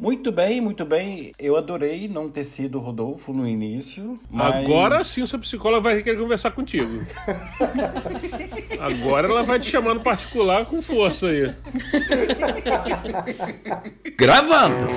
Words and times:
Muito 0.00 0.32
bem, 0.32 0.62
muito 0.62 0.86
bem. 0.86 1.30
Eu 1.38 1.56
adorei 1.56 2.08
não 2.08 2.30
ter 2.30 2.44
sido 2.44 2.78
o 2.78 2.80
Rodolfo 2.80 3.34
no 3.34 3.46
início. 3.46 4.18
Mas... 4.30 4.64
Agora 4.64 5.04
sim, 5.04 5.22
o 5.22 5.26
seu 5.26 5.38
psicólogo 5.38 5.82
vai 5.82 6.00
querer 6.02 6.18
conversar 6.18 6.52
contigo. 6.52 7.04
Agora 8.80 9.28
ela 9.28 9.42
vai 9.42 9.58
te 9.58 9.70
chamar 9.70 9.92
no 9.92 10.00
particular 10.00 10.64
com 10.64 10.80
força 10.80 11.26
aí. 11.26 11.54
Gravando! 14.16 14.88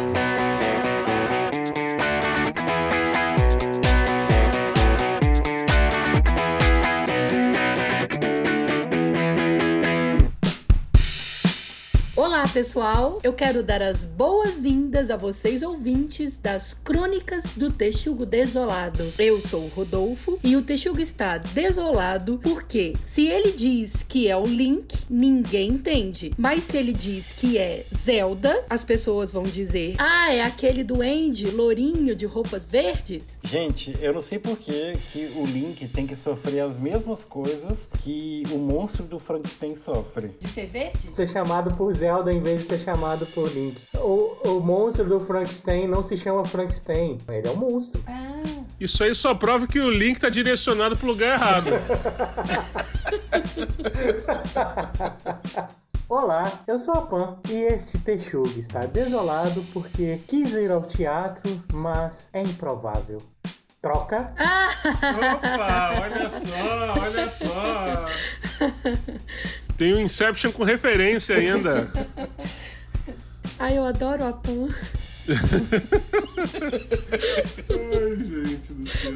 Pessoal! 12.54 13.18
Eu 13.24 13.34
quero 13.34 13.64
dar 13.64 13.82
as 13.82 14.06
boas-vindas 14.06 15.10
a 15.10 15.18
vocês 15.18 15.64
ouvintes 15.64 16.38
das 16.38 16.72
Crônicas 16.72 17.54
do 17.56 17.72
Texugo 17.72 18.28
Desolado. 18.28 19.12
Eu 19.18 19.42
sou 19.42 19.64
o 19.64 19.70
Rodolfo 19.70 20.38
e 20.44 20.56
o 20.56 20.62
Texugo 20.62 21.00
está 21.00 21.40
desolado 21.40 22.40
porque 22.44 22.94
se 23.06 23.26
ele 23.26 23.54
diz 23.54 24.04
que 24.04 24.28
é 24.28 24.38
o 24.38 24.46
Link, 24.46 24.94
ninguém 25.10 25.72
entende. 25.72 26.32
Mas 26.38 26.66
se 26.66 26.78
ele 26.78 26.94
diz 26.94 27.32
que 27.32 27.58
é 27.58 27.88
Zelda, 27.92 28.64
as 28.70 28.84
pessoas 28.84 29.32
vão 29.32 29.44
dizer: 29.44 29.96
"Ah, 29.98 30.32
é 30.32 30.44
aquele 30.44 30.84
duende 30.84 31.50
lourinho 31.50 32.16
de 32.16 32.28
roupas 32.28 32.64
verdes?" 32.64 33.24
Gente, 33.44 33.98
eu 34.00 34.14
não 34.14 34.22
sei 34.22 34.38
por 34.38 34.58
que, 34.60 34.94
que 35.12 35.26
o 35.36 35.46
Link 35.46 35.88
tem 35.88 36.06
que 36.06 36.16
sofrer 36.16 36.60
as 36.60 36.78
mesmas 36.78 37.26
coisas 37.26 37.90
que 38.02 38.44
o 38.52 38.60
monstro 38.60 39.06
do 39.06 39.18
Frankenstein 39.18 39.76
sofre. 39.76 40.32
De 40.40 40.48
ser 40.48 40.68
verde? 40.68 41.12
Ser 41.12 41.28
chamado 41.28 41.74
por 41.76 41.92
Zelda 41.92 42.32
em 42.32 42.43
vez 42.44 42.62
de 42.62 42.68
ser 42.68 42.78
chamado 42.80 43.26
por 43.28 43.50
Link. 43.52 43.82
O, 43.96 44.36
o 44.46 44.60
monstro 44.60 45.06
do 45.06 45.20
Frankenstein 45.20 45.88
não 45.88 46.04
se 46.04 46.16
chama 46.18 46.46
Frankenstein. 46.46 47.18
Ele 47.28 47.48
é 47.48 47.52
um 47.52 47.56
monstro. 47.56 48.04
Ah, 48.06 48.44
Isso 48.80 49.04
aí 49.04 49.16
só 49.16 49.34
prova 49.34 49.66
que 49.66 49.80
o 49.80 49.90
link 49.90 50.20
tá 50.20 50.30
direcionado 50.30 50.96
pro 50.98 51.08
lugar 51.08 51.40
errado. 51.40 51.72
Olá, 56.10 56.52
eu 56.68 56.78
sou 56.78 56.94
a 56.94 57.02
Pan 57.02 57.38
e 57.50 57.54
este 57.64 57.98
Texugo 57.98 58.60
está 58.60 58.82
desolado 58.82 59.66
porque 59.74 60.18
quis 60.28 60.54
ir 60.54 60.70
ao 60.70 60.82
teatro, 60.82 61.64
mas 61.74 62.30
é 62.34 62.44
improvável. 62.44 63.20
Troca? 63.82 64.34
Opa, 64.38 66.02
olha 66.02 66.30
só, 66.30 66.94
olha 67.02 67.30
só. 67.30 68.06
Tem 69.78 69.94
o 69.94 70.00
Inception 70.00 70.52
com 70.52 70.64
referência 70.64 71.36
ainda. 71.36 71.92
ai, 73.60 73.78
eu 73.78 73.86
adoro 73.86 74.26
a 74.26 74.34
Pan. 74.34 74.68
Ai, 77.70 78.46
gente 78.46 78.74
do 78.74 78.90
céu. 78.90 79.14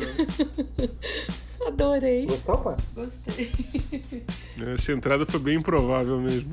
Adorei. 1.68 2.26
Gostou, 2.26 2.58
Pan? 2.58 2.78
Gostei. 2.96 3.52
Essa 4.74 4.92
entrada 4.94 5.26
foi 5.26 5.40
bem 5.40 5.58
improvável 5.58 6.20
mesmo. 6.20 6.52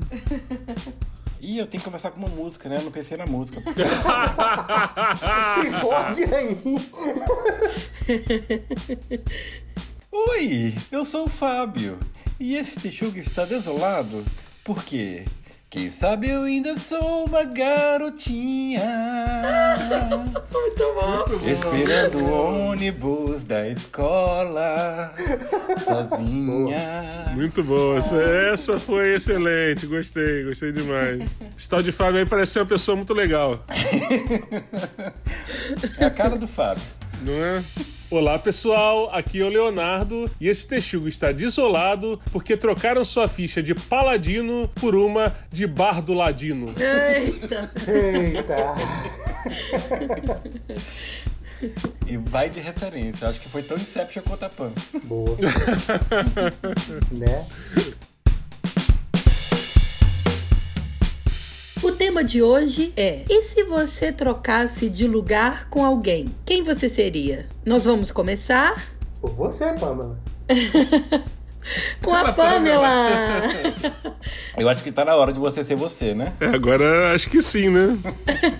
E 1.39 1.59
eu 1.59 1.67
tenho 1.67 1.81
que 1.81 1.87
começar 1.87 2.09
com 2.09 2.17
uma 2.17 2.27
música, 2.27 2.67
né? 2.67 2.77
Eu 2.77 2.83
não 2.83 2.91
pensei 2.91 3.15
na 3.17 3.25
música. 3.27 3.61
Se 5.53 5.71
fode 5.79 6.23
aí! 6.23 6.57
Oi, 10.11 10.73
eu 10.91 11.05
sou 11.05 11.25
o 11.25 11.29
Fábio. 11.29 11.99
E 12.39 12.55
esse 12.57 12.79
texugo 12.79 13.17
está 13.17 13.45
desolado 13.45 14.25
porque, 14.63 15.23
quem 15.69 15.89
sabe 15.91 16.29
eu 16.29 16.43
ainda 16.43 16.75
sou 16.77 17.25
uma 17.25 17.43
garotinha. 17.43 18.81
Muito 20.51 20.93
bom. 20.93 21.25
Esperando 21.47 22.17
o 22.23 22.69
ônibus 22.71 23.45
da 23.45 23.67
escola, 23.69 25.13
sozinha. 25.77 27.25
Muito 27.33 27.63
boa. 27.63 27.97
Essa, 27.99 28.15
essa 28.21 28.79
foi 28.79 29.13
excelente. 29.15 29.85
Gostei, 29.87 30.43
gostei 30.43 30.71
demais. 30.71 31.23
Esse 31.57 31.69
tal 31.69 31.81
de 31.83 31.91
Fábio 31.91 32.19
aí 32.19 32.25
parece 32.25 32.53
ser 32.53 32.59
uma 32.59 32.65
pessoa 32.65 32.95
muito 32.97 33.13
legal, 33.13 33.63
É 35.99 36.05
a 36.05 36.09
cara 36.11 36.35
do 36.35 36.47
Fábio. 36.47 36.83
não 37.21 37.33
é? 37.33 37.63
Olá 38.09 38.37
pessoal, 38.37 39.09
aqui 39.11 39.41
é 39.41 39.43
o 39.43 39.49
Leonardo 39.49 40.29
e 40.39 40.47
esse 40.47 40.67
texugo 40.67 41.07
está 41.07 41.31
desolado 41.31 42.21
porque 42.31 42.55
trocaram 42.55 43.03
sua 43.03 43.27
ficha 43.27 43.63
de 43.63 43.73
paladino 43.73 44.69
por 44.75 44.95
uma 44.95 45.35
de 45.51 45.65
bardo 45.65 46.13
ladino. 46.13 46.67
Eita. 46.77 47.71
Eita! 47.87 48.75
E 52.05 52.17
vai 52.17 52.49
de 52.49 52.59
referência. 52.59 53.27
Acho 53.27 53.39
que 53.39 53.47
foi 53.47 53.63
tão 53.63 53.77
Inception 53.77 54.21
quanto 54.23 54.43
a 54.43 54.49
Pan. 54.49 54.71
Boa. 55.05 55.37
né? 57.09 57.47
O 61.85 61.91
tema 61.91 62.23
de 62.23 62.41
hoje 62.41 62.91
é: 62.97 63.23
e 63.29 63.43
se 63.43 63.63
você 63.63 64.11
trocasse 64.11 64.89
de 64.89 65.05
lugar 65.05 65.69
com 65.69 65.85
alguém? 65.85 66.33
Quem 66.43 66.63
você 66.63 66.89
seria? 66.89 67.45
Nós 67.63 67.85
vamos 67.85 68.09
começar 68.09 68.87
Por 69.21 69.29
você, 69.29 69.71
Pamela. 69.73 70.17
com 72.01 72.11
a 72.11 72.33
Pamela. 72.33 72.89
Eu 74.57 74.67
acho 74.67 74.83
que 74.83 74.91
tá 74.91 75.05
na 75.05 75.15
hora 75.15 75.31
de 75.31 75.37
você 75.37 75.63
ser 75.63 75.75
você, 75.75 76.15
né? 76.15 76.33
É, 76.39 76.47
agora 76.47 77.13
acho 77.13 77.29
que 77.29 77.39
sim, 77.39 77.69
né? 77.69 77.99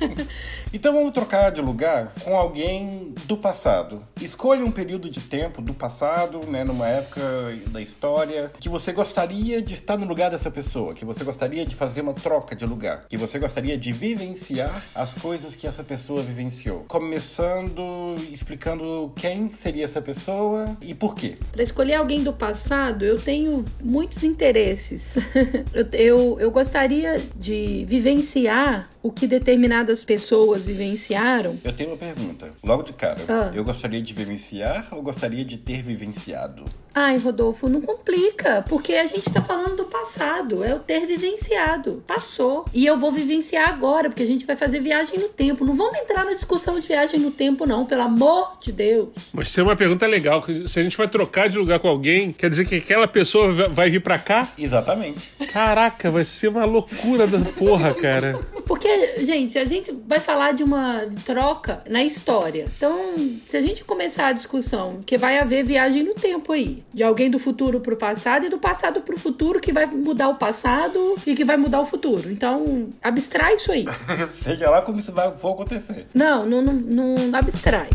Então 0.76 0.92
vamos 0.92 1.14
trocar 1.14 1.52
de 1.52 1.62
lugar 1.62 2.12
com 2.22 2.36
alguém 2.36 3.14
do 3.24 3.38
passado. 3.38 4.06
Escolha 4.22 4.66
um 4.66 4.72
período 4.72 5.10
de 5.10 5.22
tempo 5.22 5.62
do 5.62 5.74
passado, 5.74 6.46
né, 6.46 6.66
numa 6.66 6.86
época 6.86 7.22
da 7.70 7.82
história, 7.82 8.52
que 8.60 8.68
você 8.68 8.92
gostaria 8.92 9.62
de 9.62 9.74
estar 9.74 9.96
no 9.96 10.06
lugar 10.06 10.30
dessa 10.30 10.52
pessoa, 10.52 10.94
que 10.94 11.06
você 11.06 11.24
gostaria 11.24 11.66
de 11.66 11.74
fazer 11.74 12.02
uma 12.02 12.14
troca 12.14 12.54
de 12.54 12.66
lugar, 12.66 13.06
que 13.08 13.16
você 13.16 13.40
gostaria 13.40 13.78
de 13.78 13.94
vivenciar 13.94 14.84
as 14.94 15.14
coisas 15.14 15.56
que 15.56 15.66
essa 15.66 15.82
pessoa 15.82 16.22
vivenciou. 16.22 16.84
Começando 16.90 18.16
explicando 18.30 19.14
quem 19.16 19.50
seria 19.52 19.86
essa 19.86 20.02
pessoa 20.02 20.76
e 20.82 20.94
por 20.94 21.16
quê. 21.16 21.38
Para 21.54 21.64
escolher 21.64 21.96
alguém 21.96 22.22
do 22.22 22.34
passado, 22.34 23.06
eu 23.06 23.18
tenho 23.18 23.64
muitos 23.82 24.26
interesses. 24.26 25.16
eu, 25.74 25.88
eu, 25.94 26.40
eu 26.42 26.52
gostaria 26.52 27.22
de 27.34 27.86
vivenciar 27.88 28.90
o 29.06 29.12
que 29.12 29.28
determinadas 29.28 30.04
pessoas 30.04 30.66
vivenciaram. 30.66 31.60
Eu 31.64 31.72
tenho 31.74 31.92
uma 31.92 31.98
pergunta, 31.98 32.50
logo 32.64 32.82
de 32.82 32.92
cara. 32.94 33.20
Ah. 33.30 33.52
Eu 33.54 33.64
gostaria 33.64 34.02
de 34.02 34.14
vivenciar 34.16 34.88
ou 34.92 35.04
gostaria 35.04 35.46
de 35.46 35.58
ter 35.58 35.84
vivenciado? 35.84 36.66
Ai, 36.98 37.18
Rodolfo, 37.18 37.68
não 37.68 37.82
complica, 37.82 38.64
porque 38.70 38.94
a 38.94 39.06
gente 39.06 39.32
tá 39.32 39.42
falando 39.42 39.76
do 39.76 39.84
passado, 39.86 40.64
é 40.64 40.74
o 40.74 40.80
ter 40.80 41.06
vivenciado, 41.06 42.02
passou. 42.08 42.66
E 42.74 42.86
eu 42.86 42.98
vou 42.98 43.12
vivenciar 43.12 43.68
agora, 43.70 44.10
porque 44.10 44.24
a 44.24 44.26
gente 44.26 44.46
vai 44.46 44.56
fazer 44.56 44.80
viagem 44.80 45.20
no 45.20 45.28
tempo. 45.28 45.66
Não 45.66 45.76
vamos 45.76 46.00
entrar 46.00 46.24
na 46.24 46.34
discussão 46.34 46.80
de 46.80 46.88
viagem 46.88 47.20
no 47.20 47.32
tempo, 47.32 47.66
não, 47.66 47.86
pelo 47.86 48.02
amor 48.04 48.58
de 48.62 48.72
Deus. 48.72 49.10
Mas 49.34 49.54
tem 49.54 49.62
uma 49.64 49.76
pergunta 49.76 50.08
legal. 50.08 50.42
que 50.42 50.68
Se 50.70 50.80
a 50.80 50.84
gente 50.84 50.96
vai 50.98 51.08
trocar 51.08 51.50
de 51.50 51.58
lugar 51.58 51.80
com 51.80 51.90
alguém, 51.90 52.32
quer 52.32 52.50
dizer 52.50 52.66
que 52.66 52.76
aquela 52.76 53.08
pessoa 53.10 53.52
va- 53.54 53.68
vai 53.68 53.90
vir 53.90 54.02
pra 54.02 54.18
cá? 54.18 54.48
Exatamente. 54.58 55.30
Caraca, 55.52 56.10
vai 56.10 56.24
ser 56.24 56.48
uma 56.48 56.64
loucura 56.66 57.28
da 57.28 57.40
porra, 57.40 57.94
cara. 57.94 58.40
Porque, 58.66 59.24
gente, 59.24 59.58
a 59.58 59.66
gente 59.66 59.92
vai 60.08 60.20
falar 60.20 60.52
de 60.52 60.64
uma 60.64 61.08
troca 61.24 61.84
na 61.90 62.04
história. 62.04 62.66
Então, 62.76 63.16
se 63.46 63.56
a 63.56 63.62
gente 63.62 63.84
começar 63.84 64.28
a 64.28 64.34
discussão, 64.34 65.02
que 65.06 65.18
vai 65.18 65.38
haver 65.38 65.64
viagem 65.64 66.04
no 66.04 66.14
tempo 66.14 66.52
aí, 66.52 66.84
de 66.94 67.04
alguém 67.04 67.30
do 67.30 67.38
futuro 67.38 67.80
pro 67.80 67.96
passado 67.96 68.46
e 68.46 68.50
do 68.50 68.58
passado 68.58 69.02
pro 69.02 69.18
futuro 69.18 69.60
que 69.60 69.72
vai 69.72 69.86
mudar 69.86 70.30
o 70.30 70.36
passado 70.36 71.16
e 71.26 71.36
que 71.36 71.46
vai 71.46 71.58
mudar 71.58 71.80
o 71.80 71.86
futuro. 71.86 72.32
Então, 72.32 72.90
abstrai 73.02 73.56
isso 73.56 73.72
aí. 73.72 73.86
Seja 74.30 74.70
lá 74.70 74.82
como 74.82 75.00
isso 75.00 75.12
vai, 75.12 75.32
for 75.36 75.54
acontecer. 75.54 76.08
Não, 76.14 76.46
não, 76.46 76.62
não, 76.62 76.74
não 76.74 77.40
abstrai. 77.40 77.90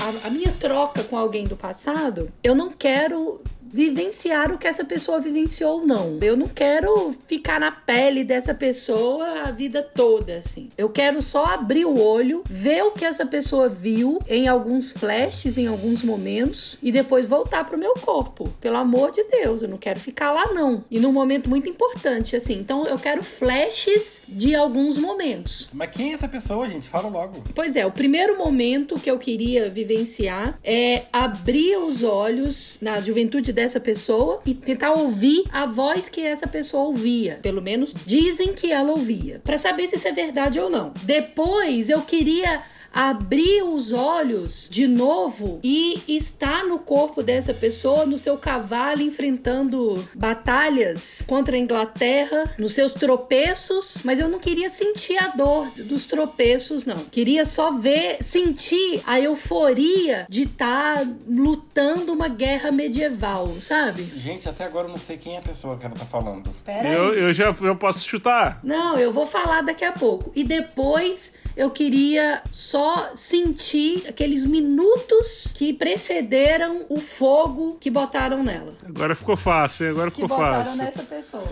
A, 0.00 0.26
a 0.26 0.30
minha 0.30 0.52
troca 0.58 1.02
com 1.04 1.16
alguém 1.16 1.44
do 1.44 1.56
passado, 1.56 2.30
eu 2.42 2.54
não 2.54 2.70
quero 2.70 3.40
vivenciar 3.74 4.52
o 4.52 4.56
que 4.56 4.68
essa 4.68 4.84
pessoa 4.84 5.20
vivenciou, 5.20 5.84
não. 5.84 6.20
Eu 6.22 6.36
não 6.36 6.46
quero 6.46 7.12
ficar 7.26 7.58
na 7.58 7.72
pele 7.72 8.22
dessa 8.22 8.54
pessoa 8.54 9.42
a 9.42 9.50
vida 9.50 9.82
toda, 9.82 10.36
assim. 10.36 10.68
Eu 10.78 10.88
quero 10.88 11.20
só 11.20 11.46
abrir 11.46 11.84
o 11.84 12.00
olho, 12.00 12.44
ver 12.48 12.84
o 12.84 12.92
que 12.92 13.04
essa 13.04 13.26
pessoa 13.26 13.68
viu 13.68 14.20
em 14.28 14.46
alguns 14.46 14.92
flashes, 14.92 15.58
em 15.58 15.66
alguns 15.66 16.04
momentos, 16.04 16.78
e 16.80 16.92
depois 16.92 17.26
voltar 17.26 17.64
pro 17.64 17.76
meu 17.76 17.94
corpo. 17.94 18.48
Pelo 18.60 18.76
amor 18.76 19.10
de 19.10 19.24
Deus, 19.24 19.62
eu 19.62 19.68
não 19.68 19.76
quero 19.76 19.98
ficar 19.98 20.30
lá, 20.30 20.52
não. 20.52 20.84
E 20.88 21.00
num 21.00 21.12
momento 21.12 21.50
muito 21.50 21.68
importante, 21.68 22.36
assim. 22.36 22.54
Então 22.54 22.86
eu 22.86 22.96
quero 22.96 23.24
flashes 23.24 24.22
de 24.28 24.54
alguns 24.54 24.96
momentos. 24.96 25.68
Mas 25.72 25.90
quem 25.90 26.12
é 26.12 26.14
essa 26.14 26.28
pessoa, 26.28 26.68
gente? 26.70 26.88
Fala 26.88 27.08
logo. 27.08 27.42
Pois 27.52 27.74
é, 27.74 27.84
o 27.84 27.90
primeiro 27.90 28.38
momento 28.38 29.00
que 29.00 29.10
eu 29.10 29.18
queria 29.18 29.68
vivenciar 29.68 30.60
é 30.62 31.02
abrir 31.12 31.76
os 31.78 32.04
olhos 32.04 32.78
na 32.80 33.00
juventude 33.00 33.52
dessa 33.52 33.63
dessa 33.64 33.80
pessoa 33.80 34.40
e 34.44 34.54
tentar 34.54 34.92
ouvir 34.92 35.44
a 35.50 35.64
voz 35.66 36.08
que 36.08 36.20
essa 36.20 36.46
pessoa 36.46 36.84
ouvia. 36.84 37.38
Pelo 37.42 37.62
menos 37.62 37.94
dizem 38.04 38.52
que 38.52 38.70
ela 38.70 38.90
ouvia. 38.90 39.40
Para 39.42 39.58
saber 39.58 39.88
se 39.88 39.96
isso 39.96 40.06
é 40.06 40.12
verdade 40.12 40.60
ou 40.60 40.70
não. 40.70 40.92
Depois 41.02 41.88
eu 41.88 42.02
queria 42.02 42.62
abrir 42.94 43.62
os 43.64 43.92
olhos 43.92 44.68
de 44.70 44.86
novo 44.86 45.58
e 45.64 46.00
estar 46.06 46.64
no 46.64 46.78
corpo 46.78 47.22
dessa 47.22 47.52
pessoa, 47.52 48.06
no 48.06 48.16
seu 48.16 48.38
cavalo, 48.38 49.02
enfrentando 49.02 50.02
batalhas 50.14 51.24
contra 51.26 51.56
a 51.56 51.58
Inglaterra, 51.58 52.54
nos 52.56 52.74
seus 52.74 52.92
tropeços, 52.92 54.02
mas 54.04 54.20
eu 54.20 54.28
não 54.28 54.38
queria 54.38 54.70
sentir 54.70 55.18
a 55.18 55.28
dor 55.28 55.68
dos 55.70 56.06
tropeços, 56.06 56.84
não. 56.84 56.98
Queria 56.98 57.44
só 57.44 57.72
ver, 57.72 58.22
sentir 58.22 59.02
a 59.04 59.20
euforia 59.20 60.26
de 60.28 60.44
estar 60.44 60.98
tá 60.98 61.06
lutando 61.26 62.12
uma 62.12 62.28
guerra 62.28 62.70
medieval, 62.70 63.56
sabe? 63.60 64.04
Gente, 64.16 64.48
até 64.48 64.64
agora 64.64 64.86
eu 64.86 64.90
não 64.90 64.98
sei 64.98 65.16
quem 65.16 65.34
é 65.34 65.38
a 65.38 65.42
pessoa 65.42 65.76
que 65.76 65.84
ela 65.84 65.94
tá 65.94 66.04
falando. 66.04 66.54
Pera 66.64 66.88
eu, 66.88 67.10
aí. 67.10 67.18
eu 67.18 67.32
já 67.32 67.54
eu 67.60 67.76
posso 67.76 68.00
chutar. 68.00 68.60
Não, 68.62 68.96
eu 68.96 69.12
vou 69.12 69.26
falar 69.26 69.62
daqui 69.62 69.84
a 69.84 69.92
pouco. 69.92 70.30
E 70.34 70.44
depois 70.44 71.32
eu 71.56 71.70
queria 71.70 72.42
só 72.52 72.83
sentir 73.14 74.04
aqueles 74.08 74.44
minutos 74.44 75.52
que 75.54 75.72
precederam 75.72 76.86
o 76.88 76.98
fogo 76.98 77.76
que 77.80 77.90
botaram 77.90 78.42
nela. 78.42 78.74
Agora 78.84 79.14
ficou 79.14 79.36
fácil, 79.36 79.90
agora 79.90 80.10
que 80.10 80.20
ficou 80.22 80.36
botaram 80.36 80.64
fácil. 80.64 80.76
nessa 80.76 81.02
pessoa. 81.02 81.44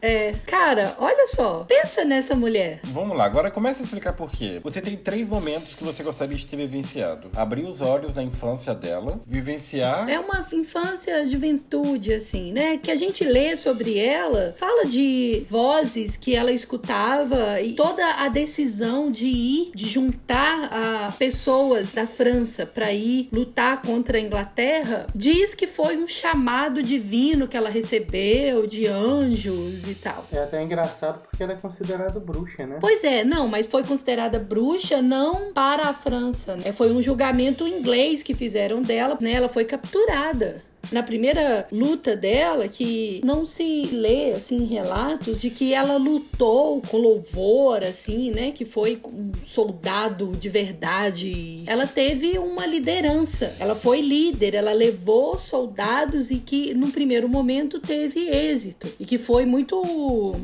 É, 0.00 0.34
cara, 0.46 0.94
olha 0.98 1.26
só, 1.26 1.64
pensa 1.64 2.04
nessa 2.04 2.34
mulher. 2.34 2.80
Vamos 2.84 3.16
lá, 3.16 3.24
agora 3.24 3.50
começa 3.50 3.82
a 3.82 3.84
explicar 3.84 4.12
por 4.12 4.30
quê. 4.30 4.60
Você 4.62 4.80
tem 4.80 4.96
três 4.96 5.28
momentos 5.28 5.74
que 5.74 5.84
você 5.84 6.02
gostaria 6.02 6.36
de 6.36 6.46
ter 6.46 6.56
vivenciado: 6.56 7.30
abrir 7.34 7.64
os 7.64 7.80
olhos 7.80 8.14
na 8.14 8.22
infância 8.22 8.74
dela, 8.74 9.20
vivenciar. 9.26 10.08
É 10.08 10.18
uma 10.18 10.44
infância, 10.52 11.26
juventude, 11.26 12.12
assim, 12.12 12.52
né? 12.52 12.76
Que 12.76 12.90
a 12.90 12.96
gente 12.96 13.24
lê 13.24 13.56
sobre 13.56 13.98
ela, 13.98 14.54
fala 14.58 14.84
de 14.86 15.44
vozes 15.48 16.16
que 16.16 16.34
ela 16.34 16.52
escutava 16.52 17.60
e 17.60 17.74
toda 17.74 18.04
a 18.14 18.28
decisão 18.28 19.10
de 19.10 19.26
ir, 19.26 19.72
de 19.74 19.88
juntar 19.88 20.61
a 20.64 21.12
pessoas 21.12 21.92
da 21.92 22.06
França 22.06 22.66
para 22.66 22.92
ir 22.92 23.28
lutar 23.32 23.82
contra 23.82 24.18
a 24.18 24.20
Inglaterra, 24.20 25.06
diz 25.14 25.54
que 25.54 25.66
foi 25.66 25.96
um 25.96 26.06
chamado 26.06 26.82
divino 26.82 27.48
que 27.48 27.56
ela 27.56 27.70
recebeu, 27.70 28.66
de 28.66 28.86
anjos 28.86 29.88
e 29.88 29.94
tal. 29.94 30.26
É 30.32 30.38
até 30.38 30.62
engraçado 30.62 31.20
porque 31.22 31.42
ela 31.42 31.52
é 31.52 31.56
considerada 31.56 32.18
bruxa, 32.18 32.66
né? 32.66 32.78
Pois 32.80 33.04
é, 33.04 33.24
não, 33.24 33.48
mas 33.48 33.66
foi 33.66 33.84
considerada 33.84 34.38
bruxa 34.38 35.00
não 35.00 35.52
para 35.52 35.88
a 35.88 35.94
França, 35.94 36.56
né? 36.56 36.72
Foi 36.72 36.90
um 36.92 37.02
julgamento 37.02 37.66
inglês 37.66 38.22
que 38.22 38.34
fizeram 38.34 38.82
dela, 38.82 39.18
né? 39.20 39.32
Ela 39.32 39.48
foi 39.48 39.64
capturada 39.64 40.71
na 40.90 41.02
primeira 41.02 41.66
luta 41.70 42.16
dela, 42.16 42.66
que 42.66 43.20
não 43.24 43.46
se 43.46 43.86
lê 43.92 44.32
assim 44.32 44.64
relatos 44.64 45.40
de 45.40 45.50
que 45.50 45.72
ela 45.72 45.96
lutou 45.96 46.82
com 46.82 46.96
louvor, 46.96 47.82
assim, 47.84 48.30
né? 48.30 48.50
Que 48.50 48.64
foi 48.64 49.00
um 49.04 49.30
soldado 49.46 50.36
de 50.38 50.48
verdade. 50.48 51.62
Ela 51.66 51.86
teve 51.86 52.38
uma 52.38 52.66
liderança, 52.66 53.54
ela 53.58 53.74
foi 53.74 54.00
líder, 54.00 54.54
ela 54.54 54.72
levou 54.72 55.38
soldados 55.38 56.30
e 56.30 56.38
que 56.38 56.74
no 56.74 56.90
primeiro 56.90 57.28
momento 57.28 57.78
teve 57.78 58.28
êxito 58.28 58.88
e 58.98 59.04
que 59.04 59.18
foi 59.18 59.44
muito 59.44 59.80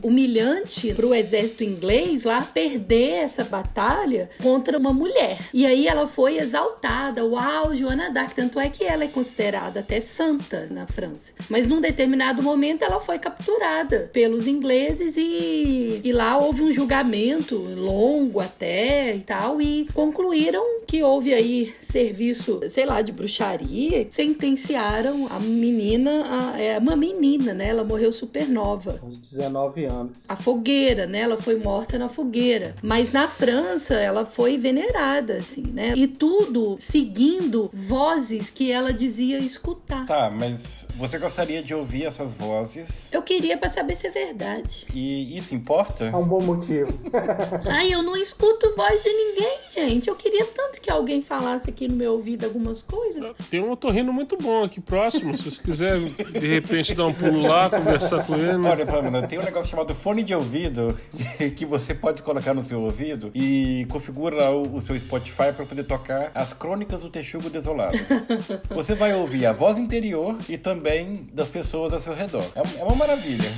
humilhante 0.03 0.95
para 0.95 1.07
o 1.07 1.15
exército 1.15 1.65
inglês 1.65 2.25
lá 2.25 2.43
perder 2.43 3.25
essa 3.25 3.45
batalha 3.45 4.31
contra 4.43 4.79
uma 4.79 4.93
mulher. 4.93 5.39
E 5.53 5.67
aí 5.67 5.87
ela 5.87 6.07
foi 6.07 6.39
exaltada, 6.39 7.25
uau, 7.25 7.75
Joana 7.75 8.11
Dark, 8.11 8.35
tanto 8.35 8.59
é 8.61 8.69
que 8.69 8.85
ela 8.85 9.05
é 9.05 9.09
considerada 9.09 9.81
até 9.81 10.01
santa 10.01 10.28
santa 10.29 10.69
na 10.71 10.87
França. 10.87 11.33
Mas 11.49 11.67
num 11.67 11.81
determinado 11.81 12.43
momento 12.43 12.83
ela 12.83 13.01
foi 13.01 13.19
capturada 13.19 14.11
pelos 14.13 14.47
ingleses 14.47 15.17
e, 15.17 16.01
e 16.05 16.13
lá 16.13 16.37
houve 16.37 16.63
um 16.63 16.73
julgamento 16.73 17.57
longo 17.57 18.41
até 18.41 19.17
e 19.17 19.21
tal 19.21 19.61
e 19.61 19.87
concluíram 19.95 20.63
que 20.87 21.03
houve 21.03 21.35
aí 21.35 21.75
serviço, 21.83 22.61
sei 22.71 22.87
lá, 22.87 23.03
de 23.03 23.13
bruxaria, 23.13 24.09
sentenciaram 24.11 25.27
a 25.31 25.39
menina, 25.39 26.25
a, 26.25 26.61
é 26.61 26.79
uma 26.79 26.97
menina, 26.97 27.53
né? 27.53 27.69
Ela 27.69 27.85
morreu 27.85 28.11
supernova. 28.11 28.99
Aos 29.03 29.19
19 29.19 29.85
anos. 29.85 30.25
A 30.31 30.35
fogueira, 30.35 31.07
né? 31.07 31.21
Ela 31.21 31.37
foi 31.37 31.57
morta 31.57 31.99
na 31.99 32.09
fogueira. 32.09 32.75
Mas 32.83 33.13
na 33.13 33.29
França 33.29 33.95
ela 33.95 34.25
foi 34.25 34.57
venerada, 34.57 35.35
assim, 35.35 35.63
né? 35.63 35.93
E 35.95 36.07
tudo 36.07 36.77
seguindo 36.79 37.69
vozes 37.71 38.49
que 38.49 38.73
ela 38.73 38.91
dizia 38.91 39.39
escutar. 39.39 40.07
Tá, 40.07 40.18
Tá, 40.19 40.29
mas 40.29 40.85
você 40.97 41.17
gostaria 41.17 41.63
de 41.63 41.73
ouvir 41.73 42.05
essas 42.05 42.33
vozes? 42.33 43.09
Eu 43.13 43.23
queria 43.23 43.57
para 43.57 43.71
saber 43.71 43.95
se 43.95 44.09
é 44.09 44.11
verdade. 44.11 44.85
E 44.93 45.39
isso 45.39 45.55
importa? 45.55 46.07
É 46.07 46.17
um 46.17 46.27
bom 46.27 46.43
motivo. 46.43 46.93
Ai, 47.71 47.95
eu 47.95 48.03
não 48.03 48.17
escuto 48.17 48.75
voz 48.75 49.01
de 49.01 49.09
ninguém, 49.09 49.59
gente. 49.71 50.09
Eu 50.09 50.17
queria 50.17 50.45
tanto 50.47 50.81
que 50.81 50.91
alguém 50.91 51.23
falasse 51.23 51.71
aqui 51.71 51.87
no 51.87 51.95
meu 51.95 52.15
ouvido 52.15 52.47
algumas 52.47 52.83
coisas. 52.83 53.31
Tem 53.49 53.61
um 53.61 53.71
otorrino 53.71 54.13
muito 54.13 54.37
bom 54.37 54.65
aqui 54.65 54.81
próximo. 54.81 55.39
Se 55.39 55.53
você 55.53 55.63
quiser, 55.63 56.01
de 56.01 56.49
repente, 56.49 56.97
dar 56.97 57.07
um 57.07 57.15
pulo 57.15 57.43
lá, 57.43 57.71
conversar 57.71 58.27
com 58.27 58.35
ele. 58.35 58.67
Olha, 58.67 58.85
Pamela, 58.85 59.25
tem 59.25 59.39
um 59.39 59.45
negócio 59.45 59.71
chamado 59.71 59.95
fone 59.95 60.25
de 60.25 60.35
ouvido 60.35 60.99
que 61.57 61.65
você 61.65 61.95
pode 61.95 62.25
colocar 62.25 62.53
no 62.53 62.65
seu 62.65 62.81
ouvido 62.81 63.31
e 63.37 63.87
configura 63.89 64.51
o, 64.51 64.75
o 64.75 64.81
seu 64.81 64.99
Spotify 64.99 65.53
para 65.55 65.65
poder 65.65 65.85
tocar 65.85 66.33
as 66.35 66.53
crônicas 66.53 67.03
do 67.03 67.09
Texugo 67.09 67.49
Desolado. 67.49 67.97
Você 68.71 68.95
vai 68.95 69.15
ouvir 69.15 69.47
a 69.47 69.53
voz 69.53 69.79
interior 69.79 70.08
interior 70.09 70.39
e 70.49 70.57
também 70.57 71.27
das 71.33 71.49
pessoas 71.49 71.93
ao 71.93 72.01
seu 72.01 72.15
redor. 72.15 72.45
É, 72.55 72.81
é 72.81 72.85
uma 72.85 72.95
maravilha. 72.95 73.51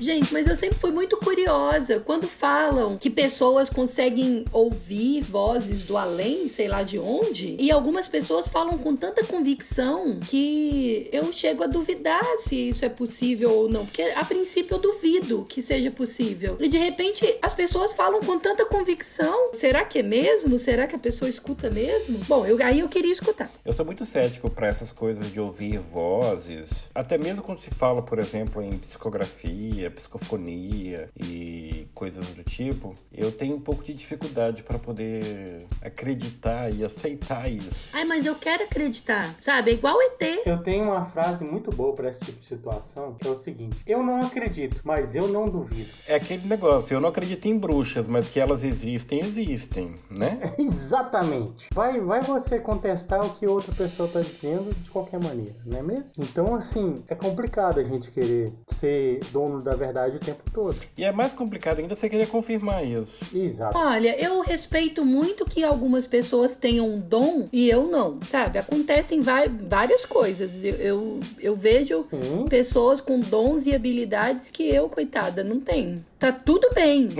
Gente, 0.00 0.32
mas 0.32 0.46
eu 0.46 0.56
sempre 0.56 0.78
fui 0.78 0.90
muito 0.90 1.18
curiosa 1.18 2.00
quando 2.00 2.26
falam 2.26 2.96
que 2.96 3.10
pessoas 3.10 3.68
conseguem 3.68 4.46
ouvir 4.50 5.20
vozes 5.20 5.82
do 5.82 5.94
além, 5.94 6.48
sei 6.48 6.68
lá 6.68 6.82
de 6.82 6.98
onde, 6.98 7.54
e 7.58 7.70
algumas 7.70 8.08
pessoas 8.08 8.48
falam 8.48 8.78
com 8.78 8.96
tanta 8.96 9.22
convicção 9.24 10.18
que 10.18 11.06
eu 11.12 11.30
chego 11.34 11.62
a 11.62 11.66
duvidar 11.66 12.24
se 12.38 12.70
isso 12.70 12.82
é 12.82 12.88
possível 12.88 13.50
ou 13.50 13.68
não, 13.68 13.84
porque 13.84 14.02
a 14.02 14.24
princípio 14.24 14.76
eu 14.76 14.78
duvido 14.78 15.44
que 15.46 15.60
seja 15.60 15.90
possível. 15.90 16.56
E 16.58 16.66
de 16.66 16.78
repente 16.78 17.36
as 17.42 17.52
pessoas 17.52 17.92
falam 17.92 18.20
com 18.20 18.38
tanta 18.38 18.64
convicção, 18.64 19.52
será 19.52 19.84
que 19.84 19.98
é 19.98 20.02
mesmo? 20.02 20.56
Será 20.56 20.86
que 20.86 20.96
a 20.96 20.98
pessoa 20.98 21.28
escuta 21.28 21.68
mesmo? 21.68 22.20
Bom, 22.26 22.46
eu, 22.46 22.56
aí 22.64 22.80
eu 22.80 22.88
queria 22.88 23.12
escutar. 23.12 23.50
Eu 23.66 23.74
sou 23.74 23.84
muito 23.84 24.06
cético 24.06 24.48
para 24.48 24.68
essas 24.68 24.92
coisas 24.92 25.30
de 25.30 25.38
ouvir 25.38 25.78
vozes, 25.78 26.90
até 26.94 27.18
mesmo 27.18 27.42
quando 27.42 27.58
se 27.58 27.70
fala, 27.70 28.00
por 28.00 28.18
exemplo, 28.18 28.62
em 28.62 28.78
psicografia, 28.78 29.89
psicofonia 29.90 31.08
e 31.16 31.88
coisas 31.94 32.26
do 32.28 32.42
tipo, 32.42 32.94
eu 33.12 33.30
tenho 33.30 33.56
um 33.56 33.60
pouco 33.60 33.82
de 33.82 33.92
dificuldade 33.94 34.62
para 34.62 34.78
poder 34.78 35.66
acreditar 35.82 36.72
e 36.72 36.84
aceitar 36.84 37.50
isso. 37.50 37.70
Ai, 37.92 38.04
mas 38.04 38.26
eu 38.26 38.34
quero 38.34 38.64
acreditar, 38.64 39.34
sabe? 39.40 39.72
É 39.72 39.74
igual 39.74 39.96
ET. 40.00 40.42
Eu 40.46 40.62
tenho 40.62 40.84
uma 40.84 41.04
frase 41.04 41.44
muito 41.44 41.70
boa 41.70 41.94
para 41.94 42.08
esse 42.08 42.24
tipo 42.24 42.40
de 42.40 42.46
situação, 42.46 43.14
que 43.14 43.26
é 43.26 43.30
o 43.30 43.36
seguinte: 43.36 43.76
eu 43.86 44.02
não 44.02 44.22
acredito, 44.22 44.80
mas 44.84 45.14
eu 45.14 45.28
não 45.28 45.48
duvido. 45.48 45.90
É 46.06 46.14
aquele 46.14 46.46
negócio, 46.46 46.94
eu 46.94 47.00
não 47.00 47.08
acredito 47.08 47.46
em 47.46 47.58
bruxas, 47.58 48.08
mas 48.08 48.28
que 48.28 48.40
elas 48.40 48.64
existem, 48.64 49.20
existem, 49.20 49.94
né? 50.10 50.40
Exatamente. 50.58 51.68
Vai, 51.74 52.00
vai 52.00 52.22
você 52.22 52.58
contestar 52.58 53.24
o 53.24 53.30
que 53.30 53.46
outra 53.46 53.74
pessoa 53.74 54.08
tá 54.08 54.20
dizendo 54.20 54.74
de 54.74 54.90
qualquer 54.90 55.22
maneira, 55.22 55.56
não 55.64 55.78
é 55.78 55.82
mesmo? 55.82 56.14
Então, 56.18 56.54
assim, 56.54 56.96
é 57.08 57.14
complicado 57.14 57.80
a 57.80 57.84
gente 57.84 58.10
querer 58.10 58.52
ser 58.66 59.20
dono 59.32 59.62
da 59.62 59.74
verdade 59.80 60.16
o 60.16 60.20
tempo 60.20 60.42
todo. 60.52 60.80
E 60.96 61.04
é 61.04 61.10
mais 61.10 61.32
complicado 61.32 61.80
ainda 61.80 61.96
você 61.96 62.08
querer 62.08 62.28
confirmar 62.28 62.84
isso. 62.84 63.24
Exato. 63.36 63.76
Olha, 63.76 64.14
eu 64.22 64.40
respeito 64.40 65.04
muito 65.04 65.44
que 65.44 65.64
algumas 65.64 66.06
pessoas 66.06 66.54
tenham 66.54 66.86
um 66.88 67.00
dom 67.00 67.48
e 67.52 67.68
eu 67.68 67.88
não, 67.88 68.20
sabe? 68.22 68.58
Acontecem 68.58 69.20
várias 69.20 70.04
coisas. 70.04 70.64
Eu, 70.64 70.74
eu, 70.76 71.20
eu 71.40 71.56
vejo 71.56 72.00
Sim. 72.02 72.44
pessoas 72.48 73.00
com 73.00 73.18
dons 73.20 73.66
e 73.66 73.74
habilidades 73.74 74.50
que 74.50 74.68
eu, 74.68 74.88
coitada, 74.88 75.42
não 75.42 75.58
tenho. 75.58 76.04
Tá 76.20 76.30
tudo 76.30 76.68
bem. 76.74 77.08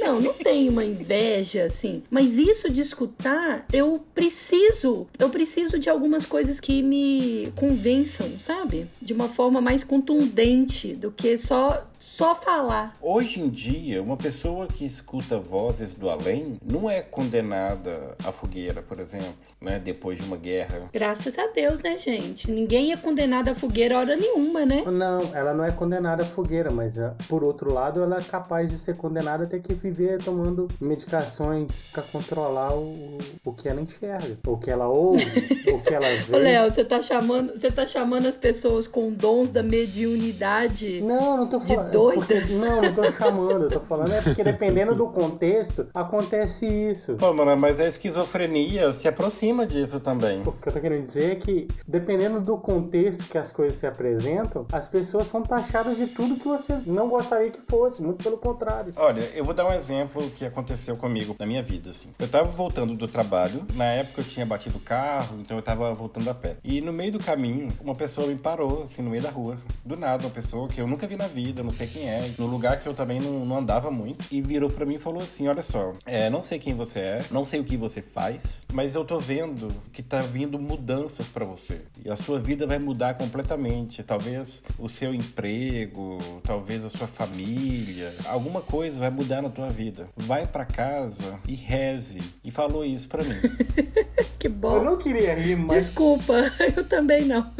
Não, 0.00 0.20
não 0.20 0.32
tem 0.32 0.68
uma 0.68 0.84
inveja 0.84 1.64
assim. 1.64 2.02
Mas 2.08 2.38
isso 2.38 2.70
de 2.70 2.80
escutar, 2.80 3.66
eu 3.72 4.02
preciso. 4.14 5.06
Eu 5.18 5.28
preciso 5.28 5.78
de 5.78 5.90
algumas 5.90 6.24
coisas 6.24 6.60
que 6.60 6.82
me 6.82 7.52
convençam, 7.56 8.38
sabe? 8.38 8.86
De 9.02 9.12
uma 9.12 9.28
forma 9.28 9.60
mais 9.60 9.84
contundente 9.84 10.94
do 10.94 11.10
que 11.10 11.36
só 11.36 11.67
not 11.68 11.97
só 11.98 12.34
falar. 12.34 12.94
Hoje 13.00 13.40
em 13.40 13.48
dia, 13.48 14.02
uma 14.02 14.16
pessoa 14.16 14.66
que 14.66 14.84
escuta 14.84 15.38
vozes 15.38 15.94
do 15.94 16.08
além 16.08 16.58
não 16.64 16.88
é 16.88 17.00
condenada 17.00 18.16
à 18.24 18.32
fogueira, 18.32 18.82
por 18.82 19.00
exemplo, 19.00 19.34
né? 19.60 19.78
Depois 19.78 20.18
de 20.18 20.24
uma 20.24 20.36
guerra. 20.36 20.88
Graças 20.92 21.38
a 21.38 21.48
Deus, 21.48 21.82
né, 21.82 21.98
gente? 21.98 22.50
Ninguém 22.50 22.92
é 22.92 22.96
condenado 22.96 23.48
à 23.48 23.54
fogueira 23.54 23.98
hora 23.98 24.16
nenhuma, 24.16 24.64
né? 24.64 24.82
Não, 24.86 25.20
ela 25.34 25.52
não 25.52 25.64
é 25.64 25.70
condenada 25.70 26.22
à 26.22 26.26
fogueira, 26.26 26.70
mas 26.70 26.98
ah, 26.98 27.14
por 27.28 27.42
outro 27.42 27.72
lado, 27.72 28.02
ela 28.02 28.18
é 28.18 28.22
capaz 28.22 28.70
de 28.70 28.78
ser 28.78 28.96
condenada 28.96 29.44
a 29.44 29.46
ter 29.46 29.60
que 29.60 29.74
viver 29.74 30.22
tomando 30.22 30.68
medicações 30.80 31.82
para 31.92 32.02
controlar 32.02 32.74
o, 32.74 33.18
o 33.44 33.52
que 33.52 33.68
ela 33.68 33.80
enxerga, 33.80 34.38
o 34.46 34.56
que 34.56 34.70
ela 34.70 34.88
ouve, 34.88 35.24
o 35.72 35.80
que 35.80 35.92
ela 35.92 36.06
vê. 36.26 36.36
Ô, 36.36 36.38
Léo, 36.38 36.72
você 36.72 36.84
tá 36.84 37.02
chamando, 37.02 37.50
você 37.50 37.70
tá 37.70 37.86
chamando 37.86 38.26
as 38.26 38.36
pessoas 38.36 38.86
com 38.86 39.12
dons 39.12 39.48
da 39.48 39.62
mediunidade 39.62 41.00
Não, 41.00 41.36
não 41.36 41.46
tô 41.46 41.58
de 41.58 41.66
falando. 41.66 41.87
Doidas? 41.90 42.26
porque- 42.26 42.54
não, 42.54 42.82
não 42.82 42.92
tô 42.94 43.10
chamando. 43.12 43.62
Eu 43.64 43.70
tô 43.70 43.80
falando 43.80 44.12
é 44.12 44.20
porque 44.22 44.42
dependendo 44.44 44.94
do 44.94 45.08
contexto, 45.08 45.86
acontece 45.94 46.66
isso. 46.66 47.14
Pô, 47.16 47.32
mano, 47.32 47.56
mas 47.60 47.80
a 47.80 47.86
esquizofrenia 47.88 48.92
se 48.92 49.08
aproxima 49.08 49.66
disso 49.66 50.00
também. 50.00 50.42
O 50.46 50.52
que 50.52 50.68
eu 50.68 50.72
tô 50.72 50.80
querendo 50.80 51.02
dizer 51.02 51.32
é 51.32 51.34
que, 51.34 51.68
dependendo 51.86 52.40
do 52.40 52.56
contexto 52.58 53.24
que 53.28 53.38
as 53.38 53.50
coisas 53.52 53.78
se 53.78 53.86
apresentam, 53.86 54.66
as 54.72 54.88
pessoas 54.88 55.26
são 55.26 55.42
taxadas 55.42 55.96
de 55.96 56.06
tudo 56.06 56.36
que 56.36 56.46
você 56.46 56.78
não 56.86 57.08
gostaria 57.08 57.50
que 57.50 57.60
fosse, 57.68 58.02
muito 58.02 58.22
pelo 58.22 58.36
contrário. 58.38 58.92
Olha, 58.96 59.22
eu 59.34 59.44
vou 59.44 59.54
dar 59.54 59.66
um 59.66 59.72
exemplo 59.72 60.22
que 60.30 60.44
aconteceu 60.44 60.96
comigo 60.96 61.34
na 61.38 61.46
minha 61.46 61.62
vida, 61.62 61.90
assim. 61.90 62.08
Eu 62.18 62.28
tava 62.28 62.48
voltando 62.48 62.94
do 62.96 63.06
trabalho, 63.06 63.64
na 63.74 63.84
época 63.84 64.20
eu 64.20 64.24
tinha 64.24 64.44
batido 64.46 64.76
o 64.78 64.80
carro, 64.80 65.38
então 65.40 65.56
eu 65.56 65.62
tava 65.62 65.92
voltando 65.94 66.28
a 66.28 66.34
pé. 66.34 66.56
E 66.64 66.80
no 66.80 66.92
meio 66.92 67.12
do 67.12 67.18
caminho, 67.18 67.68
uma 67.80 67.94
pessoa 67.94 68.26
me 68.26 68.36
parou, 68.36 68.82
assim, 68.84 69.02
no 69.02 69.10
meio 69.10 69.22
da 69.22 69.30
rua. 69.30 69.56
Do 69.84 69.96
nada, 69.96 70.24
uma 70.24 70.30
pessoa 70.30 70.68
que 70.68 70.80
eu 70.80 70.86
nunca 70.86 71.06
vi 71.06 71.16
na 71.16 71.26
vida, 71.26 71.62
não 71.62 71.70
sei 71.78 71.86
quem 71.86 72.08
é, 72.08 72.32
no 72.36 72.46
lugar 72.46 72.80
que 72.80 72.88
eu 72.88 72.94
também 72.94 73.20
não, 73.20 73.44
não 73.44 73.58
andava 73.58 73.88
muito, 73.90 74.24
e 74.32 74.42
virou 74.42 74.68
pra 74.68 74.84
mim 74.84 74.96
e 74.96 74.98
falou 74.98 75.22
assim: 75.22 75.46
Olha 75.46 75.62
só, 75.62 75.92
é, 76.04 76.28
não 76.28 76.42
sei 76.42 76.58
quem 76.58 76.74
você 76.74 76.98
é, 76.98 77.24
não 77.30 77.46
sei 77.46 77.60
o 77.60 77.64
que 77.64 77.76
você 77.76 78.02
faz, 78.02 78.64
mas 78.72 78.94
eu 78.96 79.04
tô 79.04 79.20
vendo 79.20 79.72
que 79.92 80.02
tá 80.02 80.20
vindo 80.20 80.58
mudanças 80.58 81.28
pra 81.28 81.44
você. 81.44 81.80
E 82.04 82.10
a 82.10 82.16
sua 82.16 82.40
vida 82.40 82.66
vai 82.66 82.78
mudar 82.78 83.14
completamente. 83.14 84.02
Talvez 84.02 84.62
o 84.78 84.88
seu 84.88 85.14
emprego, 85.14 86.18
talvez 86.42 86.84
a 86.84 86.90
sua 86.90 87.06
família, 87.06 88.14
alguma 88.26 88.60
coisa 88.60 88.98
vai 88.98 89.10
mudar 89.10 89.40
na 89.40 89.48
tua 89.48 89.68
vida. 89.70 90.08
Vai 90.16 90.46
pra 90.46 90.64
casa 90.64 91.38
e 91.46 91.54
reze. 91.54 92.20
E 92.42 92.50
falou 92.50 92.84
isso 92.84 93.08
pra 93.08 93.22
mim. 93.22 93.34
Que 94.38 94.46
Eu 94.46 94.52
bom. 94.52 94.84
não 94.84 94.96
queria 94.96 95.34
rir, 95.34 95.56
mas. 95.56 95.86
Desculpa, 95.86 96.32
eu 96.76 96.84
também 96.84 97.24
não. 97.24 97.52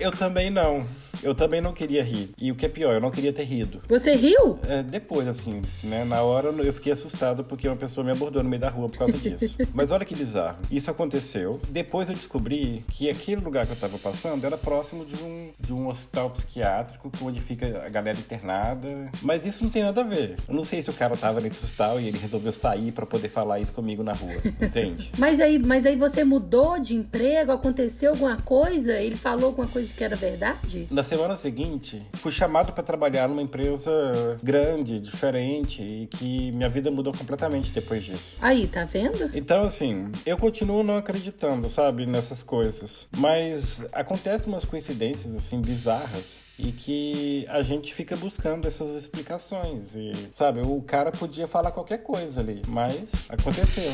Eu 0.00 0.10
também 0.10 0.48
não. 0.50 0.86
Eu 1.22 1.34
também 1.34 1.60
não 1.60 1.72
queria 1.72 2.02
rir. 2.02 2.30
E 2.38 2.50
o 2.50 2.54
que 2.54 2.66
é 2.66 2.68
pior, 2.68 2.94
eu 2.94 3.00
não 3.00 3.10
queria 3.10 3.32
ter 3.32 3.44
rido. 3.44 3.82
Você 3.88 4.14
riu? 4.14 4.58
É, 4.66 4.82
depois, 4.82 5.26
assim, 5.28 5.62
né? 5.82 6.04
Na 6.04 6.22
hora 6.22 6.48
eu 6.48 6.72
fiquei 6.72 6.92
assustado 6.92 7.44
porque 7.44 7.68
uma 7.68 7.76
pessoa 7.76 8.04
me 8.04 8.10
abordou 8.10 8.42
no 8.42 8.48
meio 8.48 8.60
da 8.60 8.68
rua 8.68 8.88
por 8.88 8.98
causa 8.98 9.16
disso. 9.16 9.56
Mas 9.74 9.90
olha 9.90 10.04
que 10.04 10.14
bizarro. 10.14 10.58
Isso 10.70 10.90
aconteceu. 10.90 11.60
Depois 11.68 12.08
eu 12.08 12.14
descobri 12.14 12.84
que 12.90 13.08
aquele 13.08 13.40
lugar 13.40 13.66
que 13.66 13.72
eu 13.72 13.76
tava 13.76 13.98
passando 13.98 14.44
era 14.44 14.56
próximo 14.56 15.04
de 15.04 15.22
um, 15.22 15.50
de 15.58 15.72
um 15.72 15.88
hospital 15.88 16.30
psiquiátrico, 16.30 17.10
onde 17.22 17.40
fica 17.40 17.84
a 17.84 17.88
galera 17.88 18.18
internada. 18.18 19.10
Mas 19.22 19.46
isso 19.46 19.62
não 19.62 19.70
tem 19.70 19.82
nada 19.82 20.00
a 20.00 20.04
ver. 20.04 20.36
Eu 20.48 20.54
não 20.54 20.64
sei 20.64 20.82
se 20.82 20.90
o 20.90 20.92
cara 20.92 21.16
tava 21.16 21.40
nesse 21.40 21.58
hospital 21.58 22.00
e 22.00 22.08
ele 22.08 22.18
resolveu 22.18 22.52
sair 22.52 22.92
pra 22.92 23.06
poder 23.06 23.28
falar 23.28 23.60
isso 23.60 23.72
comigo 23.72 24.02
na 24.02 24.12
rua. 24.12 24.40
Entende? 24.60 25.10
Mas 25.18 25.40
aí, 25.40 25.58
mas 25.58 25.86
aí 25.86 25.96
você 25.96 26.24
mudou 26.24 26.78
de 26.78 26.94
emprego? 26.94 27.52
Aconteceu 27.52 28.10
alguma 28.10 28.36
coisa? 28.38 28.98
Ele 28.98 29.16
falou 29.16 29.46
alguma 29.46 29.66
coisa 29.66 29.92
que 29.92 30.02
era 30.02 30.16
verdade? 30.16 30.86
Na 30.90 31.01
semana 31.02 31.36
seguinte, 31.36 32.02
fui 32.14 32.32
chamado 32.32 32.72
para 32.72 32.82
trabalhar 32.82 33.28
numa 33.28 33.42
empresa 33.42 33.90
grande, 34.42 35.00
diferente, 35.00 35.82
e 35.82 36.06
que 36.06 36.52
minha 36.52 36.68
vida 36.68 36.90
mudou 36.90 37.12
completamente 37.12 37.72
depois 37.72 38.04
disso. 38.04 38.36
Aí, 38.40 38.66
tá 38.66 38.84
vendo? 38.84 39.30
Então, 39.34 39.64
assim, 39.64 40.10
eu 40.24 40.36
continuo 40.36 40.82
não 40.82 40.96
acreditando, 40.96 41.68
sabe, 41.68 42.06
nessas 42.06 42.42
coisas. 42.42 43.06
Mas 43.16 43.84
acontecem 43.92 44.48
umas 44.48 44.64
coincidências, 44.64 45.34
assim, 45.34 45.60
bizarras. 45.60 46.36
E 46.58 46.70
que 46.70 47.46
a 47.48 47.62
gente 47.62 47.94
fica 47.94 48.14
buscando 48.14 48.68
essas 48.68 48.94
explicações. 48.94 49.94
E, 49.96 50.12
sabe, 50.30 50.60
o 50.60 50.80
cara 50.82 51.10
podia 51.10 51.48
falar 51.48 51.72
qualquer 51.72 51.98
coisa 51.98 52.40
ali, 52.40 52.62
mas 52.68 53.26
aconteceu. 53.28 53.90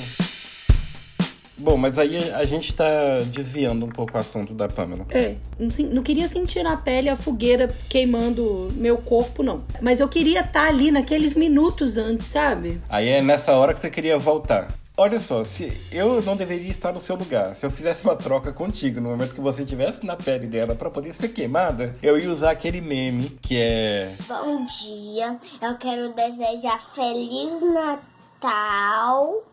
Bom, 1.59 1.77
mas 1.77 1.99
aí 1.99 2.31
a 2.33 2.45
gente 2.45 2.73
tá 2.75 3.21
desviando 3.27 3.85
um 3.85 3.89
pouco 3.89 4.17
o 4.17 4.21
assunto 4.21 4.55
da 4.55 4.69
Pamela. 4.69 5.07
É, 5.11 5.35
não, 5.59 6.03
queria 6.03 6.29
sentir 6.29 6.63
na 6.63 6.77
pele 6.77 7.09
a 7.09 7.17
fogueira 7.17 7.75
queimando 7.89 8.71
meu 8.75 8.99
corpo, 8.99 9.43
não. 9.43 9.65
Mas 9.83 10.01
eu 10.01 10.09
queria 10.09 10.41
estar 10.41 10.69
ali 10.69 10.91
naqueles 10.91 11.35
minutos 11.35 11.97
antes, 11.97 12.29
sabe? 12.29 12.81
Aí 12.89 13.09
é 13.09 13.23
nessa 13.23 13.53
hora 13.53 13.75
que 13.75 13.81
você 13.81 13.91
queria 13.91 14.19
voltar. 14.19 14.69
Olha 15.01 15.21
só, 15.21 15.45
se 15.45 15.73
eu 15.93 16.21
não 16.23 16.35
deveria 16.35 16.71
estar 16.71 16.93
no 16.93 17.01
seu 17.01 17.15
lugar, 17.15 17.55
se 17.55 17.65
eu 17.65 17.71
fizesse 17.71 18.03
uma 18.03 18.17
troca 18.17 18.53
contigo 18.53 19.01
no 19.01 19.11
momento 19.11 19.33
que 19.33 19.41
você 19.41 19.63
estivesse 19.63 20.05
na 20.05 20.17
pele 20.17 20.49
dela 20.49 20.75
pra 20.75 20.91
poder 20.91 21.15
ser 21.15 21.29
queimada, 21.29 21.95
eu 22.03 22.19
ia 22.19 22.29
usar 22.29 22.51
aquele 22.51 22.81
meme 22.81 23.31
que 23.41 23.57
é 23.61 24.17
Bom 24.27 24.65
dia, 24.65 25.39
eu 25.63 25.77
quero 25.77 26.13
desejar 26.13 26.81
Feliz 26.93 27.53
Natal 27.63 29.45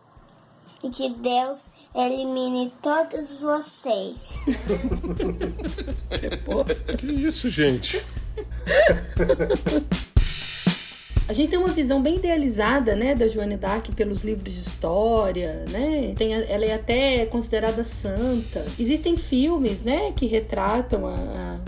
e 0.83 0.89
que 0.89 1.09
Deus 1.11 1.67
elimine 1.95 2.71
todos 2.81 3.39
vocês. 3.39 4.15
Que 6.97 7.07
isso, 7.07 7.49
gente? 7.49 8.03
A 11.27 11.33
gente 11.33 11.49
tem 11.49 11.57
uma 11.59 11.69
visão 11.69 12.01
bem 12.01 12.17
idealizada, 12.17 12.95
né, 12.95 13.15
da 13.15 13.27
Joana 13.27 13.57
d'Arc 13.57 13.91
pelos 13.93 14.23
livros 14.23 14.53
de 14.53 14.59
história, 14.59 15.65
né? 15.71 16.13
Tem, 16.15 16.35
a- 16.35 16.45
ela 16.45 16.65
é 16.65 16.73
até 16.75 17.25
considerada 17.25 17.83
santa. 17.83 18.63
Existem 18.79 19.17
filmes, 19.17 19.83
né, 19.83 20.11
que 20.15 20.27
retratam 20.27 21.07
a, 21.07 21.15
a- 21.15 21.59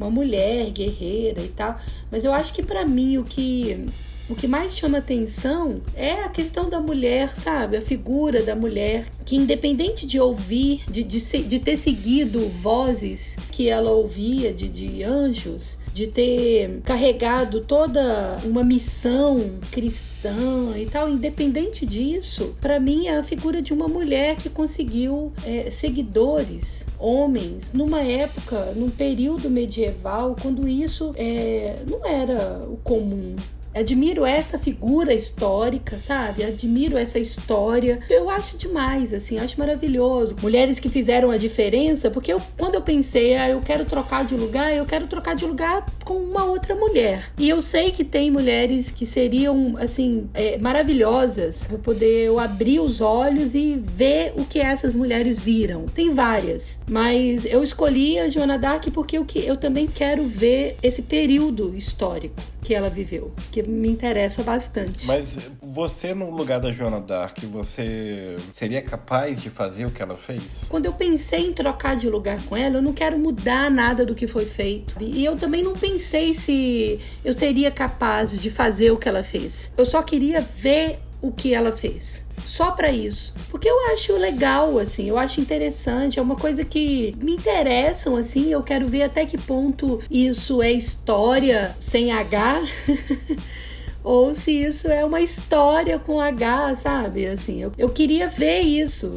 uma 0.00 0.08
mulher 0.10 0.70
guerreira 0.70 1.42
e 1.42 1.48
tal. 1.48 1.76
Mas 2.10 2.24
eu 2.24 2.32
acho 2.32 2.54
que 2.54 2.62
pra 2.62 2.86
mim 2.86 3.18
o 3.18 3.24
que 3.24 3.86
o 4.28 4.34
que 4.34 4.48
mais 4.48 4.76
chama 4.76 4.98
atenção 4.98 5.80
é 5.94 6.24
a 6.24 6.28
questão 6.28 6.68
da 6.68 6.80
mulher, 6.80 7.36
sabe? 7.36 7.76
A 7.76 7.82
figura 7.82 8.42
da 8.42 8.56
mulher, 8.56 9.06
que 9.24 9.36
independente 9.36 10.06
de 10.06 10.18
ouvir, 10.18 10.82
de, 10.90 11.04
de, 11.04 11.20
de 11.20 11.58
ter 11.58 11.76
seguido 11.76 12.40
vozes 12.48 13.36
que 13.52 13.68
ela 13.68 13.92
ouvia 13.92 14.52
de, 14.52 14.68
de 14.68 15.04
anjos, 15.04 15.78
de 15.94 16.08
ter 16.08 16.80
carregado 16.84 17.60
toda 17.60 18.38
uma 18.44 18.64
missão 18.64 19.58
cristã 19.70 20.74
e 20.76 20.86
tal, 20.86 21.08
independente 21.08 21.86
disso, 21.86 22.56
pra 22.60 22.80
mim 22.80 23.06
é 23.06 23.18
a 23.18 23.22
figura 23.22 23.62
de 23.62 23.72
uma 23.72 23.86
mulher 23.86 24.36
que 24.36 24.48
conseguiu 24.48 25.32
é, 25.44 25.70
seguidores, 25.70 26.86
homens, 26.98 27.72
numa 27.72 28.02
época, 28.02 28.72
num 28.74 28.90
período 28.90 29.48
medieval, 29.48 30.36
quando 30.40 30.66
isso 30.68 31.12
é, 31.16 31.76
não 31.86 32.04
era 32.04 32.66
o 32.68 32.76
comum. 32.78 33.36
Admiro 33.76 34.24
essa 34.24 34.58
figura 34.58 35.12
histórica, 35.12 35.98
sabe? 35.98 36.42
Admiro 36.42 36.96
essa 36.96 37.18
história. 37.18 38.00
Eu 38.08 38.30
acho 38.30 38.56
demais, 38.56 39.12
assim, 39.12 39.38
acho 39.38 39.58
maravilhoso. 39.58 40.36
Mulheres 40.40 40.80
que 40.80 40.88
fizeram 40.88 41.30
a 41.30 41.36
diferença, 41.36 42.10
porque 42.10 42.32
eu, 42.32 42.40
quando 42.56 42.74
eu 42.74 42.80
pensei, 42.80 43.36
ah, 43.36 43.50
eu 43.50 43.60
quero 43.60 43.84
trocar 43.84 44.24
de 44.24 44.34
lugar, 44.34 44.74
eu 44.74 44.86
quero 44.86 45.06
trocar 45.06 45.34
de 45.34 45.44
lugar 45.44 45.84
com 46.04 46.14
uma 46.14 46.44
outra 46.44 46.74
mulher. 46.74 47.30
E 47.38 47.48
eu 47.48 47.60
sei 47.60 47.90
que 47.90 48.02
tem 48.02 48.30
mulheres 48.30 48.90
que 48.90 49.04
seriam, 49.04 49.76
assim, 49.78 50.28
é, 50.32 50.56
maravilhosas 50.58 51.64
para 51.64 51.78
poder 51.78 52.26
eu 52.26 52.38
abrir 52.38 52.80
os 52.80 53.00
olhos 53.00 53.54
e 53.54 53.76
ver 53.76 54.32
o 54.36 54.44
que 54.44 54.58
essas 54.58 54.94
mulheres 54.94 55.38
viram. 55.38 55.86
Tem 55.86 56.10
várias, 56.10 56.78
mas 56.88 57.44
eu 57.44 57.62
escolhi 57.62 58.18
a 58.18 58.28
Joana 58.28 58.58
Dark 58.58 58.86
porque 58.92 59.18
eu, 59.18 59.26
eu 59.44 59.56
também 59.56 59.86
quero 59.86 60.24
ver 60.24 60.76
esse 60.82 61.02
período 61.02 61.74
histórico 61.76 62.55
que 62.66 62.74
ela 62.74 62.90
viveu, 62.90 63.32
que 63.52 63.62
me 63.62 63.88
interessa 63.88 64.42
bastante. 64.42 65.06
Mas 65.06 65.38
você, 65.62 66.12
no 66.12 66.28
lugar 66.30 66.58
da 66.58 66.72
Joana 66.72 67.00
Dark, 67.00 67.38
você 67.44 68.34
seria 68.52 68.82
capaz 68.82 69.40
de 69.40 69.48
fazer 69.48 69.86
o 69.86 69.90
que 69.92 70.02
ela 70.02 70.16
fez? 70.16 70.64
Quando 70.68 70.86
eu 70.86 70.92
pensei 70.92 71.46
em 71.46 71.52
trocar 71.52 71.94
de 71.94 72.10
lugar 72.10 72.42
com 72.46 72.56
ela, 72.56 72.78
eu 72.78 72.82
não 72.82 72.92
quero 72.92 73.16
mudar 73.16 73.70
nada 73.70 74.04
do 74.04 74.16
que 74.16 74.26
foi 74.26 74.44
feito. 74.44 74.96
E 75.00 75.24
eu 75.24 75.36
também 75.36 75.62
não 75.62 75.74
pensei 75.74 76.34
se 76.34 76.98
eu 77.24 77.32
seria 77.32 77.70
capaz 77.70 78.36
de 78.36 78.50
fazer 78.50 78.90
o 78.90 78.96
que 78.96 79.08
ela 79.08 79.22
fez. 79.22 79.72
Eu 79.78 79.86
só 79.86 80.02
queria 80.02 80.40
ver 80.40 80.98
o 81.22 81.30
que 81.30 81.54
ela 81.54 81.70
fez. 81.70 82.25
Só 82.44 82.70
pra 82.70 82.92
isso. 82.92 83.34
Porque 83.50 83.68
eu 83.68 83.92
acho 83.92 84.12
legal, 84.14 84.78
assim, 84.78 85.08
eu 85.08 85.18
acho 85.18 85.40
interessante, 85.40 86.18
é 86.18 86.22
uma 86.22 86.36
coisa 86.36 86.64
que 86.64 87.14
me 87.20 87.32
interessam, 87.32 88.16
assim, 88.16 88.52
eu 88.52 88.62
quero 88.62 88.86
ver 88.86 89.02
até 89.02 89.26
que 89.26 89.38
ponto 89.38 90.00
isso 90.10 90.62
é 90.62 90.72
história 90.72 91.74
sem 91.78 92.12
H. 92.12 92.62
Ou 94.04 94.32
se 94.36 94.52
isso 94.52 94.86
é 94.86 95.04
uma 95.04 95.20
história 95.20 95.98
com 95.98 96.20
H, 96.20 96.76
sabe? 96.76 97.26
Assim, 97.26 97.60
eu, 97.60 97.72
eu 97.76 97.88
queria 97.88 98.28
ver 98.28 98.60
isso, 98.60 99.10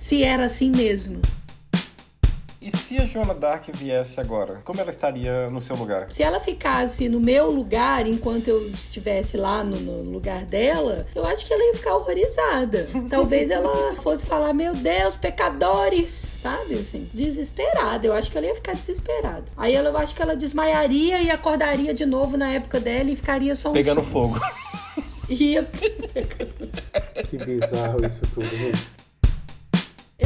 se 0.00 0.24
era 0.24 0.46
assim 0.46 0.68
mesmo. 0.68 1.20
E 2.62 2.76
se 2.76 2.96
a 2.96 3.04
Joana 3.04 3.34
Dark 3.34 3.64
viesse 3.74 4.20
agora, 4.20 4.60
como 4.62 4.80
ela 4.80 4.90
estaria 4.90 5.50
no 5.50 5.60
seu 5.60 5.74
lugar? 5.74 6.06
Se 6.12 6.22
ela 6.22 6.38
ficasse 6.38 7.08
no 7.08 7.18
meu 7.18 7.50
lugar 7.50 8.06
enquanto 8.06 8.46
eu 8.46 8.68
estivesse 8.68 9.36
lá 9.36 9.64
no, 9.64 9.76
no 9.80 10.12
lugar 10.12 10.44
dela, 10.44 11.04
eu 11.12 11.24
acho 11.26 11.44
que 11.44 11.52
ela 11.52 11.64
ia 11.64 11.74
ficar 11.74 11.96
horrorizada. 11.96 12.88
Talvez 13.10 13.50
ela 13.50 13.96
fosse 13.96 14.24
falar: 14.24 14.52
Meu 14.52 14.76
Deus, 14.76 15.16
pecadores, 15.16 16.34
sabe? 16.36 16.74
Assim, 16.74 17.10
desesperada. 17.12 18.06
Eu 18.06 18.12
acho 18.12 18.30
que 18.30 18.38
ela 18.38 18.46
ia 18.46 18.54
ficar 18.54 18.74
desesperada. 18.74 19.44
Aí 19.56 19.74
ela, 19.74 19.88
eu 19.88 19.96
acho 19.96 20.14
que 20.14 20.22
ela 20.22 20.36
desmaiaria 20.36 21.20
e 21.20 21.32
acordaria 21.32 21.92
de 21.92 22.06
novo 22.06 22.36
na 22.36 22.48
época 22.52 22.78
dela 22.78 23.10
e 23.10 23.16
ficaria 23.16 23.56
só 23.56 23.70
um 23.70 23.72
Pegando 23.72 24.02
fogo. 24.04 24.38
Ia. 25.28 25.68
Que 27.28 27.38
bizarro 27.38 28.06
isso 28.06 28.24
tudo. 28.28 28.46
né? 28.46 28.72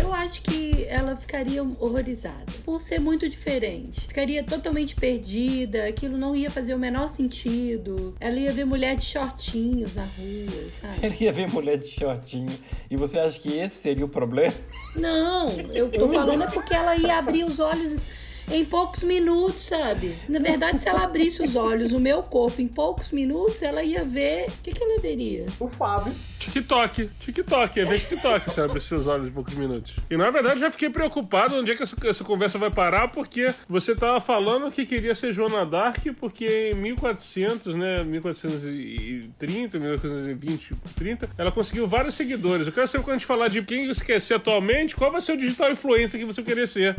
Eu 0.06 0.14
acho 0.14 0.40
que 0.42 0.84
ela 0.88 1.16
ficaria 1.16 1.64
horrorizada 1.64 2.44
por 2.64 2.80
ser 2.80 3.00
muito 3.00 3.28
diferente. 3.28 4.02
Ficaria 4.02 4.44
totalmente 4.44 4.94
perdida, 4.94 5.84
aquilo 5.88 6.16
não 6.16 6.32
ia 6.32 6.48
fazer 6.48 6.74
o 6.74 6.78
menor 6.78 7.08
sentido. 7.10 8.14
Ela 8.20 8.36
ia 8.36 8.52
ver 8.52 8.64
mulher 8.64 8.94
de 8.94 9.04
shortinhos 9.04 9.96
na 9.96 10.04
rua, 10.04 10.70
sabe? 10.70 11.04
Ele 11.04 11.16
ia 11.18 11.32
ver 11.32 11.50
mulher 11.50 11.76
de 11.76 11.88
shortinho. 11.88 12.56
E 12.88 12.96
você 12.96 13.18
acha 13.18 13.40
que 13.40 13.58
esse 13.58 13.82
seria 13.82 14.04
o 14.04 14.08
problema? 14.08 14.54
Não, 14.94 15.50
eu 15.74 15.90
tô 15.90 16.08
falando 16.08 16.44
é 16.44 16.50
porque 16.52 16.72
ela 16.72 16.96
ia 16.96 17.18
abrir 17.18 17.42
os 17.42 17.58
olhos 17.58 18.06
em 18.50 18.64
poucos 18.64 19.02
minutos, 19.02 19.66
sabe? 19.66 20.14
Na 20.28 20.38
verdade, 20.38 20.80
se 20.80 20.88
ela 20.88 21.04
abrisse 21.04 21.42
os 21.42 21.56
olhos, 21.56 21.92
o 21.92 21.98
meu 21.98 22.22
corpo, 22.22 22.60
em 22.60 22.68
poucos 22.68 23.10
minutos, 23.10 23.62
ela 23.62 23.82
ia 23.82 24.04
ver. 24.04 24.46
O 24.48 24.62
que, 24.62 24.72
que 24.72 24.82
ela 24.82 25.00
veria? 25.00 25.46
O 25.58 25.68
Fábio. 25.68 26.14
TikTok, 26.38 27.10
TikTok, 27.18 27.80
é 27.80 27.84
ver 27.84 27.98
TikTok, 27.98 28.50
você 28.50 28.60
abre 28.60 28.80
seus 28.80 29.06
olhos 29.06 29.26
em 29.26 29.32
poucos 29.32 29.54
minutos. 29.54 29.96
E 30.08 30.16
na 30.16 30.30
verdade 30.30 30.60
já 30.60 30.70
fiquei 30.70 30.88
preocupado 30.88 31.56
onde 31.56 31.72
é 31.72 31.74
que 31.74 31.82
essa, 31.82 31.96
essa 32.06 32.22
conversa 32.22 32.58
vai 32.58 32.70
parar, 32.70 33.08
porque 33.08 33.52
você 33.68 33.94
tava 33.94 34.20
falando 34.20 34.70
que 34.70 34.86
queria 34.86 35.14
ser 35.14 35.32
Joana 35.32 35.66
Dark, 35.66 35.98
porque 36.20 36.72
em 36.72 36.76
1400, 36.76 37.74
né, 37.74 38.04
1430, 38.04 39.78
1420, 39.78 40.74
30, 40.94 41.30
ela 41.36 41.50
conseguiu 41.50 41.86
vários 41.88 42.14
seguidores. 42.14 42.66
Eu 42.66 42.72
quero 42.72 42.86
saber 42.86 43.04
quando 43.04 43.16
a 43.16 43.18
gente 43.18 43.26
falar 43.26 43.48
de 43.48 43.62
quem 43.62 43.88
você 43.88 44.04
quer 44.04 44.20
ser 44.20 44.34
atualmente, 44.34 44.94
qual 44.94 45.10
vai 45.10 45.20
ser 45.20 45.32
o 45.32 45.36
digital 45.36 45.72
influencer 45.72 46.20
que 46.20 46.26
você 46.26 46.42
querer 46.42 46.68
ser. 46.68 46.96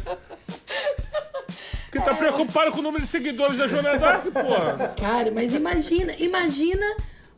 Porque 1.83 1.99
tá 1.99 2.15
preocupado 2.15 2.71
com 2.71 2.79
o 2.79 2.81
número 2.81 3.03
de 3.03 3.09
seguidores 3.09 3.57
da 3.57 3.67
Joana 3.67 3.97
Dark, 3.97 4.25
porra. 4.31 4.93
Cara, 4.99 5.31
mas 5.31 5.53
imagina, 5.53 6.13
imagina 6.19 6.85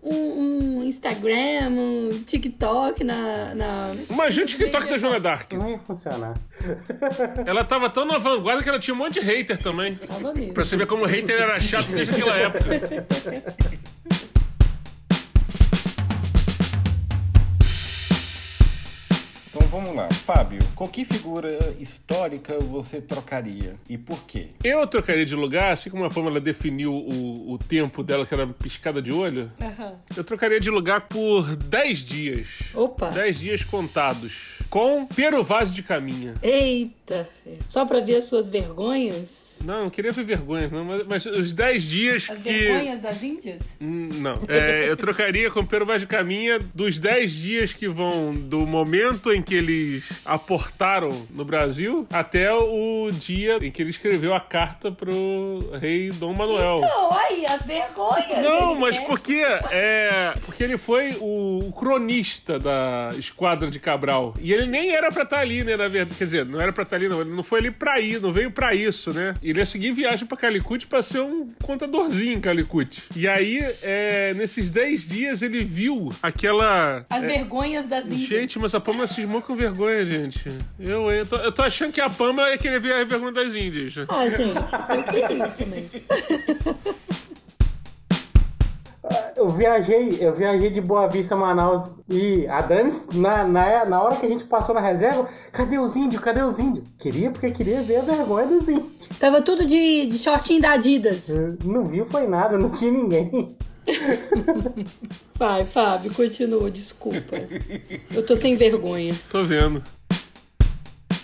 um, 0.02 0.80
um 0.80 0.84
Instagram, 0.84 1.70
um 1.70 2.24
TikTok 2.26 3.04
na. 3.04 3.54
na 3.54 3.96
Imagina 4.10 4.46
o 4.46 4.48
TikTok 4.48 4.88
da 4.88 4.98
Joana 4.98 5.20
Dark. 5.20 5.54
Não 5.54 5.70
ia 5.70 5.80
funcionar. 5.80 6.36
Ela 7.46 7.64
tava 7.64 7.90
tão 7.90 8.06
na 8.06 8.18
vanguarda 8.18 8.64
que 8.64 8.70
ela 8.70 8.80
tinha 8.80 8.94
um 8.94 8.98
monte 8.98 9.20
de 9.20 9.20
hater 9.22 9.58
também. 9.58 9.96
Tava 9.96 10.34
mesmo. 10.34 10.54
Pra 10.54 10.64
você 10.64 10.78
ver 10.78 10.88
como 10.88 11.04
o 11.04 11.08
hater 11.08 11.42
era 11.42 11.60
chato 11.60 11.88
desde 11.88 12.12
aquela 12.12 12.38
época. 12.38 12.66
vamos 19.70 19.94
lá. 19.94 20.10
Fábio, 20.12 20.60
com 20.76 20.88
que 20.88 21.06
figura 21.06 21.76
histórica 21.80 22.58
você 22.60 23.00
trocaria? 23.00 23.76
E 23.88 23.98
por 23.98 24.24
quê? 24.26 24.48
Eu 24.64 24.86
trocaria 24.88 25.26
de 25.26 25.36
lugar, 25.36 25.74
assim 25.74 25.90
como 25.90 26.04
a 26.04 26.10
Pamela 26.10 26.40
definiu 26.40 26.92
o, 26.94 27.54
o 27.54 27.58
tempo 27.58 28.04
dela, 28.04 28.26
que 28.26 28.34
era 28.34 28.48
piscada 28.48 29.02
de 29.02 29.12
olho. 29.12 29.52
Eu 30.16 30.24
trocaria 30.24 30.60
de 30.60 30.70
lugar 30.70 31.02
por 31.02 31.56
10 31.56 32.00
dias. 32.00 32.48
Opa! 32.74 33.10
10 33.12 33.40
dias 33.40 33.64
contados. 33.64 34.59
Com 34.70 35.06
Pero 35.08 35.44
Vaz 35.44 35.74
de 35.74 35.82
Caminha. 35.82 36.36
Eita! 36.44 37.28
Só 37.68 37.86
pra 37.86 38.00
ver 38.02 38.18
as 38.18 38.26
suas 38.26 38.50
vergonhas? 38.50 39.60
Não, 39.66 39.84
não 39.84 39.90
queria 39.90 40.12
ver 40.12 40.24
vergonhas, 40.24 40.72
não, 40.72 40.86
mas, 40.86 41.06
mas 41.06 41.26
os 41.26 41.52
10 41.52 41.84
dias 41.84 42.30
As 42.30 42.42
que. 42.42 42.50
vergonhas 42.50 43.02
das 43.02 43.22
Índias? 43.22 43.62
Hum, 43.82 44.08
Não. 44.14 44.40
É, 44.48 44.88
eu 44.90 44.96
trocaria 44.96 45.50
com 45.52 45.66
Pero 45.66 45.86
Vaz 45.86 46.02
de 46.02 46.08
Caminha 46.08 46.60
dos 46.74 46.98
10 46.98 47.34
dias 47.34 47.74
que 47.74 47.88
vão 47.88 48.34
do 48.34 48.60
momento 48.66 49.34
em 49.34 49.42
que 49.42 49.56
eles 49.56 50.04
aportaram 50.24 51.10
no 51.32 51.44
Brasil 51.44 52.08
até 52.12 52.54
o 52.54 53.10
dia 53.12 53.58
em 53.62 53.70
que 53.72 53.82
ele 53.82 53.90
escreveu 53.90 54.34
a 54.34 54.40
carta 54.40 54.92
pro 54.92 55.72
rei 55.82 56.10
Dom 56.12 56.34
Manuel. 56.34 56.80
Não, 56.82 57.12
aí, 57.12 57.46
as 57.46 57.66
vergonhas! 57.66 58.44
Não, 58.44 58.76
mas 58.76 58.98
quer. 58.98 59.08
porque 59.08 59.34
é 59.72 60.34
porque 60.46 60.64
ele 60.64 60.78
foi 60.78 61.18
o, 61.20 61.66
o 61.68 61.72
cronista 61.74 62.58
da 62.60 63.10
esquadra 63.18 63.70
de 63.70 63.80
Cabral 63.80 64.34
e 64.40 64.54
ele 64.54 64.59
nem 64.68 64.92
era 64.92 65.12
pra 65.12 65.24
estar 65.24 65.40
ali, 65.40 65.64
né? 65.64 65.76
Na 65.76 65.88
verdade, 65.88 66.18
quer 66.18 66.26
dizer, 66.26 66.46
não 66.46 66.60
era 66.60 66.72
pra 66.72 66.84
estar 66.84 66.96
ali, 66.96 67.08
não. 67.08 67.22
Ele 67.22 67.30
não 67.32 67.44
foi 67.44 67.60
ali 67.60 67.72
pra 67.72 68.00
ir, 68.00 68.22
não 68.22 68.32
veio 68.32 68.52
pra 68.52 68.74
isso, 68.74 69.14
né? 69.14 69.36
Ele 69.42 69.60
ia 69.60 69.66
seguir 69.66 69.92
viagem 69.92 70.26
pra 70.26 70.38
Calicut 70.38 70.88
pra 70.88 71.02
ser 71.04 71.20
um 71.20 71.50
contadorzinho 71.64 72.34
em 72.34 72.42
Calicut. 72.42 73.04
E 73.16 73.28
aí, 73.28 73.60
é, 73.82 74.34
nesses 74.34 74.70
10 74.70 75.08
dias, 75.08 75.42
ele 75.42 75.64
viu 75.64 76.12
aquela 76.22 77.06
As 77.10 77.24
vergonhas 77.24 77.88
das 77.88 78.08
Índias. 78.08 78.30
Gente, 78.30 78.60
mas 78.60 78.74
a 78.74 78.80
Pamela 78.80 79.08
cismou 79.08 79.42
com 79.42 79.56
vergonha, 79.56 80.06
gente. 80.06 80.50
Eu, 80.80 81.12
eu, 81.12 81.26
tô, 81.26 81.38
eu 81.38 81.52
tô 81.52 81.62
achando 81.62 81.92
que 81.92 82.02
a 82.02 82.10
Pamela 82.10 82.50
ia 82.52 82.58
querer 82.58 82.80
ver 82.80 82.94
a 82.94 83.04
vergonha 83.04 83.32
das 83.32 83.56
Índias. 83.56 83.94
Ah, 84.08 84.30
gente, 84.30 84.56
eu 84.96 85.04
queria 85.04 85.48
também. 85.50 85.90
Eu 89.40 89.48
viajei, 89.48 90.18
eu 90.20 90.34
viajei 90.34 90.70
de 90.70 90.82
Boa 90.82 91.08
Vista 91.08 91.34
a 91.34 91.38
Manaus 91.38 91.96
e 92.10 92.46
a 92.50 92.62
Dani, 92.62 92.92
na, 93.14 93.46
na, 93.46 93.86
na 93.86 94.04
hora 94.04 94.18
que 94.18 94.26
a 94.26 94.30
gente 94.30 94.44
passou 94.44 94.76
na 94.76 94.82
reserva, 94.82 95.26
cadê 95.54 95.80
os 95.80 95.96
índios? 95.96 96.22
Cadê 96.22 96.44
os 96.44 96.60
índios? 96.60 96.86
Queria 96.98 97.32
porque 97.32 97.50
queria 97.50 97.82
ver 97.82 98.00
a 98.00 98.02
vergonha 98.02 98.48
dos 98.48 98.68
índios. 98.68 99.08
Tava 99.18 99.42
tudo 99.42 99.66
de, 99.66 100.08
de 100.08 100.18
shortinho 100.18 100.62
da 100.62 100.74
Adidas. 100.74 101.30
Não 101.64 101.86
viu, 101.86 102.04
foi 102.04 102.28
nada, 102.28 102.58
não 102.58 102.70
tinha 102.70 102.92
ninguém. 102.92 103.56
Vai, 105.40 105.64
Fábio, 105.64 106.14
continua, 106.14 106.70
desculpa. 106.70 107.38
Eu 108.14 108.26
tô 108.26 108.36
sem 108.36 108.58
vergonha. 108.58 109.16
Tô 109.32 109.46
vendo. 109.46 109.82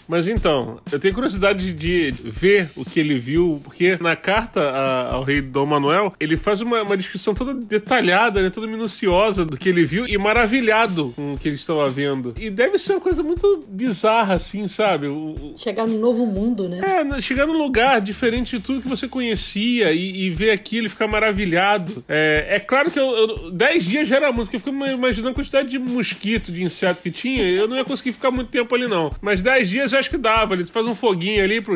Mas 0.07 0.27
então, 0.27 0.79
eu 0.91 0.99
tenho 0.99 1.13
curiosidade 1.13 1.71
de 1.73 2.11
ver 2.23 2.69
o 2.75 2.85
que 2.85 2.99
ele 2.99 3.17
viu, 3.17 3.59
porque 3.63 3.97
na 3.99 4.15
carta 4.15 4.61
a- 4.61 5.13
ao 5.13 5.23
rei 5.23 5.41
Dom 5.41 5.65
Manuel, 5.65 6.13
ele 6.19 6.37
faz 6.37 6.61
uma, 6.61 6.81
uma 6.83 6.95
descrição 6.97 7.33
toda 7.33 7.53
detalhada, 7.53 8.41
né, 8.41 8.49
toda 8.49 8.67
minuciosa 8.67 9.45
do 9.45 9.57
que 9.57 9.69
ele 9.69 9.83
viu 9.83 10.07
e 10.07 10.17
maravilhado 10.17 11.13
com 11.15 11.33
o 11.33 11.37
que 11.37 11.47
ele 11.47 11.55
estava 11.55 11.87
vendo. 11.89 12.33
E 12.39 12.49
deve 12.49 12.77
ser 12.77 12.93
uma 12.93 13.01
coisa 13.01 13.23
muito 13.23 13.63
bizarra, 13.67 14.35
assim, 14.35 14.67
sabe? 14.67 15.07
O- 15.07 15.53
Chegar 15.57 15.87
no 15.87 15.97
novo 15.99 16.25
mundo, 16.25 16.67
né? 16.69 16.81
é, 16.83 17.03
né, 17.03 17.19
chegar 17.19 17.45
num 17.47 17.57
lugar 17.57 17.99
diferente 18.01 18.57
de 18.57 18.63
tudo 18.63 18.81
que 18.81 18.87
você 18.87 19.07
conhecia 19.07 19.91
e, 19.91 20.25
e 20.25 20.29
ver 20.29 20.51
aquilo 20.51 20.87
e 20.87 20.89
ficar 20.89 21.07
maravilhado. 21.07 22.03
É, 22.07 22.47
é 22.51 22.59
claro 22.59 22.91
que 22.91 22.99
eu, 22.99 23.09
eu- 23.15 23.51
10 23.51 23.83
dias 23.85 24.07
já 24.07 24.17
era 24.17 24.31
muito, 24.31 24.45
porque 24.51 24.57
eu 24.57 24.59
fico 24.73 24.85
imaginando 24.87 25.29
a 25.29 25.33
quantidade 25.33 25.69
de 25.69 25.79
mosquito, 25.79 26.51
de 26.51 26.63
inseto 26.63 27.01
que 27.01 27.11
tinha, 27.11 27.43
eu 27.47 27.67
não 27.67 27.75
ia 27.77 27.83
conseguir 27.85 28.13
ficar 28.13 28.31
muito 28.31 28.49
tempo 28.49 28.73
ali, 28.75 28.87
não. 28.87 29.11
Mas 29.21 29.41
10 29.41 29.69
dias 29.69 29.93
acho 29.95 30.09
que 30.09 30.17
dava, 30.17 30.53
ele 30.53 30.65
faz 30.65 30.85
um 30.85 30.95
foguinho 30.95 31.43
ali 31.43 31.61
pra 31.61 31.75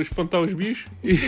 espantar 0.00 0.40
os 0.40 0.52
bichos. 0.52 0.86
E- 1.04 1.18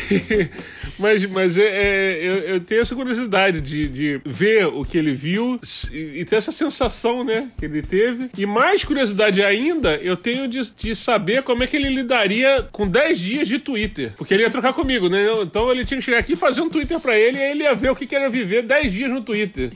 mas 0.98 1.24
mas 1.26 1.56
é, 1.56 1.62
é, 1.62 2.18
eu, 2.22 2.34
eu 2.54 2.60
tenho 2.60 2.80
essa 2.82 2.94
curiosidade 2.94 3.60
de, 3.60 3.88
de 3.88 4.20
ver 4.24 4.66
o 4.66 4.84
que 4.84 4.98
ele 4.98 5.12
viu 5.12 5.60
e, 5.92 6.24
ter 6.24 6.36
essa 6.36 6.52
sensação, 6.52 7.24
né, 7.24 7.48
que 7.58 7.64
ele 7.64 7.82
teve. 7.82 8.30
E 8.36 8.46
mais 8.46 8.84
curiosidade 8.84 9.42
ainda, 9.42 9.96
eu 9.96 10.16
tenho 10.16 10.48
de, 10.48 10.60
de 10.74 10.96
saber 10.96 11.42
como 11.42 11.62
é 11.62 11.66
que 11.66 11.76
ele 11.76 11.88
lidaria 11.88 12.68
com 12.70 12.88
10 12.88 13.18
dias 13.18 13.48
de 13.48 13.58
Twitter. 13.58 14.12
Porque 14.16 14.34
ele 14.34 14.42
ia 14.42 14.50
trocar 14.50 14.72
comigo, 14.72 15.08
né? 15.08 15.26
Então 15.42 15.70
ele 15.70 15.84
tinha 15.84 15.98
que 15.98 16.04
chegar 16.04 16.18
aqui 16.18 16.32
e 16.32 16.36
fazer 16.36 16.60
um 16.60 16.68
Twitter 16.70 16.98
pra 17.00 17.18
ele 17.18 17.38
e 17.38 17.42
aí 17.42 17.50
ele 17.52 17.62
ia 17.64 17.74
ver 17.74 17.90
o 17.90 17.96
que 17.96 18.06
que 18.06 18.14
era 18.14 18.28
viver 18.28 18.62
10 18.62 18.92
dias 18.92 19.10
no 19.10 19.22
Twitter. 19.22 19.70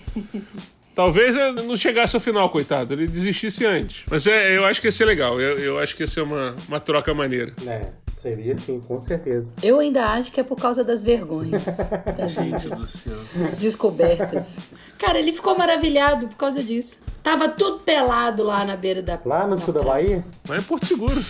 Talvez 0.96 1.36
eu 1.36 1.52
não 1.52 1.76
chegasse 1.76 2.16
ao 2.16 2.20
final, 2.22 2.48
coitado. 2.48 2.94
Ele 2.94 3.06
desistisse 3.06 3.66
antes. 3.66 4.02
Mas 4.10 4.26
é, 4.26 4.56
eu 4.56 4.64
acho 4.64 4.80
que 4.80 4.88
ia 4.88 4.92
ser 4.92 5.04
legal. 5.04 5.38
Eu, 5.38 5.58
eu 5.58 5.78
acho 5.78 5.94
que 5.94 6.02
ia 6.02 6.06
ser 6.06 6.22
uma, 6.22 6.56
uma 6.66 6.80
troca 6.80 7.12
maneira. 7.12 7.52
É, 7.66 7.88
seria 8.14 8.56
sim, 8.56 8.80
com 8.80 8.98
certeza. 8.98 9.52
Eu 9.62 9.78
ainda 9.78 10.06
acho 10.06 10.32
que 10.32 10.40
é 10.40 10.42
por 10.42 10.56
causa 10.56 10.82
das 10.82 11.02
vergonhas 11.02 11.66
das 12.16 12.38
Índias 12.38 13.06
descobertas. 13.58 14.56
Cara, 14.98 15.18
ele 15.18 15.34
ficou 15.34 15.56
maravilhado 15.58 16.28
por 16.28 16.36
causa 16.36 16.62
disso. 16.62 16.98
Tava 17.22 17.50
tudo 17.50 17.80
pelado 17.80 18.42
lá 18.42 18.64
na 18.64 18.74
beira 18.74 19.02
da. 19.02 19.20
Lá 19.22 19.46
no 19.46 19.58
sul 19.58 19.74
da 19.74 19.82
Bahia, 19.82 20.24
Mas 20.48 20.64
é 20.64 20.66
Porto 20.66 20.86
Seguro. 20.86 21.22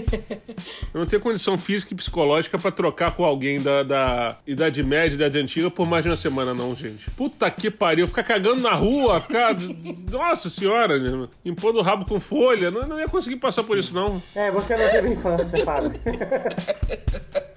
Eu 0.92 1.00
não 1.00 1.06
tenho 1.06 1.22
condição 1.22 1.56
física 1.58 1.92
e 1.92 1.96
psicológica 1.96 2.58
pra 2.58 2.70
trocar 2.70 3.14
com 3.14 3.24
alguém 3.24 3.60
da, 3.60 3.82
da 3.82 4.38
Idade 4.46 4.82
Média, 4.82 5.14
Idade 5.14 5.38
Antiga 5.38 5.70
por 5.70 5.86
mais 5.86 6.04
de 6.04 6.10
uma 6.10 6.16
semana, 6.16 6.54
não, 6.54 6.74
gente. 6.74 7.10
Puta 7.10 7.50
que 7.50 7.70
pariu. 7.70 8.06
Ficar 8.06 8.22
cagando 8.22 8.60
na 8.60 8.72
rua, 8.72 9.20
ficar. 9.20 9.54
Nossa 10.10 10.48
senhora, 10.48 10.98
né? 10.98 11.28
impondo 11.44 11.78
o 11.78 11.82
rabo 11.82 12.04
com 12.04 12.20
folha. 12.20 12.70
Não, 12.70 12.82
não 12.82 12.98
ia 12.98 13.08
conseguir 13.08 13.36
passar 13.36 13.62
por 13.62 13.78
isso, 13.78 13.94
não. 13.94 14.22
é, 14.34 14.50
você 14.50 14.76
não 14.76 14.90
teve 14.90 15.08
infância, 15.08 15.64
Fábio. 15.64 15.92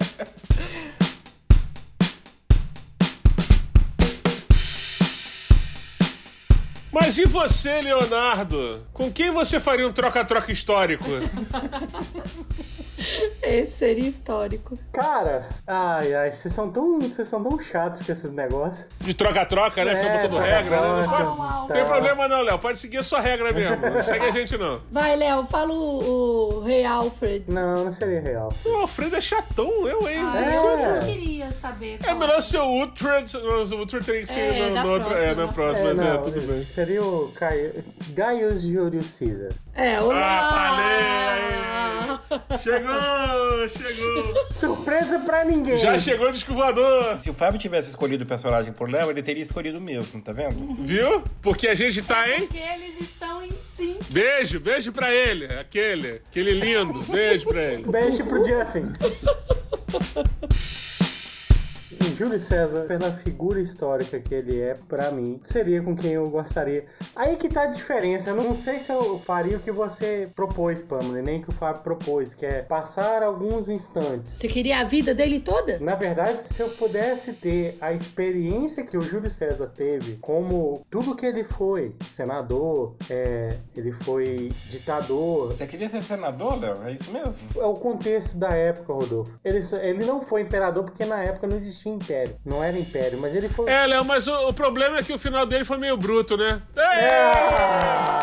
Mas 6.91 7.17
e 7.17 7.25
você, 7.25 7.81
Leonardo? 7.81 8.85
Com 8.93 9.11
quem 9.11 9.29
você 9.31 9.59
faria 9.59 9.87
um 9.87 9.93
troca-troca 9.93 10.51
histórico? 10.51 11.05
Esse 13.41 13.71
seria 13.77 14.07
histórico. 14.09 14.77
Cara, 14.91 15.47
ai, 15.65 16.13
ai, 16.13 16.31
vocês 16.31 16.53
são 16.53 16.69
tão, 16.69 16.99
vocês 16.99 17.27
são 17.27 17.41
tão 17.43 17.57
chatos 17.59 18.01
com 18.01 18.11
esses 18.11 18.31
negócios. 18.31 18.89
De 18.99 19.13
troca-troca, 19.13 19.83
né? 19.85 19.95
Fica 19.95 20.07
É, 20.13 20.27
botando 20.27 20.41
regra, 20.45 20.81
né? 20.81 21.07
Não, 21.07 21.35
não 21.37 21.67
tem 21.67 21.85
problema 21.85 22.27
não, 22.27 22.41
Léo. 22.41 22.59
Pode 22.59 22.77
seguir 22.79 22.97
a 22.97 23.03
sua 23.03 23.19
regra 23.21 23.51
mesmo. 23.53 23.77
Não 23.89 24.03
segue 24.03 24.25
a 24.25 24.31
gente, 24.31 24.57
não. 24.57 24.81
Vai, 24.91 25.15
Léo, 25.15 25.45
fala 25.45 25.73
o, 25.73 26.57
o 26.57 26.63
Rei 26.63 26.85
Alfred. 26.85 27.45
Não, 27.47 27.83
não 27.85 27.91
seria 27.91 28.21
real. 28.21 28.53
O 28.65 28.75
Alfredo 28.77 29.15
é 29.15 29.21
chatão, 29.21 29.87
eu, 29.87 30.07
hein? 30.09 30.19
Ah, 30.21 30.45
É. 30.51 30.57
eu 30.57 30.93
não 30.95 30.99
queria 31.07 31.51
saber. 31.51 31.99
É 32.05 32.13
melhor 32.13 32.41
ser 32.41 32.59
o 32.59 32.83
Uhtred. 32.83 33.33
Não, 33.33 33.63
o 33.63 33.81
Uhtred 33.81 34.05
tem 34.05 34.21
que 34.21 34.27
ser 34.27 34.39
É, 34.39 34.69
no, 34.69 34.83
no 34.83 34.91
outro. 34.91 35.07
próxima, 35.09 35.19
É, 35.31 35.35
na 35.35 35.45
da 35.45 35.51
próxima, 35.53 35.89
É, 35.89 35.93
mas 35.93 36.05
é, 36.07 36.13
não, 36.13 36.21
tudo 36.23 36.41
bem. 36.41 36.65
Seria 36.69 37.03
o 37.03 37.31
Caio, 37.35 37.83
Gaius 38.09 38.61
Julius 38.63 39.17
Caesar. 39.17 39.51
É, 39.75 40.01
o 40.01 40.11
Ah, 40.11 40.49
falei! 40.51 41.79
Chegou, 42.63 42.88
chegou. 43.69 44.47
Surpresa 44.51 45.19
pra 45.19 45.45
ninguém. 45.45 45.79
Já 45.79 45.97
chegou 45.97 46.29
o 46.29 46.31
disco 46.31 46.53
voador. 46.53 47.17
Se 47.17 47.29
o 47.29 47.33
Fábio 47.33 47.59
tivesse 47.59 47.89
escolhido 47.89 48.23
o 48.23 48.27
personagem 48.27 48.73
por 48.73 48.89
Léo, 48.89 49.09
ele 49.09 49.21
teria 49.23 49.43
escolhido 49.43 49.79
mesmo, 49.79 50.21
tá 50.21 50.31
vendo? 50.31 50.75
Viu? 50.75 51.23
Porque 51.41 51.67
a 51.67 51.75
gente 51.75 52.01
tá, 52.01 52.29
hein? 52.29 52.41
Porque 52.41 52.57
eles 52.57 53.01
estão 53.01 53.43
em 53.43 53.51
sim. 53.75 53.97
Beijo, 54.09 54.59
beijo 54.59 54.91
pra 54.91 55.13
ele. 55.13 55.45
Aquele, 55.45 56.21
aquele 56.29 56.51
lindo. 56.51 57.01
Beijo 57.03 57.45
pra 57.47 57.63
ele. 57.63 57.83
Beijo 57.83 58.25
pro 58.25 58.43
Justin. 58.43 58.91
Júlio 62.03 62.39
César, 62.39 62.81
pela 62.85 63.11
figura 63.11 63.59
histórica 63.61 64.19
que 64.19 64.33
ele 64.33 64.59
é, 64.59 64.75
pra 64.87 65.11
mim, 65.11 65.39
seria 65.43 65.81
com 65.81 65.95
quem 65.95 66.11
eu 66.13 66.29
gostaria. 66.29 66.85
Aí 67.15 67.35
que 67.35 67.49
tá 67.49 67.63
a 67.63 67.67
diferença. 67.67 68.29
Eu 68.29 68.35
não 68.35 68.55
sei 68.55 68.79
se 68.79 68.91
eu 68.91 69.19
faria 69.19 69.57
o 69.57 69.59
que 69.59 69.71
você 69.71 70.29
propôs, 70.35 70.81
Pamela, 70.81 71.21
nem 71.21 71.39
o 71.39 71.43
que 71.43 71.49
o 71.49 71.53
Fábio 71.53 71.81
propôs, 71.81 72.33
que 72.33 72.45
é 72.45 72.61
passar 72.61 73.23
alguns 73.23 73.69
instantes. 73.69 74.33
Você 74.33 74.47
queria 74.47 74.79
a 74.79 74.83
vida 74.83 75.13
dele 75.13 75.39
toda? 75.39 75.79
Na 75.79 75.95
verdade, 75.95 76.41
se 76.41 76.61
eu 76.61 76.69
pudesse 76.69 77.33
ter 77.33 77.75
a 77.81 77.93
experiência 77.93 78.85
que 78.85 78.97
o 78.97 79.01
Júlio 79.01 79.29
César 79.29 79.67
teve, 79.67 80.17
como 80.17 80.85
tudo 80.89 81.15
que 81.15 81.25
ele 81.25 81.43
foi, 81.43 81.95
senador, 82.09 82.95
é, 83.09 83.55
ele 83.75 83.91
foi 83.91 84.51
ditador, 84.69 85.53
Você 85.53 85.67
queria 85.67 85.89
ser 85.89 86.03
senador, 86.03 86.59
Léo? 86.59 86.83
É 86.83 86.91
isso 86.91 87.11
mesmo? 87.11 87.33
é 87.57 87.65
o 87.65 87.73
contexto 87.73 88.37
da 88.37 88.51
época, 88.53 88.93
Rodolfo. 88.93 89.39
Ele, 89.43 89.59
ele 89.81 90.05
não 90.05 90.21
foi 90.21 90.41
imperador 90.41 90.83
porque 90.83 91.05
na 91.05 91.21
época 91.21 91.47
não 91.47 91.57
existia 91.57 91.88
império. 91.95 92.35
Não 92.45 92.63
era 92.63 92.77
império, 92.77 93.19
mas 93.19 93.35
ele 93.35 93.49
foi. 93.49 93.69
É, 93.69 93.85
Léo, 93.85 94.05
mas 94.05 94.27
o, 94.27 94.49
o 94.49 94.53
problema 94.53 94.97
é 94.97 95.03
que 95.03 95.13
o 95.13 95.19
final 95.19 95.45
dele 95.45 95.65
foi 95.65 95.77
meio 95.77 95.97
bruto, 95.97 96.37
né? 96.37 96.61
Ah! 96.77 98.19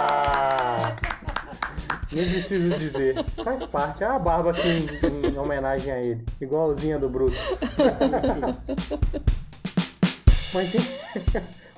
Nem 2.13 2.31
preciso 2.31 2.77
dizer. 2.79 3.25
Faz 3.45 3.65
parte. 3.65 4.03
É 4.03 4.07
a 4.07 4.19
barba 4.19 4.51
aqui 4.51 4.67
em, 4.69 5.27
em 5.27 5.39
homenagem 5.39 5.93
a 5.93 6.01
ele. 6.01 6.25
Igualzinha 6.41 6.99
do 6.99 7.09
Bruto. 7.11 7.37
Mas, 10.55 10.73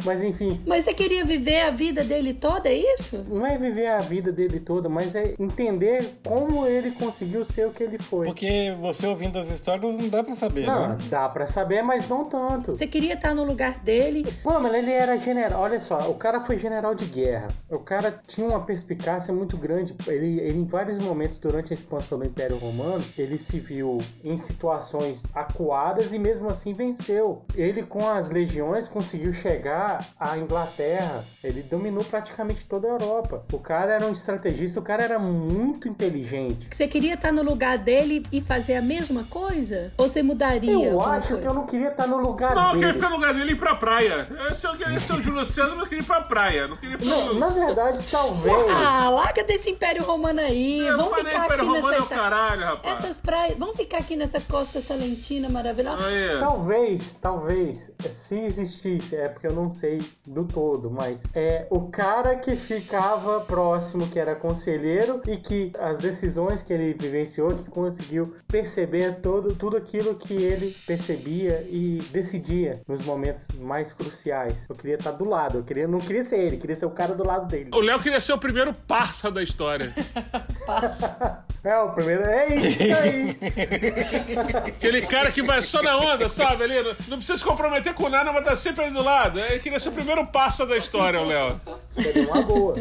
mas 0.04 0.22
enfim, 0.22 0.60
Mas 0.66 0.84
você 0.84 0.94
queria 0.94 1.24
viver 1.24 1.60
a 1.62 1.70
vida 1.70 2.02
dele 2.04 2.34
toda, 2.34 2.68
é 2.68 2.74
isso? 2.94 3.24
não 3.28 3.46
é 3.46 3.56
viver 3.58 3.86
a 3.86 4.00
vida 4.00 4.30
dele 4.32 4.60
toda, 4.60 4.88
mas 4.88 5.14
é 5.14 5.34
entender 5.38 6.04
como 6.26 6.66
ele 6.66 6.90
conseguiu 6.92 7.44
ser 7.44 7.66
o 7.66 7.70
que 7.70 7.82
ele 7.82 7.98
foi. 7.98 8.26
Porque 8.26 8.74
você 8.80 9.06
ouvindo 9.06 9.38
as 9.38 9.50
histórias 9.50 9.96
não 9.96 10.08
dá 10.08 10.22
pra 10.22 10.34
saber, 10.34 10.66
Não, 10.66 10.88
né? 10.90 10.98
dá 11.08 11.28
pra 11.28 11.46
saber, 11.46 11.82
mas 11.82 12.08
não 12.08 12.24
tanto. 12.24 12.74
Você 12.74 12.86
queria 12.86 13.14
estar 13.14 13.34
no 13.34 13.44
lugar 13.44 13.78
dele? 13.80 14.26
Pô, 14.42 14.58
mas 14.60 14.74
ele 14.74 14.90
era 14.90 15.16
general. 15.18 15.62
Olha 15.62 15.80
só, 15.80 16.10
o 16.10 16.14
cara 16.14 16.42
foi 16.44 16.56
general 16.58 16.94
de 16.94 17.04
guerra. 17.06 17.48
O 17.70 17.78
cara 17.78 18.20
tinha 18.26 18.46
uma 18.46 18.60
perspicácia 18.60 19.32
muito 19.34 19.56
grande. 19.56 19.94
Ele, 20.06 20.40
ele, 20.40 20.58
em 20.58 20.64
vários 20.64 20.98
momentos 20.98 21.38
durante 21.38 21.72
a 21.72 21.74
expansão 21.74 22.18
do 22.18 22.24
Império 22.26 22.56
Romano, 22.56 23.04
ele 23.16 23.38
se 23.38 23.58
viu 23.58 23.98
em 24.24 24.36
situações 24.36 25.24
acuadas 25.34 26.12
e 26.12 26.18
mesmo 26.18 26.48
assim 26.48 26.72
venceu. 26.72 27.42
Ele, 27.54 27.82
com 27.82 28.06
as 28.08 28.30
legiões, 28.30 28.88
conseguiu 28.88 29.32
chegar 29.32 29.87
à 30.18 30.36
Inglaterra. 30.38 31.24
Ele 31.42 31.62
dominou 31.62 32.04
praticamente 32.04 32.64
toda 32.64 32.86
a 32.88 32.90
Europa. 32.90 33.44
O 33.52 33.58
cara 33.58 33.94
era 33.94 34.06
um 34.06 34.12
estrategista, 34.12 34.80
o 34.80 34.82
cara 34.82 35.02
era 35.02 35.18
muito 35.18 35.88
inteligente. 35.88 36.68
Você 36.72 36.86
queria 36.88 37.14
estar 37.14 37.32
no 37.32 37.42
lugar 37.42 37.78
dele 37.78 38.22
e 38.32 38.40
fazer 38.40 38.76
a 38.76 38.82
mesma 38.82 39.24
coisa? 39.24 39.92
Ou 39.96 40.08
você 40.08 40.22
mudaria? 40.22 40.72
Eu 40.88 41.00
acho 41.00 41.28
coisa? 41.28 41.42
que 41.42 41.48
eu 41.48 41.54
não 41.54 41.66
queria 41.66 41.88
estar 41.88 42.06
no 42.06 42.18
lugar 42.18 42.54
Não, 42.54 42.62
eu 42.62 42.68
dele. 42.72 42.78
queria 42.78 42.94
ficar 42.94 43.08
no 43.10 43.16
lugar 43.16 43.34
dele 43.34 43.50
e 43.50 43.52
ir 43.54 43.58
pra 43.58 43.74
praia. 43.74 44.26
Eu, 44.48 44.54
se 44.54 44.66
eu 44.66 44.76
queria 44.76 45.00
ser 45.00 45.12
o 45.14 45.20
Júlio 45.20 45.44
César, 45.44 45.70
mas 45.70 45.80
eu 45.80 45.86
queria 45.86 46.02
ir 46.02 46.06
pra 46.06 46.20
praia. 46.20 46.68
Não 46.68 46.76
queria 46.76 46.98
ficar 46.98 47.10
Não, 47.10 47.34
no... 47.34 47.38
na 47.40 47.48
verdade, 47.48 48.02
talvez. 48.10 48.56
Ah, 48.70 49.08
larga 49.10 49.44
desse 49.44 49.70
Império 49.70 50.02
Romano 50.04 50.40
aí. 50.40 50.80
Eu 50.80 50.96
vamos 50.96 51.14
ficar 51.16 51.44
Império 51.46 51.54
aqui 51.54 51.64
Romano 51.66 51.88
é 51.94 51.96
o 51.96 52.00
nessa. 52.00 52.14
caralho, 52.14 52.64
rapaz. 52.64 53.04
Essas 53.04 53.18
praias. 53.18 53.58
Vamos 53.58 53.76
ficar 53.76 53.98
aqui 53.98 54.16
nessa 54.16 54.40
costa 54.40 54.80
salentina 54.80 55.48
maravilhosa. 55.48 56.04
Aí. 56.06 56.38
Talvez, 56.38 57.14
talvez, 57.20 57.92
se 58.10 58.38
existisse, 58.40 59.16
é 59.16 59.28
porque 59.28 59.46
eu 59.46 59.52
não 59.52 59.70
sei 59.78 60.00
do 60.26 60.44
todo, 60.44 60.90
mas 60.90 61.24
é 61.34 61.66
o 61.70 61.88
cara 61.88 62.36
que 62.36 62.56
ficava 62.56 63.40
próximo, 63.40 64.08
que 64.08 64.18
era 64.18 64.34
conselheiro 64.34 65.22
e 65.26 65.36
que 65.36 65.72
as 65.78 65.98
decisões 65.98 66.62
que 66.62 66.72
ele 66.72 66.94
vivenciou, 66.94 67.54
que 67.54 67.70
conseguiu 67.70 68.34
perceber 68.48 69.20
todo, 69.20 69.54
tudo 69.54 69.76
aquilo 69.76 70.14
que 70.16 70.34
ele 70.34 70.76
percebia 70.86 71.66
e 71.70 71.98
decidia 72.10 72.82
nos 72.88 73.04
momentos 73.04 73.48
mais 73.60 73.92
cruciais. 73.92 74.66
Eu 74.68 74.74
queria 74.74 74.96
estar 74.96 75.12
do 75.12 75.28
lado, 75.28 75.58
eu 75.58 75.64
queria, 75.64 75.86
não 75.86 75.98
queria 75.98 76.22
ser 76.22 76.40
ele, 76.40 76.56
queria 76.56 76.76
ser 76.76 76.86
o 76.86 76.90
cara 76.90 77.14
do 77.14 77.24
lado 77.24 77.46
dele. 77.46 77.70
O 77.72 77.80
Léo 77.80 78.00
queria 78.00 78.20
ser 78.20 78.32
o 78.32 78.38
primeiro 78.38 78.74
parça 78.74 79.30
da 79.30 79.42
história. 79.42 79.92
É, 81.64 81.76
o 81.78 81.90
primeiro, 81.90 82.24
é 82.24 82.54
isso 82.54 82.82
aí. 82.82 83.36
Aquele 84.66 85.02
cara 85.02 85.32
que 85.32 85.42
vai 85.42 85.60
só 85.60 85.82
na 85.82 85.98
onda, 85.98 86.28
sabe? 86.28 86.64
Ali, 86.64 86.82
não, 86.82 86.96
não 87.08 87.16
precisa 87.16 87.36
se 87.36 87.44
comprometer 87.44 87.94
com 87.94 88.08
nada, 88.08 88.32
mas 88.32 88.44
tá 88.44 88.54
sempre 88.54 88.84
ali 88.84 88.94
do 88.94 89.02
lado. 89.02 89.40
Ele 89.40 89.58
queria 89.58 89.78
ser 89.78 89.88
o 89.88 89.92
primeiro 89.92 90.24
parça 90.26 90.64
da 90.64 90.76
história, 90.76 91.20
o 91.20 91.26
Léo. 91.26 91.60
Seria 91.92 92.28
uma 92.30 92.42
boa. 92.42 92.74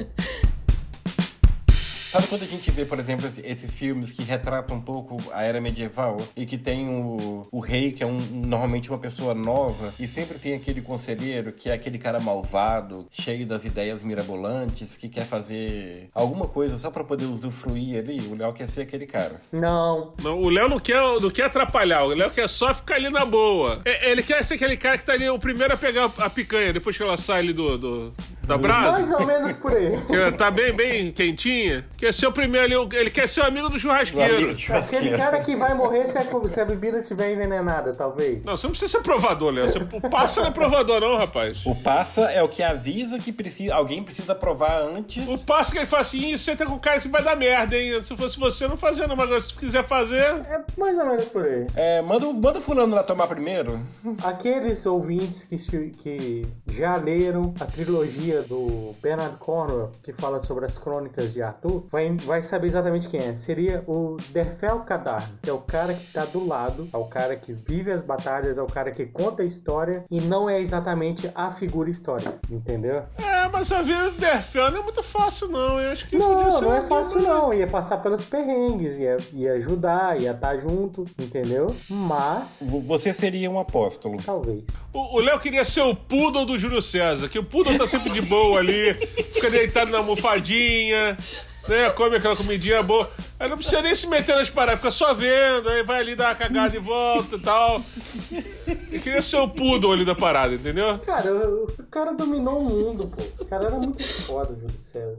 Sabe 2.17 2.29
quando 2.29 2.41
a 2.43 2.47
gente 2.47 2.71
vê, 2.71 2.83
por 2.83 2.99
exemplo, 2.99 3.27
esse- 3.27 3.41
esses 3.45 3.71
filmes 3.71 4.09
que 4.09 4.23
retratam 4.23 4.77
um 4.77 4.81
pouco 4.81 5.17
a 5.31 5.43
era 5.43 5.61
medieval 5.61 6.17
e 6.35 6.47
que 6.47 6.57
tem 6.57 6.89
o, 6.89 7.47
o 7.51 7.59
rei, 7.59 7.91
que 7.91 8.01
é 8.01 8.07
um, 8.07 8.17
normalmente 8.33 8.89
uma 8.89 8.97
pessoa 8.97 9.35
nova, 9.35 9.93
e 9.99 10.07
sempre 10.07 10.39
tem 10.39 10.55
aquele 10.55 10.81
conselheiro 10.81 11.51
que 11.51 11.69
é 11.69 11.73
aquele 11.73 11.99
cara 11.99 12.19
malvado, 12.19 13.05
cheio 13.11 13.45
das 13.45 13.65
ideias 13.65 14.01
mirabolantes, 14.01 14.95
que 14.95 15.07
quer 15.07 15.25
fazer 15.25 16.09
alguma 16.11 16.47
coisa 16.47 16.75
só 16.79 16.89
pra 16.89 17.03
poder 17.03 17.25
usufruir 17.25 17.99
ali? 17.99 18.19
O 18.31 18.35
Léo 18.35 18.51
quer 18.51 18.67
ser 18.67 18.81
aquele 18.81 19.05
cara. 19.05 19.39
Não, 19.51 20.13
Não, 20.23 20.39
o 20.41 20.49
Léo 20.49 20.67
não 20.69 20.79
quer, 20.79 20.99
não 21.21 21.29
quer 21.29 21.43
atrapalhar, 21.43 22.03
o 22.03 22.15
Léo 22.15 22.31
quer 22.31 22.49
só 22.49 22.73
ficar 22.73 22.95
ali 22.95 23.11
na 23.11 23.25
boa. 23.25 23.79
É- 23.85 24.09
Ele 24.09 24.23
quer 24.23 24.43
ser 24.43 24.55
aquele 24.55 24.75
cara 24.75 24.97
que 24.97 25.05
tá 25.05 25.13
ali 25.13 25.29
o 25.29 25.37
primeiro 25.37 25.71
a 25.71 25.77
pegar 25.77 26.11
a 26.17 26.29
picanha 26.31 26.73
depois 26.73 26.97
que 26.97 27.03
ela 27.03 27.15
sai 27.17 27.41
ali 27.41 27.53
do, 27.53 27.77
do- 27.77 28.13
da 28.47 28.57
brasa. 28.57 28.91
mais 28.93 29.11
ou 29.11 29.25
menos 29.27 29.57
por 29.57 29.73
aí. 29.73 29.91
Que 30.07 30.31
tá 30.37 30.49
bem, 30.49 30.71
bem 30.73 31.11
quentinha. 31.11 31.85
Quer 32.07 32.13
ser 32.13 32.27
o 32.27 32.31
primeiro 32.31 32.83
o- 32.85 32.89
ele 32.93 33.09
quer 33.09 33.27
ser 33.27 33.41
o 33.41 33.43
amigo 33.45 33.67
do 33.67 33.75
O 33.75 33.79
churrasqueiro. 33.79 34.55
Aquele 34.73 35.17
cara 35.17 35.41
que 35.41 35.57
vai 35.57 35.73
morrer 35.73 36.07
se 36.07 36.17
a, 36.17 36.23
se 36.47 36.61
a 36.61 36.63
bebida 36.63 36.99
estiver 36.99 37.33
envenenada, 37.33 37.93
talvez. 37.93 38.41
Não, 38.45 38.55
você 38.55 38.65
não 38.65 38.71
precisa 38.71 38.91
ser 38.97 39.03
provador, 39.03 39.51
Léo. 39.51 39.67
Você 39.67 39.79
passa 40.09 40.39
não 40.39 40.47
é 40.47 40.51
provador, 40.51 41.01
não, 41.01 41.17
rapaz. 41.17 41.65
O 41.65 41.75
passa 41.75 42.31
é 42.31 42.41
o 42.41 42.47
que 42.47 42.63
avisa 42.63 43.19
que 43.19 43.33
precisa, 43.33 43.75
alguém 43.75 44.01
precisa 44.01 44.33
provar 44.33 44.83
antes. 44.83 45.27
O 45.27 45.45
passo 45.45 45.73
que 45.73 45.79
ele 45.79 45.85
fala 45.85 46.01
assim, 46.03 46.19
"Ih, 46.31 46.37
você 46.37 46.55
tá 46.55 46.65
com 46.65 46.75
o 46.75 46.79
cara 46.79 47.01
que 47.01 47.09
vai 47.09 47.21
dar 47.21 47.35
merda, 47.35 47.75
hein? 47.77 48.01
Se 48.05 48.15
fosse 48.15 48.39
você, 48.39 48.69
não 48.69 48.77
fazia, 48.77 49.05
não, 49.05 49.15
mas 49.17 49.43
se 49.43 49.53
quiser 49.55 49.85
fazer. 49.85 50.21
É 50.21 50.61
mais 50.77 50.97
ou 50.97 51.05
menos 51.07 51.25
por 51.25 51.43
aí. 51.43 51.67
É, 51.75 52.01
manda, 52.01 52.25
o- 52.25 52.33
manda 52.33 52.59
o 52.59 52.61
fulano 52.61 52.95
lá 52.95 53.03
tomar 53.03 53.27
primeiro. 53.27 53.81
Aqueles 54.23 54.85
ouvintes 54.85 55.43
que, 55.43 55.57
que 55.89 56.47
já 56.67 56.95
leram 56.95 57.53
a 57.59 57.65
trilogia 57.65 58.41
do 58.43 58.95
Bernard 59.01 59.35
Cornwell, 59.39 59.91
que 60.01 60.13
fala 60.13 60.39
sobre 60.39 60.63
as 60.65 60.77
crônicas 60.77 61.33
de 61.33 61.41
Arthur, 61.41 61.83
vai, 61.89 62.11
vai 62.17 62.41
saber 62.41 62.67
exatamente 62.67 63.07
quem 63.09 63.19
é. 63.19 63.35
Seria 63.35 63.83
o 63.87 64.17
Derfel 64.29 64.79
Kadar, 64.81 65.29
que 65.41 65.49
é 65.49 65.53
o 65.53 65.59
cara 65.59 65.93
que 65.93 66.03
tá 66.11 66.25
do 66.25 66.45
lado, 66.45 66.87
é 66.93 66.97
o 66.97 67.05
cara 67.05 67.35
que 67.35 67.53
vive 67.53 67.91
as 67.91 68.01
batalhas, 68.01 68.57
é 68.57 68.61
o 68.61 68.67
cara 68.67 68.91
que 68.91 69.05
conta 69.05 69.43
a 69.43 69.45
história 69.45 70.03
e 70.09 70.21
não 70.21 70.49
é 70.49 70.59
exatamente 70.59 71.29
a 71.35 71.49
figura 71.51 71.89
histórica, 71.89 72.39
entendeu? 72.49 73.03
É, 73.17 73.47
mas 73.47 73.71
a 73.71 73.81
vida 73.81 74.11
do 74.11 74.17
Derfel 74.19 74.71
não 74.71 74.79
é 74.79 74.83
muito 74.83 75.03
fácil, 75.03 75.47
não. 75.49 75.79
Eu 75.79 75.91
acho 75.91 76.07
que 76.07 76.17
podia 76.17 76.27
Não, 76.27 76.51
ser 76.51 76.61
não 76.65 76.73
é 76.75 76.81
fácil 76.83 77.19
vida- 77.19 77.33
não. 77.33 77.53
Ia 77.53 77.67
passar 77.67 77.97
pelos 77.97 78.23
perrengues, 78.23 78.99
ia, 78.99 79.17
ia 79.33 79.53
ajudar, 79.53 80.19
ia 80.21 80.31
estar 80.31 80.57
junto, 80.57 81.05
entendeu? 81.19 81.75
Mas, 81.89 82.67
Você 82.85 83.13
seria 83.13 83.49
um 83.49 83.59
apóstolo. 83.59 84.17
talvez. 84.23 84.65
O 84.93 85.17
o 85.17 85.19
Léo 85.19 85.39
queria 85.39 85.63
ser 85.63 85.81
o 85.81 85.95
poodle 85.95 86.45
do 86.45 86.59
Júlio 86.59 86.81
César, 86.81 87.27
que 87.29 87.39
o 87.39 87.43
poodle 87.43 87.77
tá 87.77 87.87
sempre 87.87 88.11
de 88.11 88.21
boa 88.21 88.59
ali, 88.59 88.93
fica 89.33 89.49
deitado 89.49 89.89
na 89.91 89.99
almofadinha. 89.99 91.17
Né? 91.69 91.89
Come 91.91 92.15
aquela 92.17 92.35
comidinha 92.35 92.81
boa. 92.83 93.09
Aí 93.39 93.49
não 93.49 93.57
precisa 93.57 93.81
nem 93.81 93.93
se 93.93 94.07
meter 94.07 94.35
nas 94.35 94.49
paradas, 94.49 94.79
fica 94.79 94.91
só 94.91 95.13
vendo, 95.13 95.69
aí 95.69 95.83
vai 95.83 96.01
ali 96.01 96.15
dar 96.15 96.29
uma 96.29 96.35
cagada 96.35 96.75
e 96.75 96.79
volta 96.79 97.35
e 97.35 97.39
tal. 97.39 97.81
E 98.91 98.99
queria 98.99 99.21
ser 99.21 99.37
o 99.37 99.47
poodle 99.47 99.91
ali 99.93 100.05
da 100.05 100.15
parada, 100.15 100.55
entendeu? 100.55 100.97
Cara, 100.99 101.31
o 101.33 101.67
o 101.87 101.89
cara 101.89 102.13
dominou 102.13 102.59
o 102.59 102.63
mundo, 102.65 103.07
pô. 103.07 103.23
O 103.39 103.45
cara 103.45 103.67
era 103.67 103.75
muito 103.77 104.03
foda, 104.23 104.53
Júlio 104.53 104.77
César. 104.77 105.15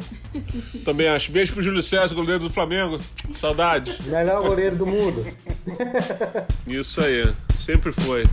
Também 0.84 1.08
acho. 1.08 1.32
Beijo 1.32 1.54
pro 1.54 1.62
Júlio 1.62 1.82
César, 1.82 2.14
goleiro 2.14 2.40
do 2.40 2.50
Flamengo. 2.50 2.98
Saudades. 3.34 3.98
Melhor 4.06 4.42
goleiro 4.42 4.76
do 4.76 4.86
mundo. 4.86 5.26
Isso 6.66 7.00
aí. 7.00 7.32
Sempre 7.56 7.90
foi. 7.90 8.26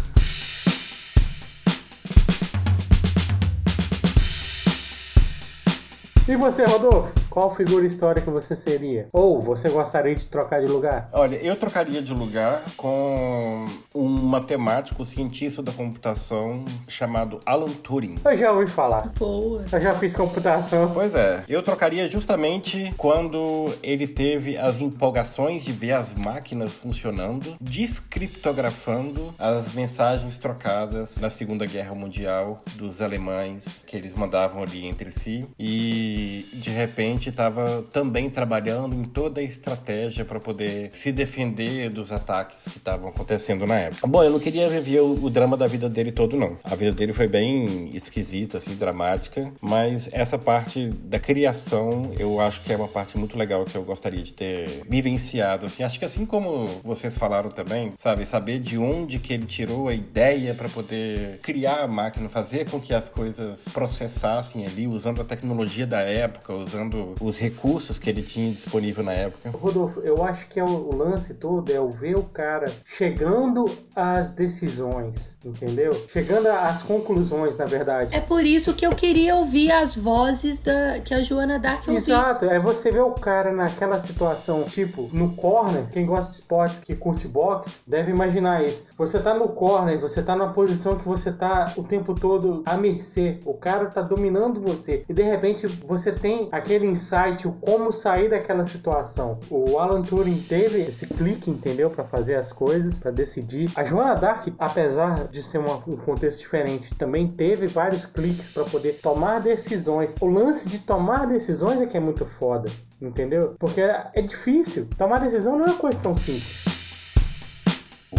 E 6.28 6.36
você, 6.36 6.66
Rodolfo? 6.66 7.25
Qual 7.36 7.54
figura 7.54 7.86
histórica 7.86 8.32
você 8.32 8.56
seria? 8.56 9.10
Ou 9.12 9.42
você 9.42 9.68
gostaria 9.68 10.16
de 10.16 10.26
trocar 10.26 10.62
de 10.62 10.68
lugar? 10.68 11.10
Olha, 11.12 11.36
eu 11.36 11.54
trocaria 11.58 12.02
de 12.02 12.14
lugar 12.14 12.62
com 12.78 13.66
um 13.94 14.08
matemático, 14.08 15.04
cientista 15.04 15.62
da 15.62 15.74
computação 15.74 16.64
chamado 16.88 17.42
Alan 17.46 17.68
Turing. 17.68 18.16
Eu 18.24 18.38
já 18.38 18.54
ouvi 18.54 18.68
falar. 18.72 19.12
Boa. 19.20 19.66
Eu 19.70 19.82
já 19.82 19.94
fiz 19.94 20.16
computação. 20.16 20.92
Pois 20.94 21.14
é, 21.14 21.44
eu 21.50 21.62
trocaria 21.62 22.10
justamente 22.10 22.94
quando 22.96 23.68
ele 23.84 24.08
teve 24.08 24.56
as 24.56 24.80
empolgações 24.80 25.66
de 25.66 25.74
ver 25.74 25.92
as 25.92 26.14
máquinas 26.14 26.76
funcionando, 26.76 27.58
descriptografando 27.60 29.36
as 29.38 29.74
mensagens 29.74 30.38
trocadas 30.38 31.18
na 31.18 31.30
Segunda 31.30 31.66
Guerra 31.66 31.94
Mundial 31.94 32.64
dos 32.76 33.02
alemães 33.02 33.84
que 33.86 33.98
eles 33.98 34.14
mandavam 34.14 34.64
ali 34.64 34.86
entre 34.86 35.12
si 35.12 35.46
e 35.60 36.46
de 36.54 36.70
repente 36.70 37.25
estava 37.30 37.84
também 37.92 38.30
trabalhando 38.30 38.96
em 38.96 39.04
toda 39.04 39.42
a 39.42 39.44
estratégia 39.44 40.26
para 40.26 40.40
poder 40.40 40.90
se 40.94 41.12
defender 41.12 41.90
dos 41.90 42.12
ataques 42.12 42.64
que 42.64 42.78
estavam 42.78 43.10
acontecendo 43.10 43.66
na 43.66 43.76
época. 43.76 44.08
Bom, 44.08 44.24
eu 44.24 44.30
não 44.30 44.40
queria 44.40 44.70
rever 44.70 45.04
o, 45.04 45.26
o 45.26 45.30
drama 45.30 45.58
da 45.58 45.68
vida 45.68 45.90
dele 45.90 46.12
todo 46.12 46.38
não. 46.38 46.58
A 46.64 46.76
vida 46.76 46.92
dele 46.92 47.14
foi 47.14 47.28
bem 47.28 47.96
esquisita, 47.96 48.58
assim, 48.58 48.76
dramática, 48.76 49.52
mas 49.62 50.10
essa 50.12 50.38
parte 50.38 50.88
da 50.88 51.20
criação 51.20 52.02
eu 52.20 52.40
acho 52.40 52.62
que 52.62 52.72
é 52.72 52.76
uma 52.76 52.88
parte 52.88 53.18
muito 53.18 53.38
legal 53.38 53.66
que 53.66 53.76
eu 53.76 53.84
gostaria 53.84 54.22
de 54.22 54.34
ter 54.34 54.84
vivenciado, 54.88 55.66
assim. 55.66 55.84
Acho 55.84 56.00
que 56.00 56.06
assim 56.06 56.26
como 56.26 56.68
vocês 56.84 57.18
falaram 57.18 57.50
também, 57.50 57.94
sabe, 57.98 58.26
saber 58.26 58.60
de 58.60 58.78
onde 58.78 59.20
que 59.20 59.34
ele 59.34 59.46
tirou 59.46 59.88
a 59.88 59.94
ideia 59.94 60.54
para 60.54 60.70
poder 60.70 61.40
criar 61.42 61.82
a 61.82 61.88
máquina, 61.88 62.30
fazer 62.30 62.70
com 62.70 62.80
que 62.80 62.94
as 62.94 63.10
coisas 63.10 63.66
processassem 63.74 64.66
ali 64.66 64.88
usando 64.88 65.22
a 65.22 65.26
tecnologia 65.26 65.88
da 65.88 66.02
época, 66.02 66.54
usando 66.54 67.15
os 67.22 67.38
recursos 67.38 68.00
que 68.00 68.10
ele 68.10 68.22
tinha 68.22 68.52
disponível 68.52 69.04
na 69.04 69.14
época. 69.14 69.50
Rodolfo, 69.50 70.00
eu 70.02 70.24
acho 70.24 70.48
que 70.48 70.60
é 70.60 70.64
o, 70.64 70.68
o 70.68 70.96
lance 70.96 71.36
todo 71.36 71.72
é 71.72 71.80
o 71.80 71.90
ver 71.90 72.18
o 72.18 72.24
cara 72.24 72.72
chegando 72.86 73.66
às 73.96 74.34
decisões, 74.34 75.38
entendeu? 75.44 75.94
Chegando 76.08 76.48
às 76.48 76.84
conclusões, 76.84 77.58
na 77.58 77.66
verdade. 77.66 78.16
É 78.16 78.20
por 78.20 78.44
isso 78.44 78.74
que 78.74 78.86
eu 78.86 78.92
queria 78.92 79.36
ouvir 79.36 79.72
as 79.72 79.96
vozes 79.96 80.60
da, 80.60 81.00
que 81.00 81.14
a 81.14 81.22
Joana 81.22 81.60
Dark 81.60 81.88
ouviu. 81.88 81.98
Exato, 81.98 82.46
é 82.46 82.60
você 82.60 82.92
ver 82.92 83.02
o 83.02 83.12
cara 83.12 83.52
naquela 83.52 84.00
situação, 84.00 84.64
tipo, 84.64 85.10
no 85.12 85.34
corner, 85.36 85.88
quem 85.92 86.06
gosta 86.06 86.34
de 86.34 86.40
esportes, 86.40 86.80
que 86.80 86.96
curte 86.96 87.28
boxe, 87.28 87.78
deve 87.88 88.12
imaginar 88.12 88.64
isso. 88.64 88.86
Você 88.98 89.20
tá 89.20 89.34
no 89.34 89.50
corner, 89.50 90.00
você 90.00 90.22
tá 90.22 90.36
numa 90.36 90.54
posição 90.54 90.98
que 90.98 91.06
você 91.06 91.32
tá 91.32 91.74
o 91.76 91.84
tempo 91.84 92.14
todo 92.14 92.64
à 92.66 92.78
mercê, 92.78 93.40
o 93.46 93.54
cara 93.54 93.86
tá 93.86 94.02
dominando 94.02 94.62
você, 94.62 95.04
e 95.08 95.14
de 95.14 95.24
repente 95.24 95.68
você 95.68 96.12
tem 96.12 96.50
aquele 96.52 96.88
insight, 96.96 97.48
o 97.48 97.52
como 97.52 97.92
sair 97.92 98.30
daquela 98.30 98.64
situação. 98.66 99.38
O 99.50 99.78
Alan 99.78 100.02
Turing 100.02 100.42
teve 100.48 100.82
esse 100.84 101.06
clique, 101.06 101.52
entendeu? 101.52 101.90
Pra 101.90 102.04
fazer 102.06 102.36
as 102.36 102.52
coisas, 102.52 102.98
pra 102.98 103.12
decidir. 103.12 103.70
A 103.76 103.84
Joana 103.84 104.16
Dark, 104.16 104.48
apesar 104.58 105.28
de 105.28 105.44
ser 105.44 105.58
uma- 105.60 105.76
um 105.88 105.98
contexto 105.98 106.40
diferente, 106.40 106.96
também 106.96 107.28
teve 107.28 107.68
vários 107.68 108.06
cliques 108.06 108.50
pra 108.50 108.64
poder 108.64 109.00
tomar 109.02 109.40
decisões. 109.40 110.16
O 110.22 110.26
lance 110.28 110.68
de 110.70 110.80
tomar 110.80 111.26
decisões 111.28 111.82
é 111.82 111.86
que 111.86 111.98
é 111.98 112.00
muito 112.00 112.26
foda, 112.26 112.70
entendeu? 113.02 113.56
Porque 113.60 113.82
é 113.82 114.22
difícil. 114.22 114.88
Tomar 114.98 115.20
decisão 115.20 115.58
não 115.58 115.66
é 115.66 115.70
uma 115.70 115.78
coisa 115.78 116.02
tão 116.02 116.14
simples. 116.14 116.85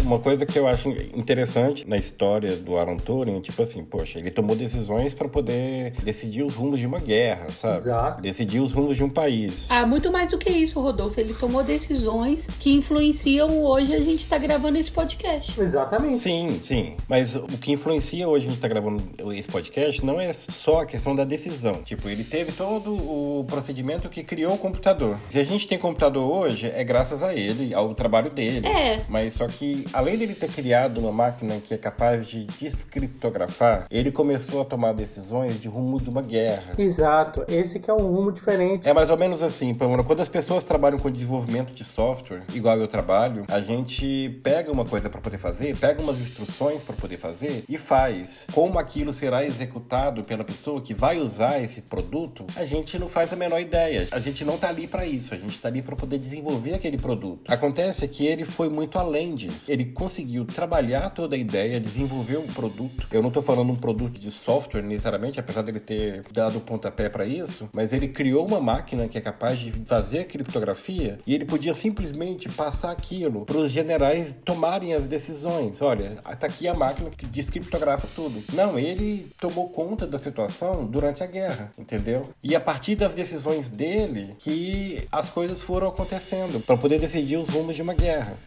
Uma 0.07 0.19
coisa 0.19 0.45
que 0.45 0.57
eu 0.57 0.65
acho 0.65 0.87
interessante 1.13 1.85
na 1.85 1.97
história 1.97 2.55
do 2.55 2.77
Alan 2.77 2.95
Turing, 2.95 3.41
tipo 3.41 3.61
assim, 3.61 3.83
poxa, 3.83 4.19
ele 4.19 4.31
tomou 4.31 4.55
decisões 4.55 5.13
para 5.13 5.27
poder 5.27 5.91
decidir 6.01 6.43
os 6.43 6.55
rumos 6.55 6.79
de 6.79 6.87
uma 6.87 6.99
guerra, 6.99 7.51
sabe? 7.51 7.75
Exato. 7.75 8.21
Decidir 8.21 8.61
os 8.61 8.71
rumos 8.71 8.95
de 8.95 9.03
um 9.03 9.09
país. 9.09 9.67
Ah, 9.69 9.85
muito 9.85 10.09
mais 10.09 10.29
do 10.29 10.37
que 10.37 10.49
isso, 10.49 10.79
Rodolfo. 10.79 11.19
Ele 11.19 11.33
tomou 11.33 11.61
decisões 11.61 12.47
que 12.57 12.71
influenciam 12.71 13.61
hoje 13.65 13.93
a 13.93 13.99
gente 13.99 14.25
tá 14.25 14.37
gravando 14.37 14.77
esse 14.77 14.89
podcast. 14.89 15.59
Exatamente. 15.59 16.19
Sim, 16.19 16.57
sim. 16.61 16.95
Mas 17.09 17.35
o 17.35 17.45
que 17.45 17.73
influencia 17.73 18.29
hoje 18.29 18.47
a 18.47 18.49
gente 18.51 18.61
tá 18.61 18.69
gravando 18.69 19.03
esse 19.33 19.49
podcast 19.49 20.05
não 20.05 20.21
é 20.21 20.31
só 20.31 20.83
a 20.83 20.85
questão 20.85 21.13
da 21.13 21.25
decisão. 21.25 21.83
Tipo, 21.83 22.07
ele 22.07 22.23
teve 22.23 22.53
todo 22.53 22.93
o 22.93 23.43
procedimento 23.43 24.07
que 24.07 24.23
criou 24.23 24.53
o 24.53 24.57
computador. 24.57 25.19
Se 25.27 25.37
a 25.37 25.43
gente 25.43 25.67
tem 25.67 25.77
computador 25.77 26.31
hoje, 26.31 26.71
é 26.73 26.81
graças 26.85 27.21
a 27.21 27.35
ele, 27.35 27.73
ao 27.73 27.93
trabalho 27.93 28.29
dele. 28.29 28.65
É. 28.65 29.03
Mas 29.09 29.33
só 29.33 29.47
que, 29.47 29.85
além 29.97 30.15
dele 30.15 30.35
ter 30.35 30.47
criado 30.47 30.99
uma 30.99 31.11
máquina 31.11 31.59
que 31.59 31.73
é 31.73 31.77
capaz 31.77 32.27
de 32.27 32.45
descriptografar, 32.45 33.87
ele 33.89 34.11
começou 34.11 34.61
a 34.61 34.65
tomar 34.65 34.93
decisões 34.93 35.59
de 35.59 35.67
rumo 35.67 35.99
de 35.99 36.07
uma 36.07 36.21
guerra. 36.21 36.73
Exato. 36.77 37.43
Esse 37.47 37.79
que 37.79 37.89
é 37.89 37.93
um 37.93 38.05
rumo 38.05 38.31
diferente. 38.31 38.87
É 38.87 38.93
mais 38.93 39.09
ou 39.09 39.17
menos 39.17 39.41
assim, 39.41 39.73
Pamela. 39.73 40.03
Quando 40.03 40.19
as 40.19 40.29
pessoas 40.29 40.63
trabalham 40.63 40.99
com 40.99 41.09
desenvolvimento 41.09 41.73
de 41.73 41.83
software, 41.83 42.43
igual 42.53 42.77
eu 42.77 42.87
trabalho, 42.87 43.45
a 43.47 43.59
gente 43.59 44.39
pega 44.43 44.71
uma 44.71 44.85
coisa 44.85 45.09
para 45.09 45.19
poder 45.19 45.39
fazer, 45.39 45.75
pega 45.75 45.99
umas 45.99 46.21
instruções 46.21 46.83
para 46.83 46.95
poder 46.95 47.17
fazer 47.17 47.63
e 47.67 47.75
faz. 47.75 48.45
Como 48.53 48.77
aquilo 48.77 49.11
será 49.11 49.43
executado 49.43 50.23
pela 50.23 50.43
pessoa 50.43 50.79
que 50.79 50.93
vai 50.93 51.17
usar 51.17 51.59
esse 51.59 51.81
produto, 51.81 52.45
a 52.55 52.65
gente 52.65 52.99
não 52.99 53.09
faz 53.09 53.33
a 53.33 53.35
menor 53.35 53.59
ideia. 53.59 54.07
A 54.11 54.19
gente 54.19 54.45
não 54.45 54.59
tá 54.59 54.69
ali 54.69 54.85
para 54.85 55.07
isso, 55.07 55.33
a 55.33 55.37
gente 55.37 55.59
tá 55.59 55.69
ali 55.69 55.81
para 55.81 55.95
poder 55.95 56.19
desenvolver 56.19 56.75
aquele 56.75 56.99
produto. 56.99 57.51
Acontece 57.51 58.07
que 58.07 58.27
ele 58.27 58.45
foi 58.45 58.69
muito 58.69 58.99
além 58.99 59.33
disso. 59.33 59.71
Ele 59.71 59.86
conseguiu 59.87 60.45
trabalhar 60.45 61.09
toda 61.09 61.35
a 61.35 61.39
ideia, 61.39 61.79
desenvolver 61.79 62.37
um 62.37 62.47
produto. 62.47 63.07
Eu 63.11 63.21
não 63.21 63.31
tô 63.31 63.41
falando 63.41 63.71
um 63.71 63.75
produto 63.75 64.19
de 64.19 64.31
software 64.31 64.81
necessariamente, 64.81 65.39
apesar 65.39 65.61
dele 65.61 65.79
ter 65.79 66.23
dado 66.31 66.57
o 66.57 66.61
pontapé 66.61 67.09
para 67.09 67.25
isso, 67.25 67.69
mas 67.73 67.93
ele 67.93 68.07
criou 68.07 68.45
uma 68.45 68.59
máquina 68.59 69.07
que 69.07 69.17
é 69.17 69.21
capaz 69.21 69.57
de 69.57 69.71
fazer 69.85 70.19
a 70.19 70.25
criptografia 70.25 71.19
e 71.25 71.33
ele 71.33 71.45
podia 71.45 71.73
simplesmente 71.73 72.49
passar 72.49 72.91
aquilo 72.91 73.45
para 73.45 73.57
os 73.57 73.71
generais 73.71 74.37
tomarem 74.45 74.93
as 74.93 75.07
decisões. 75.07 75.81
Olha, 75.81 76.15
tá 76.39 76.47
aqui 76.47 76.67
a 76.67 76.73
máquina 76.73 77.09
que 77.09 77.25
descriptografa 77.25 78.07
tudo. 78.15 78.43
Não, 78.53 78.77
ele 78.77 79.31
tomou 79.39 79.69
conta 79.69 80.05
da 80.05 80.19
situação 80.19 80.85
durante 80.85 81.23
a 81.23 81.27
guerra, 81.27 81.71
entendeu? 81.77 82.29
E 82.43 82.55
a 82.55 82.59
partir 82.59 82.95
das 82.95 83.15
decisões 83.15 83.69
dele 83.69 84.35
que 84.39 85.07
as 85.11 85.29
coisas 85.29 85.61
foram 85.61 85.87
acontecendo 85.87 86.59
para 86.59 86.77
poder 86.77 86.99
decidir 86.99 87.37
os 87.37 87.47
rumos 87.47 87.75
de 87.75 87.81
uma 87.81 87.93
guerra. 87.93 88.37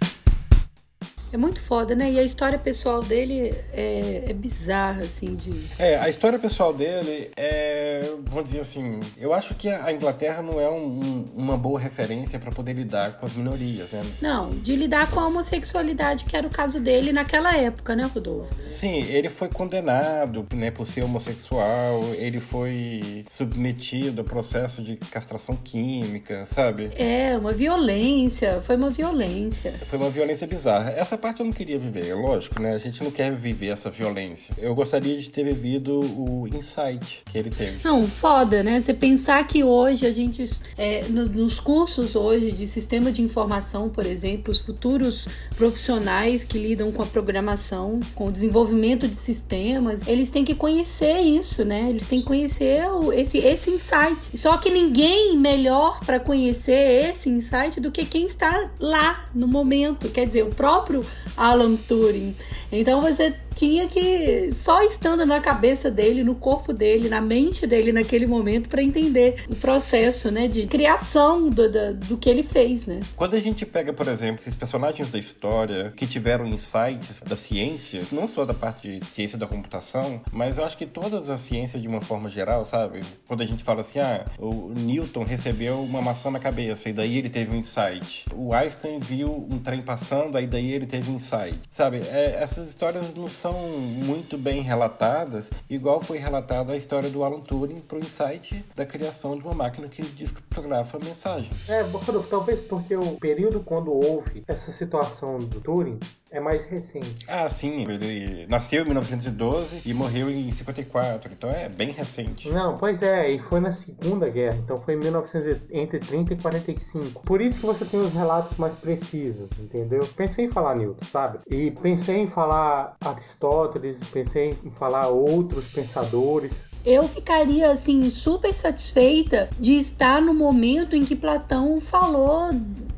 É 1.32 1.36
muito 1.36 1.60
foda, 1.60 1.94
né? 1.94 2.10
E 2.10 2.18
a 2.18 2.22
história 2.22 2.58
pessoal 2.58 3.02
dele 3.02 3.54
é, 3.72 4.24
é 4.28 4.32
bizarra, 4.32 5.02
assim, 5.02 5.34
de. 5.34 5.66
É, 5.78 5.96
a 5.96 6.08
história 6.08 6.38
pessoal 6.38 6.72
dele 6.72 7.30
é, 7.36 8.02
vamos 8.24 8.44
dizer 8.50 8.60
assim, 8.60 9.00
eu 9.16 9.32
acho 9.32 9.54
que 9.54 9.68
a 9.68 9.92
Inglaterra 9.92 10.42
não 10.42 10.60
é 10.60 10.68
um- 10.68 11.00
um- 11.00 11.24
uma 11.34 11.56
boa 11.56 11.78
referência 11.78 12.38
para 12.38 12.50
poder 12.50 12.72
lidar 12.72 13.12
com 13.18 13.26
as 13.26 13.34
minorias, 13.34 13.90
né? 13.90 14.02
Não, 14.20 14.50
de 14.50 14.74
lidar 14.74 15.10
com 15.10 15.20
a 15.20 15.26
homossexualidade, 15.28 16.24
que 16.24 16.36
era 16.36 16.46
o 16.46 16.50
caso 16.50 16.80
dele 16.80 17.12
naquela 17.12 17.56
época, 17.56 17.94
né, 17.94 18.10
Rodolfo? 18.12 18.52
Sim, 18.68 19.02
ele 19.04 19.28
foi 19.28 19.48
condenado, 19.48 20.46
né, 20.54 20.70
por 20.70 20.86
ser 20.86 21.02
homossexual, 21.02 22.02
ele 22.16 22.40
foi 22.40 23.24
submetido 23.30 24.20
a 24.20 24.24
processo 24.24 24.82
de 24.82 24.96
castração 24.96 25.56
química, 25.56 26.44
sabe? 26.46 26.90
É, 26.96 27.36
uma 27.36 27.52
violência, 27.52 28.60
foi 28.60 28.76
uma 28.76 28.90
violência. 28.90 29.72
Foi 29.86 29.98
uma 29.98 30.10
violência 30.10 30.46
bizarra. 30.46 30.90
Essa 30.90 31.16
parte 31.20 31.40
eu 31.40 31.46
não 31.46 31.52
queria 31.52 31.78
viver, 31.78 32.09
é 32.09 32.14
lógico, 32.14 32.61
né? 32.61 32.72
A 32.72 32.78
gente 32.78 33.02
não 33.04 33.11
quer 33.11 33.33
viver 33.33 33.68
essa 33.68 33.90
violência. 33.90 34.52
Eu 34.59 34.74
gostaria 34.74 35.16
de 35.18 35.30
ter 35.30 35.44
vivido 35.44 36.00
o 36.00 36.48
insight 36.52 37.22
que 37.30 37.38
ele 37.38 37.50
teve. 37.50 37.78
Não, 37.85 38.04
foda, 38.06 38.62
né? 38.62 38.80
Você 38.80 38.92
pensar 38.94 39.46
que 39.46 39.62
hoje 39.62 40.06
a 40.06 40.11
gente, 40.12 40.44
é, 40.76 41.04
no- 41.09 41.26
nos 41.28 41.61
cursos 41.61 42.16
hoje 42.16 42.50
de 42.52 42.66
sistema 42.66 43.12
de 43.12 43.22
informação, 43.22 43.88
por 43.88 44.04
exemplo, 44.06 44.50
os 44.50 44.61
futuros 44.61 45.28
profissionais 45.56 46.42
que 46.42 46.59
lidam 46.59 46.90
com 46.90 47.02
a 47.02 47.06
programação, 47.06 48.00
com 48.14 48.26
o 48.28 48.33
desenvolvimento 48.33 49.06
de 49.06 49.14
sistemas, 49.14 50.06
eles 50.09 50.30
têm 50.30 50.44
que 50.44 50.54
conhecer 50.54 51.20
isso, 51.20 51.64
né? 51.64 51.88
Eles 51.90 52.06
têm 52.06 52.20
que 52.20 52.26
conhecer 52.26 52.87
o- 52.90 53.12
esse, 53.12 53.38
esse 53.38 53.70
insight. 53.70 54.30
Só 54.35 54.56
que 54.56 54.70
ninguém 54.70 55.37
melhor 55.37 56.00
para 56.04 56.18
conhecer 56.18 57.09
esse 57.11 57.28
insight 57.28 57.78
do 57.80 57.90
que 57.90 58.04
quem 58.06 58.26
está 58.26 58.70
lá 58.80 59.28
no 59.35 59.46
momento. 59.46 60.09
Quer 60.09 60.26
dizer, 60.26 60.44
o 60.44 60.50
próprio 60.50 61.02
Alan 61.36 61.76
Turing. 61.76 62.34
Então 62.70 63.00
você 63.00 63.34
tinha 63.54 63.88
que 63.88 64.52
só 64.52 64.82
estando 64.82 65.24
na 65.26 65.40
cabeça 65.40 65.90
dele, 65.90 66.22
no 66.22 66.34
corpo 66.34 66.72
dele, 66.72 67.08
na 67.08 67.20
mente 67.20 67.66
dele 67.66 67.92
naquele 67.92 68.26
momento 68.26 68.68
para 68.68 68.82
entender 68.82 69.44
o 69.48 69.54
processo, 69.54 70.30
né, 70.30 70.48
de 70.48 70.66
criação 70.66 71.48
do, 71.48 71.70
do, 71.70 71.94
do, 71.94 72.16
que 72.16 72.28
ele 72.28 72.42
fez, 72.42 72.86
né? 72.86 73.00
Quando 73.16 73.34
a 73.34 73.40
gente 73.40 73.64
pega, 73.66 73.92
por 73.92 74.08
exemplo, 74.08 74.40
esses 74.40 74.54
personagens 74.54 75.10
da 75.10 75.18
história 75.18 75.92
que 75.96 76.06
tiveram 76.06 76.46
insights 76.46 77.20
da 77.26 77.36
ciência, 77.36 78.02
não 78.12 78.26
só 78.26 78.44
da 78.44 78.54
parte 78.54 78.98
de 78.98 79.06
ciência 79.06 79.38
da 79.38 79.46
computação, 79.46 80.20
mas 80.32 80.58
eu 80.58 80.64
acho 80.64 80.76
que 80.76 80.86
todas 80.86 81.28
as 81.28 81.40
ciências 81.40 81.80
de 81.80 81.88
uma 81.88 82.00
forma 82.00 82.28
geral, 82.30 82.64
sabe? 82.64 83.00
Quando 83.26 83.42
a 83.42 83.46
gente 83.46 83.62
fala 83.62 83.80
assim, 83.80 83.98
ah, 83.98 84.24
o 84.38 84.72
Newton 84.76 85.24
recebeu 85.24 85.82
uma 85.82 86.02
maçã 86.02 86.30
na 86.30 86.38
cabeça 86.38 86.88
e 86.88 86.92
daí 86.92 87.18
ele 87.18 87.30
teve 87.30 87.54
um 87.54 87.58
insight. 87.58 88.24
O 88.34 88.54
Einstein 88.54 88.98
viu 88.98 89.46
um 89.50 89.58
trem 89.58 89.82
passando, 89.82 90.36
aí 90.36 90.46
daí 90.46 90.72
ele 90.72 90.86
teve 90.86 91.10
um 91.10 91.16
insight. 91.16 91.58
Sabe, 91.70 92.00
é, 92.08 92.42
essas 92.42 92.68
histórias 92.68 93.14
não 93.14 93.28
são 93.28 93.49
muito 93.52 94.36
bem 94.36 94.62
relatadas, 94.62 95.50
igual 95.68 96.00
foi 96.00 96.18
relatada 96.18 96.72
a 96.72 96.76
história 96.76 97.10
do 97.10 97.24
Alan 97.24 97.40
Turing 97.40 97.80
pro 97.80 97.98
insight 97.98 98.64
da 98.74 98.86
criação 98.86 99.36
de 99.36 99.44
uma 99.44 99.54
máquina 99.54 99.88
que 99.88 100.02
descriptografa 100.02 100.98
mensagens. 100.98 101.68
É, 101.68 101.84
talvez 102.28 102.60
porque 102.60 102.96
o 102.96 103.16
período 103.16 103.60
quando 103.60 103.92
houve 103.92 104.44
essa 104.46 104.70
situação 104.70 105.38
do 105.38 105.60
Turing 105.60 105.98
é 106.30 106.38
mais 106.38 106.64
recente. 106.64 107.26
Ah, 107.26 107.48
sim. 107.48 107.82
Ele 107.82 108.46
nasceu 108.46 108.82
em 108.82 108.86
1912 108.86 109.82
e 109.84 109.92
morreu 109.92 110.30
em 110.30 110.50
54, 110.50 111.32
então 111.32 111.50
é 111.50 111.68
bem 111.68 111.90
recente. 111.90 112.48
Não, 112.50 112.76
pois 112.76 113.02
é, 113.02 113.30
e 113.30 113.38
foi 113.38 113.60
na 113.60 113.72
Segunda 113.72 114.28
Guerra, 114.28 114.58
então 114.62 114.80
foi 114.80 114.94
em 114.94 114.98
1900, 114.98 115.62
entre 115.70 115.98
30 115.98 116.34
e 116.34 116.36
45. 116.36 117.22
Por 117.22 117.40
isso 117.40 117.60
que 117.60 117.66
você 117.66 117.84
tem 117.84 117.98
os 117.98 118.10
relatos 118.10 118.54
mais 118.54 118.76
precisos, 118.76 119.50
entendeu? 119.58 120.06
Pensei 120.16 120.44
em 120.44 120.48
falar 120.48 120.76
Newton, 120.76 121.04
sabe? 121.04 121.38
E 121.48 121.72
pensei 121.72 122.18
em 122.18 122.26
falar 122.28 122.96
Aristóteles, 123.30 124.02
pensei 124.12 124.56
em 124.64 124.70
falar 124.70 125.08
outros 125.08 125.66
pensadores. 125.68 126.66
Eu 126.84 127.06
ficaria, 127.06 127.70
assim, 127.70 128.10
super 128.10 128.52
satisfeita 128.52 129.48
de 129.58 129.74
estar 129.74 130.20
no 130.20 130.34
momento 130.34 130.96
em 130.96 131.04
que 131.04 131.14
Platão 131.14 131.80
falou 131.80 132.50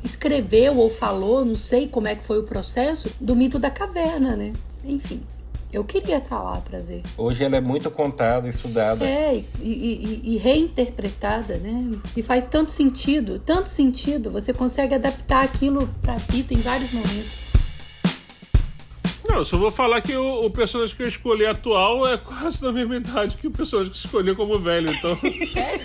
escreveu 0.03 0.77
ou 0.77 0.89
falou, 0.89 1.45
não 1.45 1.55
sei 1.55 1.87
como 1.87 2.07
é 2.07 2.15
que 2.15 2.23
foi 2.23 2.37
o 2.39 2.43
processo, 2.43 3.09
do 3.21 3.35
mito 3.35 3.57
da 3.57 3.71
caverna, 3.71 4.35
né? 4.35 4.51
Enfim. 4.83 5.21
Eu 5.71 5.83
queria 5.83 6.17
estar 6.17 6.39
lá 6.39 6.61
para 6.61 6.79
ver. 6.81 7.01
Hoje 7.17 7.43
ela 7.43 7.55
é 7.55 7.61
muito 7.61 7.89
contada, 7.89 8.47
estudada. 8.47 9.03
É, 9.03 9.37
e, 9.37 9.43
e, 9.59 10.21
e, 10.35 10.37
reinterpretada, 10.37 11.57
né? 11.57 11.97
E 12.15 12.21
faz 12.21 12.45
tanto 12.45 12.69
sentido, 12.69 13.39
tanto 13.39 13.69
sentido. 13.69 14.29
Você 14.29 14.53
consegue 14.53 14.93
adaptar 14.93 15.43
aquilo 15.43 15.89
para 15.99 16.13
a 16.13 16.17
vida 16.17 16.53
em 16.53 16.57
vários 16.57 16.91
momentos. 16.91 17.42
Não, 19.27 19.37
eu 19.37 19.45
só 19.45 19.57
vou 19.57 19.71
falar 19.71 20.01
que 20.01 20.15
o, 20.15 20.45
o, 20.45 20.49
personagem 20.49 20.95
que 20.95 21.03
eu 21.03 21.07
escolhi 21.07 21.45
atual 21.45 22.05
é 22.07 22.17
quase 22.17 22.61
da 22.61 22.71
mesma 22.71 22.97
idade 22.97 23.37
que 23.37 23.47
o 23.47 23.51
personagem 23.51 23.91
que 23.91 23.97
escolhi 23.97 24.35
como 24.35 24.59
velho, 24.59 24.89
então. 24.91 25.17
É? 25.55 25.77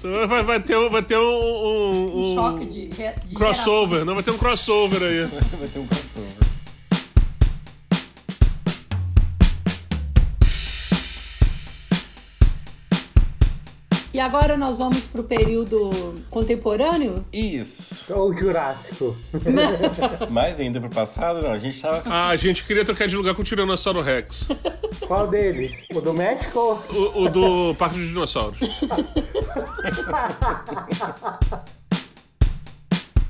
Então 0.00 0.26
vai, 0.28 0.42
vai 0.42 0.60
ter, 0.60 0.88
vai 0.88 1.02
ter 1.02 1.18
um, 1.18 1.22
um, 1.22 2.32
um 2.32 2.34
choque 2.34 2.64
de, 2.64 2.88
de 2.88 3.34
crossover. 3.34 3.98
Geração. 3.98 4.04
Não, 4.06 4.14
vai 4.14 4.22
ter 4.22 4.30
um 4.30 4.38
crossover 4.38 5.02
aí. 5.02 5.26
vai 5.26 5.68
ter 5.68 5.78
um 5.78 5.86
crossover. 5.86 6.29
E 14.20 14.22
agora 14.22 14.54
nós 14.54 14.76
vamos 14.76 15.06
pro 15.06 15.24
período 15.24 15.90
contemporâneo? 16.28 17.24
Isso. 17.32 18.12
Ou 18.12 18.36
Jurássico. 18.36 19.16
Mais 20.28 20.60
ainda 20.60 20.78
pro 20.78 20.90
passado, 20.90 21.40
não. 21.40 21.50
A 21.50 21.58
gente 21.58 21.80
tava. 21.80 22.02
Ah, 22.04 22.28
a 22.28 22.36
gente 22.36 22.66
queria 22.66 22.84
trocar 22.84 23.08
de 23.08 23.16
lugar 23.16 23.34
com 23.34 23.40
o 23.40 23.44
Tiranossauro 23.44 24.02
Rex. 24.02 24.46
Qual 25.06 25.26
deles? 25.26 25.86
O 25.94 26.02
do 26.02 26.12
México? 26.12 26.78
O, 26.90 27.22
o 27.22 27.30
do 27.30 27.74
Parque 27.76 27.98
dos 27.98 28.08
Dinossauros. 28.08 28.60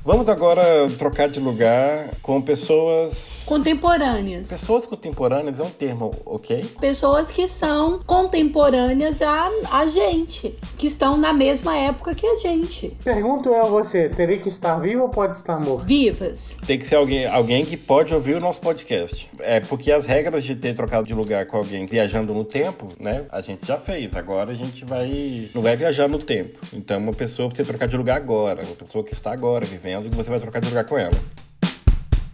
Vamos 0.03 0.27
agora 0.27 0.63
trocar 0.97 1.29
de 1.29 1.39
lugar 1.39 2.09
com 2.23 2.41
pessoas 2.41 3.43
contemporâneas. 3.45 4.47
Pessoas 4.47 4.83
contemporâneas 4.83 5.59
é 5.59 5.63
um 5.63 5.69
termo, 5.69 6.11
ok? 6.25 6.65
Pessoas 6.79 7.29
que 7.29 7.47
são 7.47 7.99
contemporâneas 7.99 9.21
a, 9.21 9.47
a 9.71 9.85
gente, 9.85 10.55
que 10.75 10.87
estão 10.87 11.17
na 11.17 11.31
mesma 11.31 11.77
época 11.77 12.15
que 12.15 12.25
a 12.25 12.35
gente. 12.37 12.97
Pergunto 13.03 13.49
eu 13.49 13.61
a 13.61 13.65
você, 13.65 14.09
teria 14.09 14.39
que 14.39 14.49
estar 14.49 14.79
vivo 14.79 15.03
ou 15.03 15.09
pode 15.09 15.35
estar 15.35 15.59
morto? 15.59 15.85
Vivas. 15.85 16.57
Tem 16.65 16.79
que 16.79 16.87
ser 16.87 16.95
alguém, 16.95 17.27
alguém 17.27 17.63
que 17.63 17.77
pode 17.77 18.11
ouvir 18.11 18.35
o 18.35 18.39
nosso 18.39 18.59
podcast. 18.59 19.29
É 19.37 19.59
porque 19.59 19.91
as 19.91 20.07
regras 20.07 20.43
de 20.43 20.55
ter 20.55 20.75
trocado 20.75 21.05
de 21.05 21.13
lugar 21.13 21.45
com 21.45 21.57
alguém 21.57 21.85
viajando 21.85 22.33
no 22.33 22.43
tempo, 22.43 22.89
né? 22.99 23.25
A 23.31 23.41
gente 23.41 23.67
já 23.67 23.77
fez. 23.77 24.15
Agora 24.15 24.49
a 24.49 24.55
gente 24.55 24.83
vai 24.83 25.47
não 25.53 25.61
vai 25.61 25.77
viajar 25.77 26.07
no 26.07 26.17
tempo. 26.17 26.57
Então 26.73 26.97
uma 26.97 27.13
pessoa 27.13 27.49
precisa 27.49 27.67
trocar 27.69 27.87
de 27.87 27.95
lugar 27.95 28.17
agora, 28.17 28.63
uma 28.63 28.75
pessoa 28.75 29.03
que 29.03 29.13
está 29.13 29.31
agora 29.31 29.63
vivendo 29.63 29.90
que 30.09 30.15
você 30.15 30.29
vai 30.29 30.39
trocar 30.39 30.59
de 30.59 30.69
lugar 30.69 30.85
com 30.85 30.97
ela. 30.97 31.17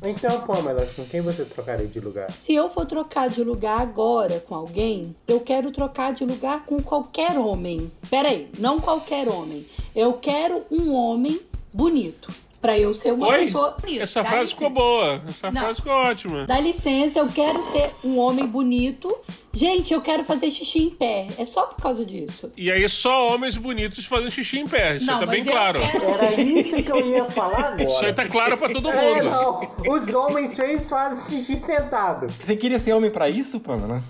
Então, 0.04 0.42
Pamela, 0.42 0.86
com 0.96 1.04
quem 1.06 1.22
você 1.22 1.44
trocaria 1.44 1.88
de 1.88 2.00
lugar? 2.00 2.30
Se 2.32 2.54
eu 2.54 2.70
for 2.70 2.86
trocar 2.86 3.30
de 3.30 3.44
lugar 3.44 3.82
agora 3.82 4.40
com 4.40 4.54
alguém, 4.54 5.16
eu 5.28 5.40
quero 5.40 5.72
trocar 5.72 6.14
de 6.14 6.24
lugar 6.24 6.66
com 6.66 6.82
qualquer 6.82 7.38
homem. 7.38 7.92
Peraí, 8.10 8.50
não 8.60 8.80
qualquer 8.80 9.28
homem. 9.28 9.66
Eu 9.96 10.14
quero 10.14 10.64
um 10.70 10.94
homem 10.94 11.40
bonito. 11.74 12.32
Pra 12.68 12.78
eu 12.78 12.94
ser 12.94 13.14
uma 13.14 13.28
Oi? 13.30 13.46
pessoa 13.46 13.78
bonita. 13.80 14.04
Essa 14.04 14.22
Dá 14.22 14.30
frase 14.30 14.52
licença. 14.52 14.58
ficou 14.58 14.70
boa. 14.70 15.22
Essa 15.26 15.52
não. 15.52 15.62
frase 15.62 15.76
ficou 15.78 15.94
ótima. 15.94 16.46
Dá 16.46 16.60
licença, 16.60 17.20
eu 17.20 17.28
quero 17.30 17.64
ser 17.64 17.96
um 18.04 18.20
homem 18.20 18.46
bonito 18.46 19.18
Gente, 19.58 19.92
eu 19.92 20.02
quero 20.02 20.24
fazer 20.24 20.52
xixi 20.52 20.84
em 20.84 20.90
pé. 20.92 21.30
É 21.36 21.44
só 21.44 21.64
por 21.64 21.82
causa 21.82 22.06
disso. 22.06 22.52
E 22.56 22.70
aí 22.70 22.88
só 22.88 23.34
homens 23.34 23.58
bonitos 23.58 24.06
fazem 24.06 24.30
xixi 24.30 24.60
em 24.60 24.68
pé. 24.68 24.98
Isso 24.98 25.08
não, 25.08 25.16
aí 25.16 25.20
tá 25.22 25.26
bem 25.26 25.44
claro. 25.44 25.80
Quero... 25.80 26.06
Era 26.06 26.42
isso 26.42 26.76
que 26.76 26.92
eu 26.92 27.08
ia 27.08 27.26
falar 27.26 27.58
agora. 27.58 27.84
Isso 27.84 28.06
aí 28.06 28.14
tá 28.14 28.28
claro 28.28 28.56
pra 28.56 28.70
todo 28.70 28.92
é, 28.92 28.96
mundo. 28.96 29.20
É, 29.20 29.24
não. 29.24 29.96
Os 29.96 30.14
homens 30.14 30.56
feios 30.56 30.88
fazem 30.88 31.44
xixi 31.44 31.60
sentado. 31.60 32.28
Você 32.30 32.56
queria 32.56 32.78
ser 32.78 32.94
homem 32.94 33.10
para 33.10 33.30
isso, 33.30 33.60
Pamela? 33.60 34.04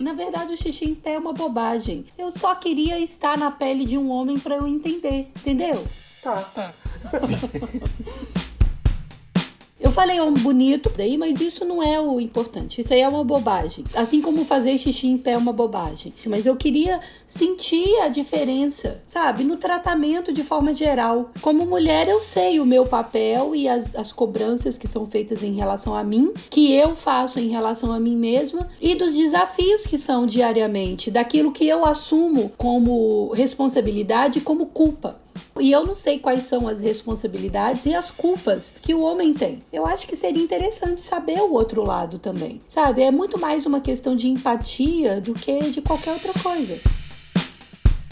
Na 0.00 0.14
verdade, 0.14 0.54
o 0.54 0.56
xixi 0.56 0.86
em 0.86 0.94
pé 0.94 1.12
é 1.12 1.18
uma 1.18 1.34
bobagem. 1.34 2.06
Eu 2.16 2.30
só 2.30 2.54
queria 2.54 2.98
estar 2.98 3.36
na 3.36 3.50
pele 3.50 3.84
de 3.84 3.98
um 3.98 4.10
homem 4.10 4.38
para 4.38 4.56
eu 4.56 4.66
entender. 4.66 5.30
Entendeu? 5.36 5.84
Tá, 6.24 6.40
tá. 6.54 6.72
Eu 9.78 9.90
falei 9.90 10.18
um 10.18 10.32
bonito 10.32 10.90
daí, 10.96 11.18
mas 11.18 11.42
isso 11.42 11.62
não 11.62 11.82
é 11.82 12.00
o 12.00 12.18
importante. 12.18 12.80
Isso 12.80 12.94
aí 12.94 13.02
é 13.02 13.08
uma 13.08 13.22
bobagem. 13.22 13.84
Assim 13.94 14.22
como 14.22 14.42
fazer 14.42 14.78
xixi 14.78 15.08
em 15.08 15.18
pé 15.18 15.32
é 15.32 15.36
uma 15.36 15.52
bobagem. 15.52 16.14
Mas 16.24 16.46
eu 16.46 16.56
queria 16.56 17.00
sentir 17.26 18.00
a 18.00 18.08
diferença, 18.08 19.02
sabe? 19.04 19.44
No 19.44 19.58
tratamento 19.58 20.32
de 20.32 20.42
forma 20.42 20.72
geral. 20.72 21.32
Como 21.42 21.66
mulher, 21.66 22.08
eu 22.08 22.24
sei 22.24 22.60
o 22.60 22.64
meu 22.64 22.86
papel 22.86 23.54
e 23.54 23.68
as, 23.68 23.94
as 23.94 24.10
cobranças 24.10 24.78
que 24.78 24.88
são 24.88 25.04
feitas 25.04 25.42
em 25.42 25.52
relação 25.52 25.94
a 25.94 26.02
mim, 26.02 26.32
que 26.48 26.72
eu 26.72 26.94
faço 26.94 27.38
em 27.38 27.48
relação 27.48 27.92
a 27.92 28.00
mim 28.00 28.16
mesma, 28.16 28.66
e 28.80 28.94
dos 28.94 29.14
desafios 29.14 29.86
que 29.86 29.98
são 29.98 30.24
diariamente, 30.24 31.10
daquilo 31.10 31.52
que 31.52 31.68
eu 31.68 31.84
assumo 31.84 32.50
como 32.56 33.32
responsabilidade 33.34 34.38
e 34.38 34.42
como 34.42 34.64
culpa. 34.64 35.22
E 35.60 35.70
eu 35.70 35.86
não 35.86 35.94
sei 35.94 36.18
quais 36.18 36.44
são 36.44 36.66
as 36.66 36.80
responsabilidades 36.80 37.86
e 37.86 37.94
as 37.94 38.10
culpas 38.10 38.74
que 38.82 38.94
o 38.94 39.00
homem 39.00 39.32
tem. 39.32 39.62
Eu 39.72 39.86
acho 39.86 40.06
que 40.06 40.16
seria 40.16 40.42
interessante 40.42 41.00
saber 41.00 41.40
o 41.40 41.52
outro 41.52 41.82
lado 41.82 42.18
também. 42.18 42.60
Sabe? 42.66 43.02
É 43.02 43.10
muito 43.10 43.38
mais 43.38 43.64
uma 43.66 43.80
questão 43.80 44.16
de 44.16 44.28
empatia 44.28 45.20
do 45.20 45.34
que 45.34 45.58
de 45.70 45.80
qualquer 45.80 46.12
outra 46.12 46.32
coisa. 46.42 46.80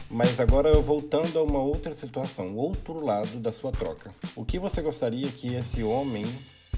Mas 0.08 0.38
agora 0.38 0.78
voltando 0.78 1.38
a 1.38 1.42
uma 1.42 1.60
outra 1.60 1.94
situação, 1.94 2.54
outro 2.54 3.02
lado 3.02 3.38
da 3.38 3.50
sua 3.50 3.72
troca. 3.72 4.14
O 4.36 4.44
que 4.44 4.58
você 4.58 4.82
gostaria 4.82 5.26
que 5.26 5.54
esse 5.54 5.82
homem 5.82 6.26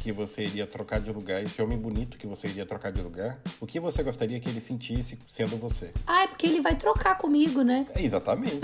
que 0.05 0.13
você 0.13 0.43
iria 0.43 0.67
trocar 0.67 1.01
de 1.01 1.11
lugar, 1.11 1.43
esse 1.43 1.63
homem 1.63 1.79
bonito 1.79 2.19
que 2.19 2.27
você 2.27 2.47
iria 2.47 2.67
trocar 2.67 2.93
de 2.93 3.01
lugar, 3.01 3.41
o 3.59 3.67
que 3.67 3.81
você 3.81 4.03
gostaria 4.03 4.39
que 4.39 4.51
ele 4.51 4.61
sentisse 4.61 5.19
sendo 5.27 5.57
você? 5.57 5.93
Ah, 6.07 6.25
é 6.25 6.27
porque 6.27 6.47
ele 6.47 6.61
vai 6.61 6.77
trocar 6.77 7.17
comigo, 7.17 7.63
né? 7.63 7.87
É, 7.95 8.03
exatamente. 8.03 8.61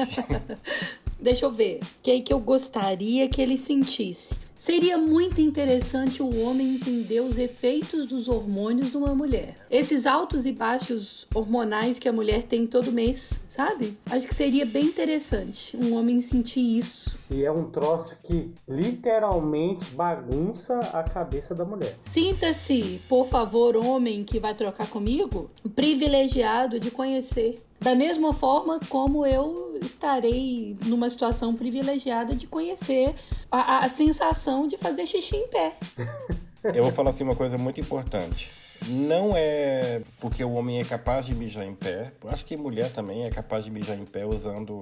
Deixa 1.18 1.46
eu 1.46 1.50
ver. 1.50 1.81
O 1.83 2.03
que, 2.03 2.20
que 2.20 2.31
eu 2.31 2.38
gostaria 2.38 3.26
que 3.26 3.40
ele 3.40 3.57
sentisse? 3.57 4.37
Seria 4.61 4.99
muito 4.99 5.40
interessante 5.40 6.23
o 6.23 6.38
homem 6.38 6.75
entender 6.75 7.23
os 7.23 7.38
efeitos 7.38 8.05
dos 8.05 8.29
hormônios 8.29 8.90
de 8.90 8.99
uma 8.99 9.14
mulher. 9.14 9.57
Esses 9.70 10.05
altos 10.05 10.44
e 10.44 10.53
baixos 10.53 11.27
hormonais 11.35 11.99
que 11.99 12.07
a 12.07 12.12
mulher 12.12 12.42
tem 12.42 12.66
todo 12.66 12.92
mês, 12.92 13.33
sabe? 13.49 13.96
Acho 14.11 14.29
que 14.29 14.35
seria 14.35 14.66
bem 14.66 14.85
interessante 14.85 15.75
um 15.79 15.96
homem 15.96 16.20
sentir 16.20 16.61
isso. 16.61 17.18
E 17.31 17.42
é 17.42 17.51
um 17.51 17.70
troço 17.70 18.18
que 18.23 18.53
literalmente 18.68 19.92
bagunça 19.92 20.79
a 20.92 21.03
cabeça 21.03 21.55
da 21.55 21.64
mulher. 21.64 21.96
Sinta-se, 22.03 23.01
por 23.09 23.25
favor, 23.25 23.79
homem 23.79 24.25
que 24.25 24.38
vai 24.38 24.55
trocar 24.55 24.90
comigo, 24.90 25.51
privilegiado 25.75 26.79
de 26.79 26.90
conhecer 26.90 27.64
da 27.81 27.95
mesma 27.95 28.33
forma 28.33 28.79
como 28.88 29.27
eu 29.27 29.79
estarei 29.81 30.77
numa 30.85 31.09
situação 31.09 31.55
privilegiada 31.55 32.35
de 32.35 32.47
conhecer 32.47 33.14
a, 33.51 33.85
a 33.85 33.88
sensação 33.88 34.66
de 34.66 34.77
fazer 34.77 35.07
xixi 35.07 35.37
em 35.37 35.49
pé. 35.49 35.75
Eu 36.62 36.83
vou 36.83 36.93
falar 36.93 37.09
assim 37.09 37.25
uma 37.25 37.35
coisa 37.35 37.57
muito 37.57 37.81
importante. 37.81 38.51
Não 38.87 39.33
é 39.35 40.03
porque 40.21 40.45
o 40.45 40.53
homem 40.53 40.79
é 40.79 40.85
capaz 40.85 41.25
de 41.25 41.35
mijar 41.35 41.64
em 41.64 41.75
pé. 41.75 42.12
Acho 42.29 42.45
que 42.45 42.55
mulher 42.55 42.93
também 42.93 43.25
é 43.25 43.31
capaz 43.31 43.64
de 43.64 43.71
mijar 43.71 43.99
em 43.99 44.05
pé 44.05 44.27
usando. 44.27 44.79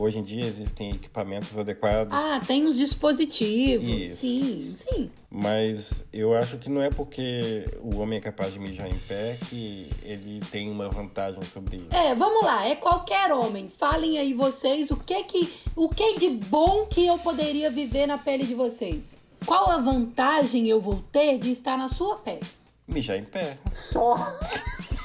Hoje 0.00 0.18
em 0.18 0.22
dia 0.22 0.46
existem 0.46 0.92
equipamentos 0.92 1.58
adequados. 1.58 2.14
Ah, 2.14 2.40
tem 2.46 2.64
os 2.64 2.78
dispositivos. 2.78 3.86
Isso. 3.86 4.16
Sim, 4.16 4.72
sim. 4.74 5.10
Mas 5.30 5.92
eu 6.10 6.34
acho 6.34 6.56
que 6.56 6.70
não 6.70 6.80
é 6.80 6.88
porque 6.88 7.66
o 7.82 7.98
homem 7.98 8.16
é 8.16 8.20
capaz 8.22 8.50
de 8.50 8.58
mijar 8.58 8.88
em 8.88 8.96
pé 9.00 9.36
que 9.50 9.90
ele 10.02 10.40
tem 10.50 10.70
uma 10.70 10.88
vantagem 10.88 11.42
sobre 11.42 11.76
isso. 11.76 11.88
É, 11.90 12.14
vamos 12.14 12.42
lá, 12.42 12.66
é 12.66 12.76
qualquer 12.76 13.30
homem. 13.30 13.68
Falem 13.68 14.18
aí 14.18 14.32
vocês 14.32 14.90
o 14.90 14.96
que 14.96 15.22
que 15.24 15.52
o 15.76 15.90
que 15.90 16.16
de 16.16 16.30
bom 16.30 16.86
que 16.86 17.04
eu 17.04 17.18
poderia 17.18 17.70
viver 17.70 18.06
na 18.06 18.16
pele 18.16 18.46
de 18.46 18.54
vocês. 18.54 19.18
Qual 19.44 19.70
a 19.70 19.76
vantagem 19.76 20.66
eu 20.66 20.80
vou 20.80 21.04
ter 21.12 21.36
de 21.36 21.50
estar 21.50 21.76
na 21.76 21.88
sua 21.88 22.16
pele? 22.16 22.40
Mijar 22.88 23.18
em 23.18 23.24
pé. 23.24 23.58
Só. 23.70 24.16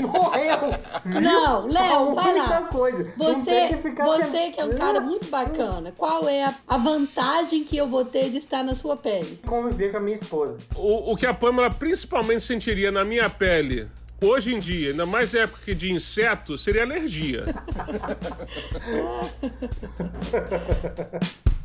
Morreu! 0.00 0.58
Não, 1.20 1.66
Léo, 1.66 2.14
vai 2.14 2.38
lá. 2.38 2.62
coisa. 2.62 3.04
Você, 3.16 3.68
que 3.68 3.76
ficar 3.76 4.04
você 4.06 4.24
sendo- 4.24 4.52
que 4.54 4.60
é 4.60 4.64
um 4.64 4.72
cara 4.72 5.00
muito 5.00 5.28
bacana, 5.28 5.92
qual 5.96 6.28
é 6.28 6.44
a, 6.44 6.54
a 6.66 6.78
vantagem 6.78 7.62
que 7.64 7.76
eu 7.76 7.86
vou 7.86 8.04
ter 8.04 8.30
de 8.30 8.38
estar 8.38 8.64
na 8.64 8.74
sua 8.74 8.96
pele? 8.96 9.38
Conviver 9.46 9.90
com 9.92 9.98
a 9.98 10.00
minha 10.00 10.16
esposa. 10.16 10.58
O, 10.74 11.12
o 11.12 11.16
que 11.16 11.26
a 11.26 11.34
Pamela 11.34 11.70
principalmente 11.70 12.42
sentiria 12.42 12.90
na 12.90 13.04
minha 13.04 13.28
pele, 13.28 13.88
hoje 14.22 14.54
em 14.54 14.58
dia, 14.58 14.90
ainda 14.90 15.04
mais 15.06 15.34
época 15.34 15.60
que 15.64 15.74
de 15.74 15.92
inseto, 15.92 16.56
seria 16.56 16.82
alergia. 16.82 17.44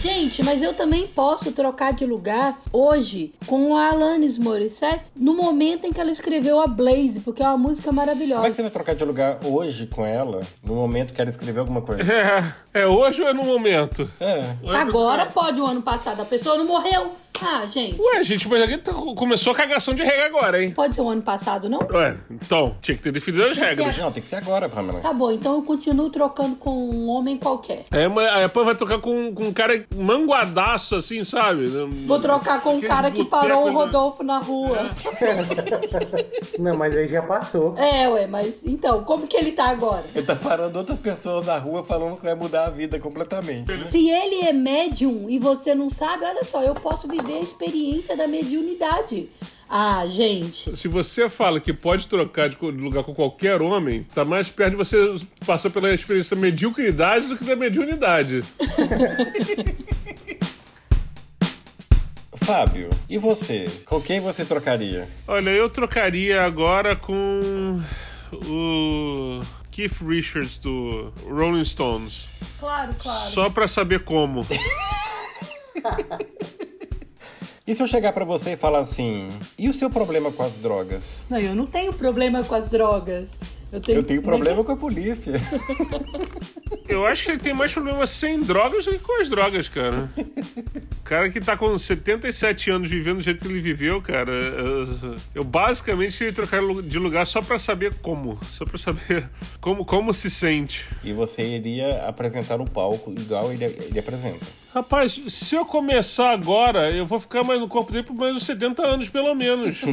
Gente, 0.00 0.42
mas 0.42 0.62
eu 0.62 0.72
também 0.72 1.06
posso 1.06 1.52
trocar 1.52 1.92
de 1.92 2.06
lugar 2.06 2.58
hoje 2.72 3.34
com 3.46 3.76
a 3.76 3.90
Alanis 3.90 4.38
Morissette 4.38 5.10
no 5.14 5.34
momento 5.34 5.86
em 5.86 5.92
que 5.92 6.00
ela 6.00 6.10
escreveu 6.10 6.58
a 6.58 6.66
Blaze, 6.66 7.20
porque 7.20 7.42
é 7.42 7.46
uma 7.46 7.58
música 7.58 7.92
maravilhosa. 7.92 8.40
Mas 8.40 8.54
você 8.54 8.62
vai 8.62 8.70
trocar 8.70 8.94
de 8.94 9.04
lugar 9.04 9.38
hoje 9.44 9.86
com 9.86 10.06
ela, 10.06 10.40
no 10.64 10.74
momento 10.74 11.12
que 11.12 11.20
ela 11.20 11.28
escrever 11.28 11.60
alguma 11.60 11.82
coisa? 11.82 12.02
É, 12.72 12.80
é 12.82 12.86
hoje 12.86 13.20
ou 13.20 13.28
é 13.28 13.34
no 13.34 13.44
momento? 13.44 14.10
É. 14.18 14.42
Agora 14.74 15.26
pode 15.26 15.60
o 15.60 15.66
ano 15.66 15.82
passado, 15.82 16.22
a 16.22 16.24
pessoa 16.24 16.56
não 16.56 16.66
morreu. 16.66 17.12
Ah, 17.42 17.66
gente, 17.66 17.98
Ué, 17.98 18.22
gente, 18.22 18.46
mas 18.48 18.60
alguém 18.60 18.78
tá- 18.78 18.92
começou 18.92 19.52
a 19.54 19.56
cagação 19.56 19.94
de 19.94 20.02
regra 20.02 20.26
agora, 20.26 20.62
hein? 20.62 20.72
pode 20.72 20.94
ser 20.94 21.00
o 21.00 21.08
ano 21.08 21.22
passado, 21.22 21.70
não? 21.70 21.78
Ué, 21.90 22.14
então, 22.30 22.76
tinha 22.82 22.94
que 22.94 23.02
ter 23.02 23.10
definido 23.12 23.44
as 23.44 23.56
regras. 23.56 23.96
Não, 23.96 24.12
tem 24.12 24.22
que 24.22 24.28
ser 24.28 24.36
agora, 24.36 24.68
Pamela. 24.68 25.00
Tá 25.00 25.12
bom, 25.12 25.30
então 25.30 25.54
eu 25.54 25.62
continuo 25.62 26.10
trocando 26.10 26.56
com 26.56 26.70
um 26.70 27.08
homem 27.08 27.38
qualquer. 27.38 27.86
Aí 27.90 28.04
a 28.04 28.36
aí 28.36 28.44
a 28.44 28.48
Pam 28.48 28.64
vai 28.64 28.74
tocar 28.74 28.98
com, 28.98 29.32
com 29.34 29.44
um 29.44 29.52
cara 29.54 29.82
manguadaço, 29.94 30.96
assim, 30.96 31.24
sabe? 31.24 31.66
Vou 32.06 32.18
trocar 32.20 32.62
com 32.62 32.76
um 32.76 32.80
cara 32.80 33.10
que 33.10 33.24
parou 33.24 33.68
o? 33.68 33.72
Rodolfo 33.72 34.22
na 34.22 34.38
rua. 34.38 34.90
Não, 36.58 36.76
mas 36.76 36.96
aí 36.96 37.08
já 37.08 37.22
passou. 37.22 37.76
É, 37.76 38.08
ué, 38.08 38.26
mas 38.26 38.64
então, 38.64 39.02
como 39.04 39.26
que 39.26 39.36
ele 39.36 39.52
tá 39.52 39.66
agora? 39.66 40.04
Ele 40.14 40.24
tá 40.26 40.36
parando 40.36 40.78
outras 40.78 40.98
pessoas 40.98 41.46
na 41.46 41.58
rua 41.58 41.82
falando 41.84 42.16
que 42.16 42.22
vai 42.22 42.34
mudar 42.34 42.66
a 42.66 42.70
vida 42.70 42.98
completamente. 42.98 43.70
né? 43.72 43.82
Se 43.82 44.08
ele 44.08 44.46
é 44.46 44.52
médium 44.52 45.26
e 45.28 45.38
você 45.38 45.74
não 45.74 45.90
sabe, 45.90 46.24
olha 46.24 46.44
só, 46.44 46.62
eu 46.62 46.74
posso 46.74 47.08
viver 47.08 47.34
a 47.38 47.40
experiência 47.40 48.16
da 48.16 48.26
mediunidade. 48.26 49.28
Ah, 49.72 50.04
gente. 50.08 50.76
Se 50.76 50.88
você 50.88 51.28
fala 51.28 51.60
que 51.60 51.72
pode 51.72 52.08
trocar 52.08 52.48
de 52.48 52.56
lugar 52.60 53.04
com 53.04 53.14
qualquer 53.14 53.62
homem, 53.62 54.04
tá 54.12 54.24
mais 54.24 54.48
perto 54.48 54.72
de 54.72 54.76
você 54.76 54.96
passar 55.46 55.70
pela 55.70 55.94
experiência 55.94 56.34
da 56.34 56.42
mediocridade 56.42 57.28
do 57.28 57.38
que 57.38 57.44
da 57.44 57.54
mediunidade. 57.54 58.42
Fábio, 62.34 62.90
e 63.08 63.16
você? 63.16 63.66
Com 63.84 64.00
quem 64.00 64.18
você 64.18 64.44
trocaria? 64.44 65.08
Olha, 65.28 65.50
eu 65.50 65.70
trocaria 65.70 66.42
agora 66.42 66.96
com 66.96 67.80
o 68.32 69.40
Keith 69.70 70.00
Richards 70.04 70.58
do 70.58 71.12
Rolling 71.22 71.64
Stones. 71.64 72.26
Claro, 72.58 72.92
claro. 72.98 73.30
Só 73.30 73.48
pra 73.48 73.68
saber 73.68 74.00
como. 74.00 74.44
E 77.70 77.74
se 77.76 77.80
eu 77.80 77.86
chegar 77.86 78.12
pra 78.12 78.24
você 78.24 78.54
e 78.54 78.56
falar 78.56 78.80
assim, 78.80 79.28
e 79.56 79.68
o 79.68 79.72
seu 79.72 79.88
problema 79.88 80.32
com 80.32 80.42
as 80.42 80.58
drogas? 80.58 81.20
Não, 81.30 81.38
eu 81.38 81.54
não 81.54 81.66
tenho 81.66 81.92
problema 81.92 82.42
com 82.42 82.52
as 82.52 82.68
drogas. 82.68 83.38
Eu 83.72 83.80
tenho, 83.80 83.98
Eu 83.98 84.02
tenho 84.02 84.22
problema 84.22 84.64
com 84.64 84.72
a 84.72 84.76
polícia. 84.76 85.34
Eu 86.88 87.06
acho 87.06 87.24
que 87.24 87.30
ele 87.30 87.38
tem 87.38 87.54
mais 87.54 87.72
problema 87.72 88.04
sem 88.04 88.40
drogas 88.42 88.84
do 88.84 88.90
que 88.92 88.98
com 88.98 89.20
as 89.20 89.28
drogas, 89.28 89.68
cara. 89.68 90.10
O 90.16 91.04
cara 91.04 91.30
que 91.30 91.40
tá 91.40 91.56
com 91.56 91.78
77 91.78 92.68
anos 92.68 92.90
vivendo 92.90 93.18
do 93.18 93.22
jeito 93.22 93.44
que 93.44 93.48
ele 93.48 93.60
viveu, 93.60 94.02
cara. 94.02 94.32
Eu, 94.32 95.16
eu 95.36 95.44
basicamente 95.44 96.18
queria 96.18 96.32
trocar 96.32 96.60
de 96.82 96.98
lugar 96.98 97.24
só 97.26 97.40
pra 97.40 97.60
saber 97.60 97.94
como. 98.02 98.40
Só 98.42 98.64
pra 98.64 98.76
saber 98.76 99.28
como, 99.60 99.84
como 99.84 100.12
se 100.12 100.28
sente. 100.28 100.84
E 101.04 101.12
você 101.12 101.42
iria 101.42 102.08
apresentar 102.08 102.58
no 102.58 102.68
palco 102.68 103.14
igual 103.16 103.52
ele, 103.52 103.64
ele 103.64 103.98
apresenta. 103.98 104.44
Rapaz, 104.74 105.20
se 105.28 105.54
eu 105.54 105.64
começar 105.64 106.32
agora, 106.32 106.90
eu 106.90 107.06
vou 107.06 107.20
ficar 107.20 107.44
mais 107.44 107.60
no 107.60 107.68
corpo 107.68 107.92
dele 107.92 108.04
por 108.04 108.16
mais 108.16 108.34
uns 108.36 108.46
70 108.46 108.84
anos, 108.84 109.08
pelo 109.08 109.32
menos. 109.34 109.80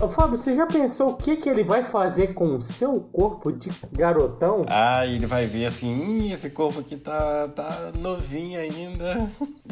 Ô, 0.00 0.06
Fábio, 0.06 0.36
você 0.36 0.54
já 0.54 0.64
pensou 0.64 1.08
o 1.10 1.14
que, 1.14 1.34
que 1.36 1.48
ele 1.48 1.64
vai 1.64 1.82
fazer 1.82 2.28
com 2.28 2.54
o 2.54 2.60
seu 2.60 3.00
corpo 3.12 3.50
de 3.50 3.68
garotão? 3.92 4.64
Ah, 4.68 5.04
ele 5.04 5.26
vai 5.26 5.46
ver 5.46 5.66
assim, 5.66 5.92
"Hum, 5.92 6.32
esse 6.32 6.50
corpo 6.50 6.78
aqui 6.78 6.96
tá, 6.96 7.48
tá 7.48 7.90
novinho 7.98 8.60
ainda. 8.60 9.28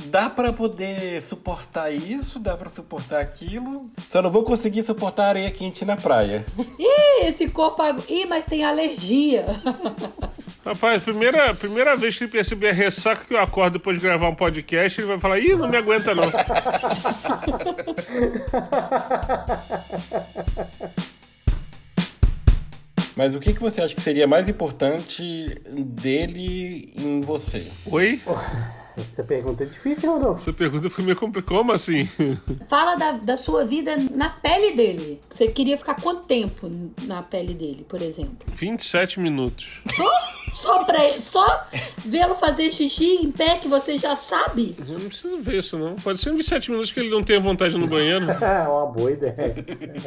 Dá 0.07 0.29
pra 0.29 0.53
poder 0.53 1.23
suportar 1.23 1.93
isso, 1.93 2.41
dá 2.41 2.57
pra 2.57 2.69
suportar 2.69 3.21
aquilo. 3.21 3.89
Só 4.11 4.21
não 4.21 4.29
vou 4.31 4.43
conseguir 4.43 4.83
suportar 4.83 5.29
areia 5.29 5.51
quente 5.53 5.85
na 5.85 5.97
praia. 5.97 6.45
Ih, 6.77 7.27
esse 7.27 7.49
corpo. 7.49 7.83
Ih, 8.09 8.27
mas 8.27 8.47
tem 8.47 8.65
alergia. 8.65 9.47
Rapaz, 10.67 11.05
primeira, 11.05 11.55
primeira 11.55 11.97
vez 11.97 12.19
que 12.19 12.25
ele 12.25 12.33
perceber 12.33 12.71
a 12.71 12.73
ressaca 12.73 13.25
que 13.25 13.33
eu 13.33 13.39
acordo 13.39 13.75
depois 13.75 13.97
de 13.99 14.03
gravar 14.03 14.29
um 14.29 14.35
podcast, 14.35 15.01
ele 15.01 15.07
vai 15.07 15.21
falar: 15.21 15.39
ih, 15.39 15.55
não 15.55 15.69
me 15.69 15.77
aguenta 15.77 16.13
não. 16.13 16.25
Mas 23.15 23.37
o 23.37 23.39
que, 23.39 23.55
que 23.55 23.61
você 23.61 23.81
acha 23.81 23.95
que 23.95 24.01
seria 24.01 24.27
mais 24.27 24.49
importante 24.49 25.23
dele 25.71 26.93
em 26.97 27.21
você? 27.21 27.69
Oi? 27.87 28.21
Essa 28.97 29.23
pergunta 29.23 29.63
é 29.63 29.67
difícil, 29.67 30.11
Rodolfo. 30.11 30.41
Essa 30.41 30.53
pergunta 30.53 30.89
foi 30.89 31.05
meio 31.05 31.17
complicada. 31.17 31.47
Como 31.57 31.73
assim? 31.73 32.09
Fala 32.67 32.95
da, 32.97 33.13
da 33.13 33.37
sua 33.37 33.65
vida 33.65 33.95
na 34.13 34.31
pele 34.31 34.73
dele. 34.73 35.21
Você 35.29 35.49
queria 35.49 35.77
ficar 35.77 36.01
quanto 36.01 36.25
tempo 36.25 36.71
na 37.03 37.23
pele 37.23 37.53
dele, 37.53 37.85
por 37.87 38.01
exemplo? 38.01 38.39
27 38.55 39.21
minutos. 39.21 39.83
Só, 39.95 40.11
só 40.53 40.85
pra 40.85 40.99
só 41.19 41.67
vê-lo 41.99 42.35
fazer 42.35 42.73
xixi 42.73 43.17
em 43.23 43.31
pé 43.31 43.59
que 43.59 43.69
você 43.69 43.99
já 43.99 44.17
sabe? 44.17 44.75
Eu 44.79 44.99
não 44.99 45.09
preciso 45.09 45.39
ver 45.39 45.59
isso, 45.59 45.79
não. 45.79 45.97
Pode 45.97 46.19
ser 46.19 46.31
em 46.31 46.37
27 46.37 46.71
minutos 46.71 46.91
que 46.91 47.01
ele 47.01 47.11
não 47.11 47.23
tenha 47.23 47.39
vontade 47.41 47.77
no 47.77 47.87
banheiro. 47.87 48.27
É 48.43 48.69
uma 48.69 48.87
boa 48.87 49.11
ideia. 49.11 49.55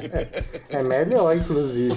É 0.69 0.81
melhor, 0.83 1.35
inclusive. 1.35 1.95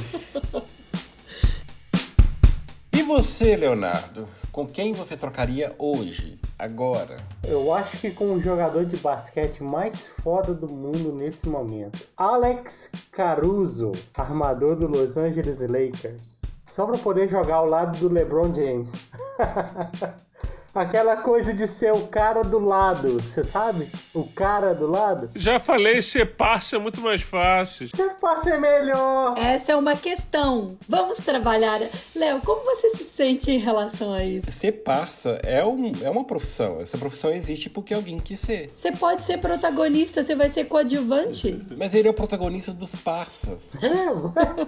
E 2.92 3.02
você, 3.02 3.56
Leonardo? 3.56 4.28
Com 4.52 4.66
quem 4.66 4.92
você 4.92 5.16
trocaria 5.16 5.74
hoje, 5.78 6.38
agora? 6.58 7.16
Eu 7.42 7.72
acho 7.72 7.98
que 7.98 8.10
com 8.10 8.34
o 8.34 8.40
jogador 8.40 8.84
de 8.84 8.98
basquete 8.98 9.62
mais 9.62 10.08
foda 10.08 10.52
do 10.52 10.70
mundo 10.70 11.10
nesse 11.10 11.48
momento. 11.48 12.06
Alex 12.14 12.92
Caruso, 13.10 13.92
armador 14.14 14.76
do 14.76 14.86
Los 14.86 15.16
Angeles 15.16 15.62
Lakers. 15.62 16.42
Só 16.66 16.84
pra 16.84 16.98
poder 16.98 17.28
jogar 17.28 17.56
ao 17.56 17.66
lado 17.66 17.98
do 17.98 18.12
LeBron 18.12 18.52
James. 18.52 18.92
Aquela 20.74 21.16
coisa 21.16 21.52
de 21.52 21.68
ser 21.68 21.92
o 21.92 22.06
cara 22.06 22.42
do 22.42 22.58
lado, 22.58 23.20
você 23.20 23.42
sabe? 23.42 23.88
O 24.14 24.24
cara 24.24 24.74
do 24.74 24.86
lado. 24.86 25.28
Já 25.34 25.60
falei, 25.60 26.00
ser 26.00 26.34
parça 26.34 26.76
é 26.76 26.78
muito 26.78 27.02
mais 27.02 27.20
fácil. 27.20 27.88
Você 27.90 28.08
pode 28.14 28.40
ser 28.40 28.58
melhor. 28.58 29.36
Essa 29.36 29.72
é 29.72 29.76
uma 29.76 29.94
questão. 29.94 30.78
Vamos 30.88 31.18
trabalhar. 31.18 31.80
Léo, 32.14 32.40
como 32.40 32.64
você 32.64 32.88
se 32.88 33.04
sente 33.04 33.50
em 33.50 33.58
relação 33.58 34.14
a 34.14 34.24
isso? 34.24 34.50
Ser 34.50 34.72
parça 34.72 35.38
é, 35.42 35.62
um, 35.62 35.92
é 36.02 36.08
uma 36.08 36.24
profissão. 36.24 36.80
Essa 36.80 36.96
profissão 36.96 37.30
existe 37.30 37.68
porque 37.68 37.92
alguém 37.92 38.18
quis 38.18 38.40
ser. 38.40 38.70
Você 38.72 38.92
pode 38.92 39.24
ser 39.24 39.38
protagonista, 39.38 40.22
você 40.22 40.34
vai 40.34 40.48
ser 40.48 40.64
coadjuvante? 40.64 41.66
Mas 41.76 41.92
ele 41.92 42.08
é 42.08 42.10
o 42.10 42.14
protagonista 42.14 42.72
dos 42.72 42.94
parças. 42.94 43.72
É. 43.92 44.66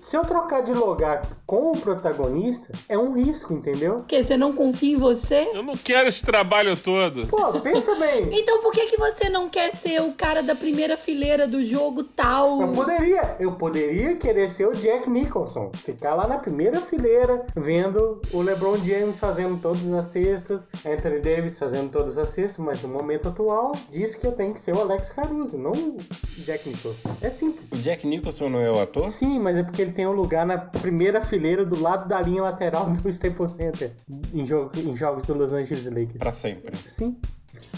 Se 0.00 0.16
eu 0.16 0.24
trocar 0.24 0.62
de 0.62 0.72
lugar 0.72 1.28
com 1.44 1.72
o 1.72 1.76
protagonista, 1.76 2.72
é 2.88 2.96
um 2.96 3.12
risco, 3.12 3.52
entendeu? 3.52 3.96
Porque 3.96 4.22
você 4.22 4.36
não 4.36 4.54
confia 4.54 4.94
em 4.94 4.96
você? 4.96 5.41
Quê? 5.50 5.56
Eu 5.56 5.62
não 5.62 5.76
quero 5.76 6.08
esse 6.08 6.24
trabalho 6.24 6.76
todo. 6.76 7.26
Pô, 7.26 7.60
pensa 7.60 7.94
bem. 7.96 8.28
Então 8.32 8.60
por 8.60 8.72
que, 8.72 8.86
que 8.86 8.96
você 8.96 9.28
não 9.28 9.48
quer 9.48 9.72
ser 9.72 10.00
o 10.00 10.12
cara 10.12 10.42
da 10.42 10.54
primeira 10.54 10.96
fileira 10.96 11.46
do 11.46 11.64
jogo 11.64 12.04
tal? 12.04 12.60
Eu 12.60 12.72
poderia, 12.72 13.36
eu 13.38 13.52
poderia 13.52 14.16
querer 14.16 14.48
ser 14.50 14.68
o 14.68 14.74
Jack 14.74 15.08
Nicholson, 15.08 15.70
ficar 15.74 16.14
lá 16.14 16.26
na 16.26 16.38
primeira 16.38 16.80
fileira, 16.80 17.46
vendo 17.56 18.20
o 18.32 18.40
LeBron 18.40 18.76
James 18.76 19.18
fazendo 19.18 19.58
todas 19.58 19.90
as 19.92 20.06
cestas, 20.06 20.68
Anthony 20.86 21.20
Davis 21.20 21.58
fazendo 21.58 21.90
todas 21.90 22.18
as 22.18 22.30
cestas, 22.30 22.64
mas 22.64 22.82
no 22.82 22.88
momento 22.88 23.28
atual 23.28 23.72
diz 23.90 24.14
que 24.14 24.26
eu 24.26 24.32
tenho 24.32 24.52
que 24.52 24.60
ser 24.60 24.74
o 24.74 24.80
Alex 24.80 25.12
Caruso, 25.12 25.58
não 25.58 25.72
o 25.72 25.98
Jack 26.44 26.68
Nicholson. 26.68 27.08
É 27.20 27.30
simples. 27.30 27.72
O 27.72 27.76
Jack 27.76 28.06
Nicholson 28.06 28.48
não 28.48 28.60
é 28.60 28.70
o 28.70 28.80
ator? 28.80 29.08
Sim, 29.08 29.38
mas 29.38 29.56
é 29.56 29.62
porque 29.62 29.82
ele 29.82 29.92
tem 29.92 30.06
um 30.06 30.12
lugar 30.12 30.46
na 30.46 30.58
primeira 30.58 31.20
fileira 31.20 31.64
do 31.64 31.80
lado 31.80 32.08
da 32.08 32.20
linha 32.20 32.42
lateral 32.42 32.90
do 32.90 33.08
Staples 33.08 33.52
Center 33.52 33.92
em, 34.32 34.44
jogo, 34.44 34.70
em 34.76 34.94
jogos 34.96 35.24
do 35.26 35.31
Los 35.34 35.52
Angeles 35.52 35.86
Lakers. 35.86 36.18
Pra 36.18 36.32
sempre. 36.32 36.76
Sim. 36.86 37.16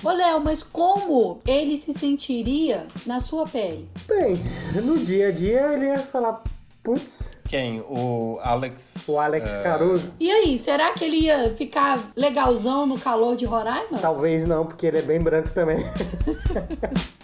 Ô, 0.02 0.10
Léo, 0.10 0.40
mas 0.40 0.62
como 0.62 1.40
ele 1.46 1.76
se 1.76 1.92
sentiria 1.92 2.86
na 3.06 3.20
sua 3.20 3.44
pele? 3.46 3.88
Bem, 4.06 4.36
no 4.82 4.98
dia 4.98 5.28
a 5.28 5.32
dia 5.32 5.72
ele 5.72 5.86
ia 5.86 5.98
falar, 5.98 6.42
putz, 6.82 7.38
Quem? 7.48 7.80
O 7.80 8.38
Alex. 8.42 8.96
o 9.06 9.18
Alex 9.18 9.52
eh, 9.52 9.62
Caruso. 9.62 10.12
E 10.20 10.30
aí, 10.30 10.58
será 10.58 10.92
que 10.92 11.04
ele 11.04 11.18
ia 11.20 11.50
ficar 11.54 12.00
legalzão 12.16 12.86
no 12.86 12.98
calor 12.98 13.36
de 13.36 13.44
Roraima? 13.46 13.98
Talvez 13.98 14.44
não, 14.44 14.66
porque 14.66 14.86
ele 14.86 14.98
é 14.98 15.02
bem 15.02 15.20
branco 15.20 15.50
também. 15.52 15.78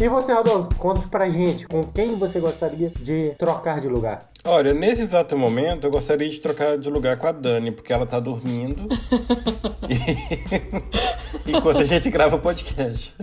e 0.00 0.08
você, 0.08 0.32
Rodolfo, 0.32 0.74
conta 0.76 1.06
pra 1.08 1.28
gente 1.30 1.66
com 1.68 1.82
quem 1.84 2.14
você 2.16 2.40
gostaria 2.40 2.90
de 3.00 3.30
trocar 3.38 3.80
de 3.80 3.88
lugar. 3.88 4.28
Olha, 4.46 4.74
nesse 4.74 5.00
exato 5.00 5.38
momento 5.38 5.86
eu 5.86 5.90
gostaria 5.90 6.28
de 6.28 6.38
trocar 6.38 6.76
de 6.76 6.90
lugar 6.90 7.16
com 7.16 7.26
a 7.26 7.32
Dani, 7.32 7.70
porque 7.70 7.92
ela 7.92 8.04
tá 8.06 8.18
dormindo. 8.20 8.86
E- 11.46 11.50
Enquanto 11.56 11.78
a 11.78 11.84
gente 11.84 12.08
grava 12.10 12.36
o 12.36 12.40
podcast. 12.40 13.14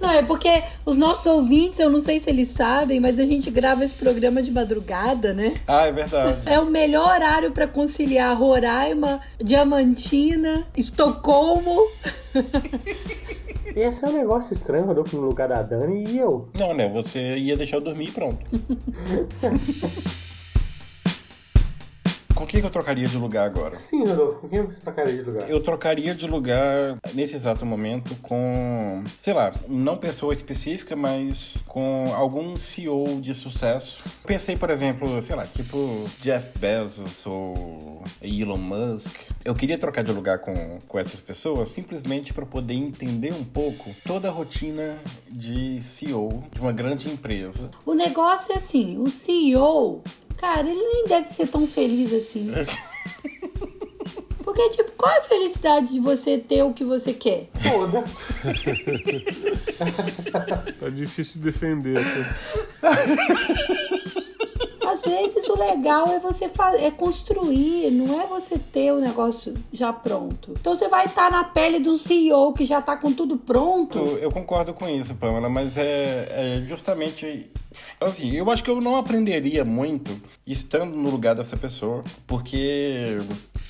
Não, 0.00 0.10
é 0.10 0.22
porque 0.22 0.62
os 0.86 0.96
nossos 0.96 1.26
ouvintes, 1.26 1.78
eu 1.78 1.90
não 1.90 2.00
sei 2.00 2.18
se 2.18 2.30
eles 2.30 2.48
sabem, 2.48 2.98
mas 2.98 3.18
a 3.20 3.24
gente 3.24 3.50
grava 3.50 3.84
esse 3.84 3.92
programa 3.92 4.42
de 4.42 4.50
madrugada, 4.50 5.34
né? 5.34 5.54
Ah, 5.66 5.86
é 5.86 5.92
verdade. 5.92 6.38
É 6.46 6.58
o 6.58 6.64
melhor 6.66 7.06
horário 7.14 7.50
pra 7.52 7.66
conciliar 7.66 8.34
Roraima, 8.38 9.20
Diamantina, 9.38 10.64
Estocolmo. 10.76 11.86
Esse 13.64 14.04
é 14.04 14.08
um 14.08 14.12
negócio 14.12 14.52
estranho, 14.52 14.84
Rodolfo, 14.84 15.16
no 15.16 15.26
lugar 15.26 15.48
da 15.48 15.62
Dani 15.62 16.04
e 16.06 16.18
eu. 16.18 16.48
Não, 16.58 16.74
né? 16.74 16.88
Você 16.88 17.36
ia 17.36 17.56
deixar 17.56 17.76
eu 17.76 17.80
dormir 17.80 18.08
e 18.08 18.12
pronto. 18.12 18.44
Com 22.34 22.46
quem 22.46 22.60
que 22.60 22.66
eu 22.66 22.70
trocaria 22.70 23.06
de 23.06 23.16
lugar 23.16 23.46
agora? 23.46 23.74
Sim, 23.74 24.04
Rodolfo, 24.04 24.40
com 24.40 24.48
quem 24.48 24.62
você 24.62 24.80
trocaria 24.80 25.14
de 25.14 25.22
lugar? 25.22 25.48
Eu 25.48 25.62
trocaria 25.62 26.14
de 26.14 26.26
lugar 26.26 26.98
nesse 27.14 27.36
exato 27.36 27.64
momento 27.64 28.16
com, 28.16 29.04
sei 29.22 29.32
lá, 29.32 29.54
não 29.68 29.96
pessoa 29.96 30.34
específica, 30.34 30.96
mas 30.96 31.58
com 31.66 32.12
algum 32.14 32.56
CEO 32.56 33.20
de 33.20 33.32
sucesso. 33.34 34.02
Pensei, 34.26 34.56
por 34.56 34.70
exemplo, 34.70 35.22
sei 35.22 35.36
lá, 35.36 35.46
tipo 35.46 36.04
Jeff 36.20 36.58
Bezos 36.58 37.24
ou 37.24 38.02
Elon 38.20 38.56
Musk. 38.56 39.14
Eu 39.44 39.54
queria 39.54 39.78
trocar 39.78 40.02
de 40.02 40.10
lugar 40.10 40.40
com, 40.40 40.78
com 40.88 40.98
essas 40.98 41.20
pessoas 41.20 41.70
simplesmente 41.70 42.34
para 42.34 42.44
poder 42.44 42.74
entender 42.74 43.32
um 43.32 43.44
pouco 43.44 43.94
toda 44.04 44.28
a 44.28 44.32
rotina 44.32 44.98
de 45.30 45.80
CEO 45.82 46.42
de 46.52 46.60
uma 46.60 46.72
grande 46.72 47.08
empresa. 47.08 47.70
O 47.86 47.94
negócio 47.94 48.52
é 48.52 48.56
assim, 48.56 48.98
o 48.98 49.08
CEO, 49.08 50.02
cara, 50.36 50.68
ele 50.68 50.80
nem 50.80 51.06
deve 51.06 51.30
ser 51.32 51.46
tão 51.48 51.66
feliz 51.66 52.12
assim. 52.12 52.52
Porque, 54.44 54.68
tipo, 54.68 54.92
qual 54.92 55.10
é 55.10 55.18
a 55.18 55.22
felicidade 55.22 55.92
de 55.94 56.00
você 56.00 56.38
ter 56.38 56.62
o 56.62 56.72
que 56.72 56.84
você 56.84 57.12
quer? 57.12 57.48
Toda. 57.62 58.04
Tá 60.78 60.88
difícil 60.90 61.40
de 61.40 61.50
defender. 61.50 62.00
tá? 62.80 62.90
Às 64.86 65.02
vezes 65.02 65.48
o 65.48 65.58
legal 65.58 66.06
é 66.08 66.20
você 66.20 66.48
é 66.78 66.90
construir, 66.90 67.90
não 67.90 68.20
é 68.20 68.26
você 68.26 68.58
ter 68.58 68.92
o 68.92 69.00
negócio 69.00 69.54
já 69.72 69.92
pronto. 69.92 70.52
Então 70.60 70.74
você 70.74 70.88
vai 70.88 71.06
estar 71.06 71.30
na 71.32 71.42
pele 71.42 71.80
de 71.80 71.88
um 71.88 71.96
CEO 71.96 72.52
que 72.52 72.64
já 72.64 72.80
tá 72.80 72.96
com 72.96 73.12
tudo 73.12 73.36
pronto. 73.36 73.98
Eu, 73.98 74.18
eu 74.18 74.30
concordo 74.30 74.72
com 74.72 74.88
isso, 74.88 75.14
Pamela, 75.16 75.48
mas 75.48 75.76
é, 75.78 76.60
é 76.60 76.64
justamente. 76.68 77.50
Assim, 78.00 78.32
eu 78.32 78.50
acho 78.50 78.62
que 78.62 78.70
eu 78.70 78.80
não 78.80 78.96
aprenderia 78.96 79.64
muito 79.64 80.10
estando 80.46 80.96
no 80.96 81.10
lugar 81.10 81.34
dessa 81.34 81.56
pessoa, 81.56 82.02
porque 82.26 83.18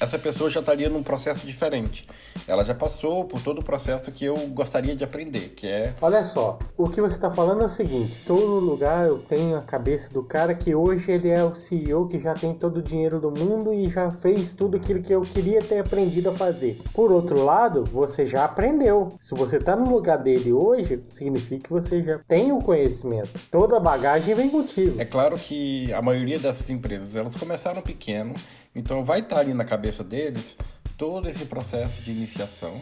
essa 0.01 0.19
pessoa 0.19 0.51
já 0.51 0.61
estaria 0.61 0.89
num 0.89 1.03
processo 1.03 1.47
diferente. 1.47 2.07
Ela 2.47 2.65
já 2.65 2.75
passou 2.75 3.25
por 3.25 3.41
todo 3.41 3.61
o 3.61 3.65
processo 3.65 4.11
que 4.11 4.25
eu 4.25 4.37
gostaria 4.49 4.95
de 4.95 5.05
aprender, 5.05 5.51
que 5.51 5.67
é. 5.67 5.95
Olha 6.01 6.25
só, 6.25 6.59
o 6.77 6.89
que 6.89 7.01
você 7.01 7.19
tá 7.19 7.31
falando 7.31 7.63
é 7.63 7.67
o 7.67 7.69
seguinte: 7.69 8.21
todo 8.27 8.59
lugar 8.59 9.07
eu 9.07 9.19
tenho 9.19 9.57
a 9.57 9.63
cabeça 9.63 10.13
do 10.13 10.23
cara 10.23 10.55
que 10.55 10.75
hoje 10.75 11.11
ele 11.13 11.29
é 11.29 11.43
o 11.43 11.55
CEO 11.55 12.07
que 12.07 12.19
já 12.19 12.35
tem 12.35 12.55
todo 12.55 12.79
o 12.79 12.83
dinheiro 12.83 13.21
do 13.21 13.31
mundo 13.31 13.73
e 13.73 13.89
já 13.89 14.11
fez 14.11 14.53
tudo 14.53 14.77
aquilo 14.77 15.03
que 15.03 15.13
eu 15.13 15.23
queria 15.23 15.63
ter 15.63 15.79
aprendido 15.79 16.31
a 16.31 16.35
fazer. 16.35 16.81
Por 16.93 17.13
outro 17.13 17.43
lado, 17.45 17.85
você 17.85 18.27
já 18.27 18.45
aprendeu. 18.45 19.11
Se 19.21 19.35
você 19.35 19.59
tá 19.59 19.77
no 19.77 19.91
lugar 19.91 20.19
dele 20.19 20.53
hoje, 20.53 21.03
significa 21.11 21.65
que 21.65 21.71
você 21.71 22.03
já 22.03 22.19
tem 22.27 22.53
o 22.53 22.59
conhecimento. 22.59 23.31
Toda 23.51 23.77
a 23.77 23.81
bagagem 23.81 24.35
vem 24.35 24.51
contigo. 24.51 25.01
É 25.01 25.05
claro 25.05 25.37
que 25.37 25.93
a 25.93 26.03
maioria 26.03 26.39
dessas 26.39 26.69
empresas 26.69 27.17
elas 27.17 27.35
começaram 27.35 27.81
pequeno, 27.81 28.35
então 28.75 29.03
vai 29.03 29.21
estar 29.21 29.39
ali 29.39 29.55
na 29.55 29.65
cabeça 29.65 30.03
deles 30.03 30.57
todo 30.97 31.29
esse 31.29 31.47
processo 31.47 32.03
de 32.03 32.11
iniciação 32.11 32.81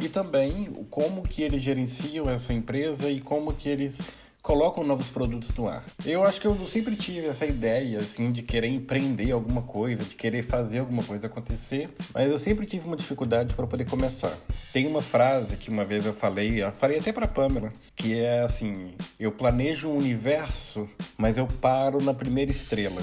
e 0.00 0.08
também 0.08 0.86
como 0.90 1.22
que 1.22 1.42
eles 1.42 1.62
gerenciam 1.62 2.30
essa 2.30 2.52
empresa 2.52 3.10
e 3.10 3.20
como 3.20 3.52
que 3.52 3.68
eles 3.68 4.00
colocam 4.42 4.84
novos 4.84 5.08
produtos 5.08 5.52
no 5.54 5.68
ar. 5.68 5.84
Eu 6.06 6.22
acho 6.24 6.40
que 6.40 6.46
eu 6.46 6.56
sempre 6.66 6.96
tive 6.96 7.26
essa 7.26 7.44
ideia 7.44 7.98
assim 7.98 8.32
de 8.32 8.42
querer 8.42 8.68
empreender 8.68 9.32
alguma 9.32 9.62
coisa, 9.62 10.04
de 10.04 10.14
querer 10.14 10.42
fazer 10.42 10.78
alguma 10.78 11.02
coisa 11.02 11.26
acontecer, 11.26 11.90
mas 12.14 12.30
eu 12.30 12.38
sempre 12.38 12.64
tive 12.64 12.86
uma 12.86 12.96
dificuldade 12.96 13.54
para 13.54 13.66
poder 13.66 13.84
começar. 13.84 14.34
Tem 14.72 14.86
uma 14.86 15.02
frase 15.02 15.56
que 15.56 15.68
uma 15.68 15.84
vez 15.84 16.06
eu 16.06 16.14
falei, 16.14 16.62
eu 16.62 16.72
falei 16.72 16.98
até 16.98 17.12
para 17.12 17.28
Pamela, 17.28 17.72
que 17.94 18.18
é 18.18 18.40
assim: 18.40 18.94
eu 19.18 19.32
planejo 19.32 19.88
um 19.88 19.96
universo, 19.98 20.88
mas 21.16 21.36
eu 21.36 21.46
paro 21.46 22.02
na 22.02 22.14
primeira 22.14 22.50
estrela. 22.50 23.02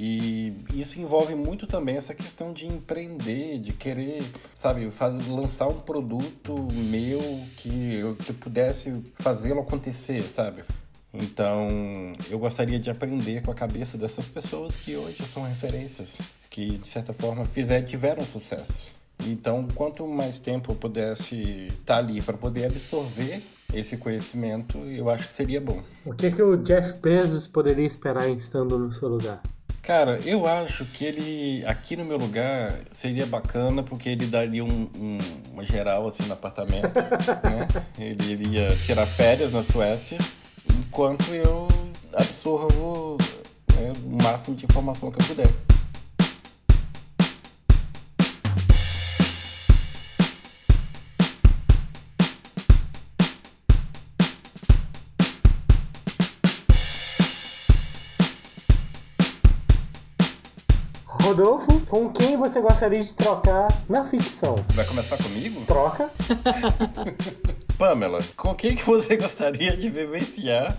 E 0.00 0.54
isso 0.72 1.00
envolve 1.00 1.34
muito 1.34 1.66
também 1.66 1.96
essa 1.96 2.14
questão 2.14 2.52
de 2.52 2.68
empreender, 2.68 3.58
de 3.58 3.72
querer, 3.72 4.22
sabe, 4.54 4.88
faz, 4.92 5.26
lançar 5.26 5.66
um 5.66 5.80
produto 5.80 6.54
meu 6.72 7.20
que 7.56 7.96
eu 7.96 8.14
que 8.14 8.32
pudesse 8.32 8.92
fazê-lo 9.16 9.60
acontecer, 9.60 10.22
sabe? 10.22 10.62
Então, 11.12 12.12
eu 12.30 12.38
gostaria 12.38 12.78
de 12.78 12.88
aprender 12.88 13.42
com 13.42 13.50
a 13.50 13.54
cabeça 13.54 13.98
dessas 13.98 14.28
pessoas 14.28 14.76
que 14.76 14.96
hoje 14.96 15.24
são 15.24 15.42
referências, 15.42 16.16
que 16.48 16.78
de 16.78 16.86
certa 16.86 17.12
forma 17.12 17.44
fizeram, 17.44 17.84
tiveram 17.84 18.22
sucesso. 18.22 18.92
Então, 19.26 19.66
quanto 19.74 20.06
mais 20.06 20.38
tempo 20.38 20.70
eu 20.70 20.76
pudesse 20.76 21.72
estar 21.80 21.96
ali 21.96 22.22
para 22.22 22.36
poder 22.36 22.66
absorver 22.66 23.42
esse 23.74 23.96
conhecimento, 23.96 24.78
eu 24.78 25.10
acho 25.10 25.26
que 25.26 25.32
seria 25.32 25.60
bom. 25.60 25.82
O 26.04 26.14
que, 26.14 26.30
que 26.30 26.42
o 26.42 26.56
Jeff 26.56 27.00
Bezos 27.00 27.48
poderia 27.48 27.84
esperar 27.84 28.28
estando 28.30 28.78
no 28.78 28.92
seu 28.92 29.08
lugar? 29.08 29.42
Cara, 29.88 30.20
eu 30.26 30.46
acho 30.46 30.84
que 30.84 31.02
ele, 31.02 31.64
aqui 31.64 31.96
no 31.96 32.04
meu 32.04 32.18
lugar, 32.18 32.74
seria 32.92 33.24
bacana 33.24 33.82
porque 33.82 34.10
ele 34.10 34.26
daria 34.26 34.62
um, 34.62 34.82
um- 34.94 35.18
uma 35.50 35.64
geral 35.64 36.06
assim 36.06 36.24
no 36.24 36.34
apartamento, 36.34 36.92
né? 37.42 37.66
Ele 37.98 38.32
iria 38.32 38.76
tirar 38.84 39.06
férias 39.06 39.50
na 39.50 39.62
Suécia, 39.62 40.18
enquanto 40.78 41.34
eu 41.34 41.66
absorvo 42.12 43.16
né, 43.74 43.90
o 44.04 44.22
máximo 44.22 44.54
de 44.54 44.66
informação 44.66 45.10
que 45.10 45.22
eu 45.22 45.26
puder. 45.26 45.48
Rodolfo, 61.38 61.80
com 61.86 62.10
quem 62.10 62.36
você 62.36 62.60
gostaria 62.60 63.00
de 63.00 63.12
trocar 63.14 63.68
na 63.88 64.04
ficção? 64.04 64.56
Vai 64.74 64.84
começar 64.84 65.16
comigo? 65.18 65.64
Troca? 65.66 66.10
Pamela, 67.78 68.18
com 68.36 68.52
quem 68.56 68.74
que 68.74 68.84
você 68.84 69.16
gostaria 69.16 69.76
de 69.76 69.88
vivenciar 69.88 70.76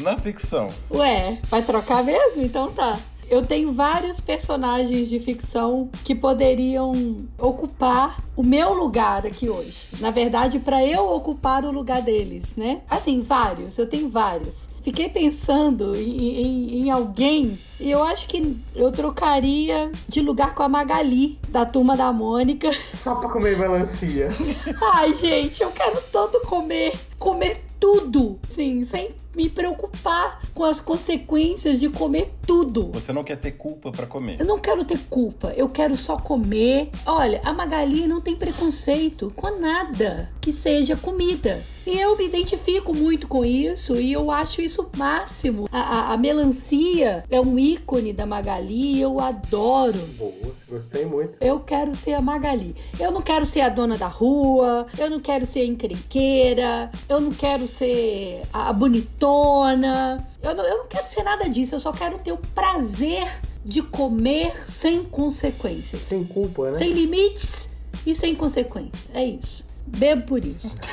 na 0.00 0.18
ficção? 0.18 0.68
Ué, 0.90 1.38
vai 1.48 1.62
trocar 1.62 2.04
mesmo? 2.04 2.42
Então 2.42 2.70
tá. 2.72 2.98
Eu 3.32 3.46
tenho 3.46 3.72
vários 3.72 4.20
personagens 4.20 5.08
de 5.08 5.18
ficção 5.18 5.88
que 6.04 6.14
poderiam 6.14 6.92
ocupar 7.38 8.22
o 8.36 8.42
meu 8.42 8.74
lugar 8.74 9.26
aqui 9.26 9.48
hoje. 9.48 9.88
Na 10.00 10.10
verdade, 10.10 10.58
para 10.58 10.84
eu 10.84 11.08
ocupar 11.08 11.64
o 11.64 11.70
lugar 11.70 12.02
deles, 12.02 12.56
né? 12.56 12.82
Assim, 12.90 13.22
vários, 13.22 13.78
eu 13.78 13.86
tenho 13.86 14.10
vários. 14.10 14.68
Fiquei 14.82 15.08
pensando 15.08 15.96
em, 15.96 16.42
em, 16.42 16.82
em 16.82 16.90
alguém 16.90 17.58
e 17.80 17.90
eu 17.90 18.02
acho 18.02 18.26
que 18.26 18.54
eu 18.76 18.92
trocaria 18.92 19.90
de 20.06 20.20
lugar 20.20 20.54
com 20.54 20.62
a 20.62 20.68
Magali, 20.68 21.38
da 21.48 21.64
turma 21.64 21.96
da 21.96 22.12
Mônica. 22.12 22.70
Só 22.86 23.14
pra 23.14 23.30
comer 23.30 23.58
melancia. 23.58 24.28
Ai, 24.92 25.14
gente, 25.14 25.62
eu 25.62 25.70
quero 25.70 26.02
tanto 26.12 26.38
comer, 26.42 26.92
comer 27.18 27.64
tudo, 27.80 28.38
sim, 28.50 28.84
sem 28.84 29.21
me 29.34 29.48
preocupar 29.48 30.40
com 30.54 30.64
as 30.64 30.80
consequências 30.80 31.78
de 31.78 31.88
comer 31.88 32.32
tudo. 32.46 32.90
Você 32.92 33.12
não 33.12 33.22
quer 33.22 33.36
ter 33.36 33.52
culpa 33.52 33.92
pra 33.92 34.06
comer. 34.06 34.40
Eu 34.40 34.46
não 34.46 34.58
quero 34.58 34.84
ter 34.84 34.98
culpa, 35.10 35.52
eu 35.56 35.68
quero 35.68 35.96
só 35.96 36.16
comer. 36.16 36.90
Olha, 37.06 37.40
a 37.44 37.52
Magali 37.52 38.06
não 38.06 38.20
tem 38.20 38.36
preconceito 38.36 39.32
com 39.36 39.58
nada 39.60 40.30
que 40.40 40.52
seja 40.52 40.96
comida. 40.96 41.62
E 41.84 41.98
eu 41.98 42.16
me 42.16 42.24
identifico 42.24 42.94
muito 42.94 43.26
com 43.26 43.44
isso 43.44 43.96
e 43.96 44.12
eu 44.12 44.30
acho 44.30 44.62
isso 44.62 44.82
o 44.82 44.96
máximo. 44.96 45.68
A, 45.72 45.80
a, 45.80 46.12
a 46.12 46.16
melancia 46.16 47.24
é 47.28 47.40
um 47.40 47.58
ícone 47.58 48.12
da 48.12 48.24
Magali, 48.24 49.00
eu 49.00 49.18
adoro. 49.18 49.98
Boa, 50.16 50.54
gostei 50.68 51.04
muito. 51.04 51.38
Eu 51.40 51.58
quero 51.58 51.96
ser 51.96 52.12
a 52.12 52.20
Magali. 52.20 52.76
Eu 53.00 53.10
não 53.10 53.20
quero 53.20 53.44
ser 53.44 53.62
a 53.62 53.68
dona 53.68 53.98
da 53.98 54.06
rua, 54.06 54.86
eu 54.96 55.10
não 55.10 55.18
quero 55.18 55.44
ser 55.44 55.60
a 55.60 55.64
encrenqueira, 55.64 56.90
eu 57.08 57.20
não 57.20 57.32
quero 57.32 57.66
ser 57.66 58.42
a 58.52 58.62
a 58.62 58.72
bonitona. 58.72 59.21
Eu 59.22 60.54
não, 60.54 60.64
eu 60.64 60.78
não 60.78 60.86
quero 60.86 61.06
ser 61.06 61.22
nada 61.22 61.48
disso, 61.48 61.76
eu 61.76 61.80
só 61.80 61.92
quero 61.92 62.18
ter 62.18 62.32
o 62.32 62.38
prazer 62.38 63.24
de 63.64 63.80
comer 63.80 64.52
sem 64.66 65.04
consequências. 65.04 66.02
Sem 66.02 66.24
culpa, 66.24 66.68
né? 66.68 66.74
Sem 66.74 66.92
limites 66.92 67.70
e 68.04 68.14
sem 68.14 68.34
consequências. 68.34 69.04
É 69.14 69.24
isso. 69.24 69.64
Bebo 69.86 70.22
por 70.22 70.44
isso. 70.44 70.74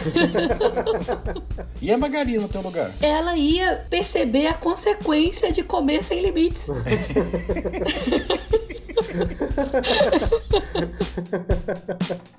E 1.82 1.92
a 1.92 1.98
Magali 1.98 2.38
no 2.38 2.50
teu 2.50 2.62
lugar? 2.62 2.94
Ela 3.02 3.38
ia 3.38 3.86
perceber 3.90 4.48
a 4.48 4.54
consequência 4.54 5.50
de 5.52 5.64
comer 5.64 6.04
sem 6.04 6.22
limites. 6.22 6.68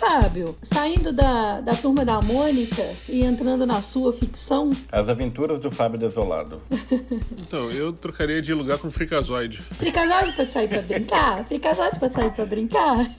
Fábio, 0.00 0.56
saindo 0.62 1.12
da, 1.12 1.60
da 1.60 1.74
turma 1.74 2.06
da 2.06 2.22
Mônica 2.22 2.82
e 3.06 3.22
entrando 3.22 3.66
na 3.66 3.82
sua 3.82 4.14
ficção, 4.14 4.70
As 4.90 5.10
aventuras 5.10 5.60
do 5.60 5.70
Fábio 5.70 5.98
Desolado. 5.98 6.62
Então, 7.50 7.68
eu 7.72 7.92
trocaria 7.92 8.40
de 8.40 8.54
lugar 8.54 8.78
com 8.78 8.86
o 8.86 8.90
Freakazoid. 8.92 9.60
Fricazóide 9.60 10.32
pode 10.36 10.52
sair 10.52 10.68
pra 10.68 10.80
brincar? 10.82 11.44
Fricazóide 11.46 11.98
pode 11.98 12.14
sair 12.14 12.30
pra 12.30 12.46
brincar? 12.46 13.10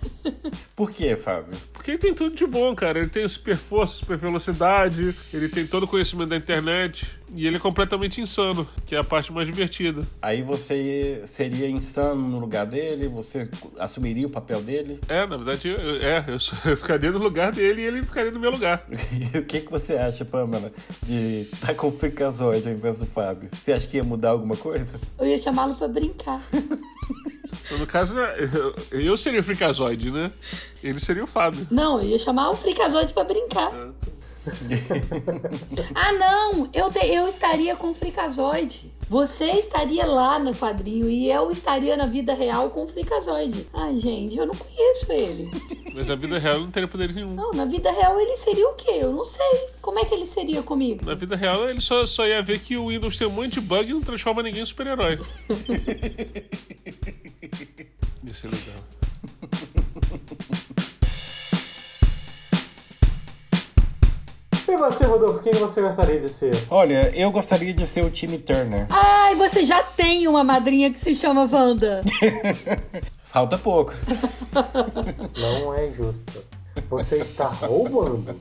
Por 0.74 0.90
que, 0.90 1.18
Fábio? 1.18 1.52
Porque 1.74 1.92
ele 1.92 1.98
tem 1.98 2.14
tudo 2.14 2.34
de 2.34 2.46
bom, 2.48 2.74
cara. 2.74 3.00
Ele 3.00 3.10
tem 3.10 3.28
super 3.28 3.58
força, 3.58 3.96
super 3.96 4.18
velocidade, 4.18 5.14
ele 5.34 5.50
tem 5.50 5.68
todo 5.68 5.84
o 5.84 5.88
conhecimento 5.88 6.30
da 6.30 6.38
internet 6.38 7.20
e 7.34 7.48
ele 7.48 7.56
é 7.56 7.60
completamente 7.60 8.20
insano, 8.20 8.68
que 8.86 8.96
é 8.96 8.98
a 9.00 9.04
parte 9.04 9.32
mais 9.32 9.48
divertida. 9.48 10.04
Aí 10.22 10.42
você 10.42 11.22
seria 11.26 11.70
insano 11.70 12.28
no 12.28 12.40
lugar 12.40 12.66
dele? 12.66 13.08
Você 13.08 13.50
assumiria 13.80 14.28
o 14.28 14.30
papel 14.30 14.62
dele? 14.62 15.00
É, 15.08 15.26
na 15.26 15.38
verdade, 15.38 15.70
eu, 15.70 15.78
é, 16.02 16.26
eu, 16.28 16.40
só- 16.40 16.56
eu 16.70 16.76
ficaria 16.78 17.12
no 17.12 17.20
lugar 17.20 17.52
dele 17.52 17.82
e 17.82 17.86
ele 17.86 18.04
ficaria 18.04 18.32
no 18.32 18.40
meu 18.40 18.52
lugar. 18.52 18.86
E 19.34 19.38
o 19.38 19.44
que, 19.46 19.62
que 19.62 19.72
você 19.72 19.96
acha, 19.96 20.26
Pamela, 20.26 20.72
de 21.04 21.48
estar 21.54 21.74
com 21.76 21.88
o 21.88 21.92
Fricazoide 21.92 22.68
ao 22.68 22.74
invés 22.74 23.00
do 23.00 23.06
Fábio? 23.06 23.50
Você 23.54 23.72
acha 23.74 23.88
que 23.88 23.98
ia 23.98 24.04
mudar 24.04 24.30
alguma 24.30 24.56
coisa? 24.58 25.00
Eu 25.20 25.26
ia 25.28 25.38
chamá-lo 25.38 25.76
pra 25.76 25.88
brincar. 25.88 26.42
Então, 27.66 27.78
no 27.78 27.88
caso, 27.88 28.14
né, 28.14 28.34
eu, 28.92 29.00
eu 29.02 29.18
seria 29.18 29.40
o 29.40 29.44
Freakazoid, 29.44 30.12
né? 30.12 30.32
Ele 30.84 31.00
seria 31.00 31.24
o 31.24 31.28
Fábio. 31.28 31.66
Não, 31.72 32.00
eu 32.02 32.10
ia 32.10 32.20
chamar 32.20 32.50
o 32.50 32.56
Fricazóide 32.56 33.14
pra 33.14 33.24
brincar. 33.24 33.72
ah, 35.94 36.12
não! 36.14 36.70
Eu, 36.74 36.90
te- 36.90 37.06
eu 37.06 37.28
estaria 37.28 37.76
com 37.76 37.92
o 37.92 37.96
Fricazóide. 37.96 38.92
Você 39.08 39.46
estaria 39.52 40.06
lá 40.06 40.40
no 40.40 40.56
quadrinho 40.56 41.10
e 41.10 41.30
eu 41.30 41.52
estaria 41.52 41.98
na 41.98 42.06
vida 42.06 42.34
real 42.34 42.70
com 42.70 42.86
o 42.86 42.88
Fricazóide. 42.88 43.68
Ai, 43.74 43.98
gente, 43.98 44.38
eu 44.38 44.46
não 44.46 44.56
conheço 44.56 45.12
ele. 45.12 45.52
Mas 45.94 46.08
na 46.08 46.16
vida 46.16 46.40
real 46.40 46.60
não 46.60 46.72
teria 46.72 46.88
poder 46.88 47.14
nenhum. 47.14 47.34
Não, 47.34 47.52
na 47.52 47.66
vida 47.66 47.92
real 47.92 48.18
ele 48.20 48.38
seria 48.38 48.68
o 48.70 48.74
quê? 48.74 48.92
Eu 49.02 49.12
não 49.12 49.26
sei. 49.26 49.68
Como 49.82 50.00
é 50.00 50.06
que 50.06 50.14
ele 50.14 50.26
seria 50.26 50.64
comigo? 50.64 51.06
Na 51.06 51.14
vida 51.14 51.36
real, 51.36 51.70
ele 51.70 51.82
só, 51.82 52.06
só 52.06 52.26
ia 52.26 52.42
ver 52.42 52.60
que 52.60 52.78
o 52.78 52.88
Windows 52.88 53.18
tem 53.18 53.28
um 53.28 53.32
monte 53.32 53.56
de 53.56 53.62
bug 53.62 53.90
e 53.90 53.94
não 53.94 54.02
transforma 54.02 54.42
ninguém 54.42 54.64
em 54.64 54.66
super-herói. 54.66 55.20
ia 58.24 58.34
ser 58.34 58.50
legal. 58.50 58.78
E 64.72 64.78
você, 64.78 65.04
Rodolfo, 65.06 65.44
quem 65.44 65.52
você 65.52 65.82
gostaria 65.82 66.18
de 66.18 66.30
ser? 66.30 66.56
Olha, 66.70 67.12
eu 67.14 67.30
gostaria 67.30 67.74
de 67.74 67.86
ser 67.86 68.06
o 68.06 68.10
Timmy 68.10 68.38
Turner. 68.38 68.88
Ai, 68.90 69.36
você 69.36 69.66
já 69.66 69.84
tem 69.84 70.30
uma 70.30 70.46
madrinha 70.46 70.90
que 70.90 70.98
se 70.98 71.14
chama 71.14 71.42
Wanda. 71.52 72.02
Falta 73.26 73.58
pouco. 73.58 73.94
Não 75.38 75.74
é 75.74 75.92
justo. 75.92 76.42
Você 76.90 77.18
está 77.18 77.48
roubando. 77.48 78.40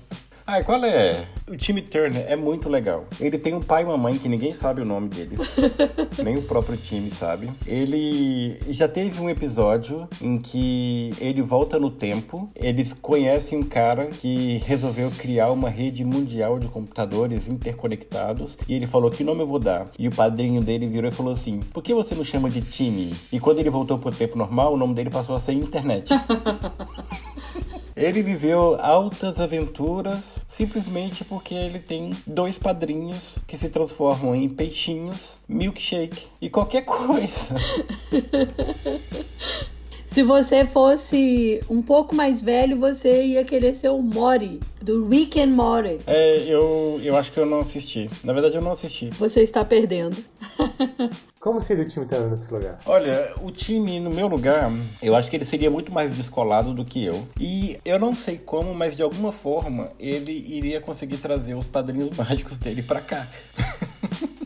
Ai, 0.53 0.65
qual 0.65 0.85
é? 0.85 1.29
O 1.49 1.57
Timmy 1.57 1.81
Turner 1.81 2.25
é 2.27 2.35
muito 2.35 2.69
legal. 2.69 3.07
Ele 3.21 3.39
tem 3.39 3.55
um 3.55 3.61
pai 3.61 3.83
e 3.83 3.85
uma 3.85 3.97
mãe 3.97 4.19
que 4.19 4.29
ninguém 4.29 4.53
sabe 4.53 4.83
o 4.83 4.85
nome 4.85 5.09
deles. 5.09 5.55
Nem 6.25 6.39
o 6.39 6.43
próprio 6.43 6.77
time 6.77 7.09
sabe. 7.09 7.49
Ele 7.65 8.59
já 8.69 8.89
teve 8.89 9.21
um 9.21 9.31
episódio 9.31 10.09
em 10.21 10.39
que 10.39 11.13
ele 11.21 11.41
volta 11.41 11.79
no 11.79 11.89
tempo. 11.89 12.51
Eles 12.57 12.93
conhecem 12.93 13.61
um 13.61 13.63
cara 13.63 14.07
que 14.07 14.57
resolveu 14.67 15.13
criar 15.13 15.53
uma 15.53 15.71
rede 15.71 16.05
mundial 16.05 16.59
de 16.59 16.67
computadores 16.67 17.49
interconectados. 17.49 18.59
E 18.67 18.75
ele 18.75 18.89
falou: 18.89 19.09
Que 19.09 19.23
nome 19.23 19.43
eu 19.43 19.47
vou 19.47 19.61
dar? 19.61 19.85
E 19.97 20.09
o 20.09 20.11
padrinho 20.11 20.61
dele 20.61 20.89
virou 20.89 21.09
e 21.09 21.15
falou 21.15 21.33
assim: 21.33 21.61
Por 21.61 21.81
que 21.81 21.95
você 21.95 22.13
não 22.13 22.25
chama 22.25 22.51
de 22.51 22.61
Timmy? 22.61 23.15
E 23.31 23.39
quando 23.39 23.61
ele 23.61 23.71
voltou 23.71 24.01
pro 24.01 24.11
tempo 24.11 24.37
normal, 24.37 24.75
o 24.75 24.77
nome 24.77 24.95
dele 24.95 25.11
passou 25.11 25.37
a 25.37 25.39
ser 25.39 25.53
Internet. 25.53 26.09
Ele 28.01 28.23
viveu 28.23 28.79
altas 28.81 29.39
aventuras 29.43 30.47
simplesmente 30.49 31.23
porque 31.23 31.55
ele 31.55 31.79
tem 31.79 32.17
dois 32.27 32.59
padrinhos 32.59 33.37
que 33.47 33.59
se 33.59 33.69
transformam 33.69 34.35
em 34.35 34.49
peixinhos, 34.49 35.37
milkshake 35.47 36.29
e 36.41 36.49
qualquer 36.49 36.81
coisa. 36.89 37.55
Se 40.11 40.25
você 40.25 40.67
fosse 40.67 41.63
um 41.71 41.81
pouco 41.81 42.17
mais 42.17 42.43
velho, 42.43 42.77
você 42.77 43.27
ia 43.27 43.45
querer 43.45 43.77
ser 43.77 43.91
o 43.91 44.03
Mori, 44.03 44.59
do 44.83 45.07
Rick 45.07 45.41
and 45.41 45.55
Morty. 45.55 46.01
É, 46.05 46.37
eu, 46.49 47.01
eu 47.01 47.17
acho 47.17 47.31
que 47.31 47.39
eu 47.39 47.47
não 47.47 47.61
assisti. 47.61 48.11
Na 48.25 48.33
verdade, 48.33 48.57
eu 48.57 48.61
não 48.61 48.73
assisti. 48.73 49.09
Você 49.11 49.41
está 49.41 49.65
perdendo. 49.65 50.17
Como 51.39 51.61
seria 51.61 51.85
o 51.85 51.87
time 51.87 52.07
Turner 52.07 52.29
nesse 52.29 52.53
lugar? 52.53 52.81
Olha, 52.87 53.33
o 53.41 53.53
time 53.53 54.01
no 54.01 54.11
meu 54.11 54.27
lugar, 54.27 54.73
eu 55.01 55.15
acho 55.15 55.31
que 55.31 55.37
ele 55.37 55.45
seria 55.45 55.71
muito 55.71 55.93
mais 55.93 56.13
descolado 56.13 56.75
do 56.75 56.85
que 56.85 57.05
eu. 57.05 57.29
E 57.39 57.79
eu 57.85 57.97
não 57.97 58.13
sei 58.13 58.37
como, 58.37 58.75
mas 58.75 58.97
de 58.97 59.05
alguma 59.05 59.31
forma 59.31 59.93
ele 59.97 60.33
iria 60.33 60.81
conseguir 60.81 61.19
trazer 61.19 61.55
os 61.55 61.69
padrinhos 61.69 62.11
mágicos 62.19 62.59
dele 62.59 62.83
pra 62.83 63.01
cá. 63.01 63.29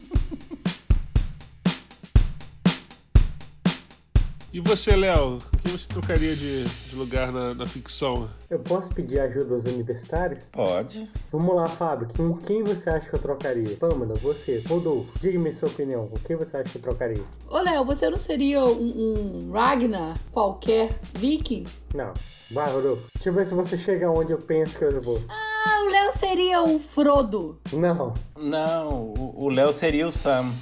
E 4.55 4.61
você, 4.61 4.95
Léo? 4.95 5.41
Quem 5.61 5.73
você 5.73 5.89
trocaria 5.89 6.37
de, 6.37 6.63
de 6.63 6.95
lugar 6.95 7.33
na, 7.33 7.55
na 7.55 7.67
ficção? 7.67 8.31
Eu 8.49 8.61
posso 8.61 8.95
pedir 8.95 9.19
ajuda 9.19 9.53
aos 9.53 9.65
universitários? 9.67 10.49
Pode. 10.53 11.11
Vamos 11.33 11.57
lá, 11.57 11.67
Fábio. 11.67 12.07
Com 12.17 12.37
quem 12.37 12.63
você 12.63 12.89
acha 12.89 13.11
que 13.11 13.17
eu 13.17 13.19
trocaria? 13.19 13.77
Pâmela, 13.77 14.15
você. 14.15 14.63
Rodolfo, 14.69 15.11
diga-me 15.19 15.53
sua 15.53 15.69
opinião. 15.69 16.07
Com 16.07 16.21
quem 16.21 16.37
você 16.37 16.57
acha 16.57 16.71
que 16.71 16.79
eu 16.79 16.83
trocaria? 16.83 17.21
Ô, 17.51 17.59
Léo, 17.59 17.85
você 17.85 18.09
não 18.09 18.17
seria 18.17 18.65
um, 18.65 19.49
um 19.49 19.51
Ragnar 19.51 20.21
qualquer 20.31 21.01
viking? 21.15 21.65
Não. 21.93 22.15
Vai, 22.53 22.71
Rodolfo. 22.71 23.09
Deixa 23.13 23.31
eu 23.31 23.35
ver 23.35 23.47
se 23.47 23.55
você 23.57 23.77
chega 23.77 24.09
onde 24.09 24.33
eu 24.33 24.39
penso 24.39 24.79
que 24.79 24.85
eu 24.85 25.03
vou. 25.03 25.21
Ah, 25.29 25.83
o 25.85 25.91
Léo 25.91 26.13
seria 26.13 26.63
um 26.63 26.79
Frodo. 26.79 27.59
Não. 27.73 28.15
Não, 28.41 28.89
o 29.19 29.47
o 29.47 29.49
Léo 29.49 29.73
seria 29.73 30.07
o 30.07 30.13
Sam. 30.13 30.53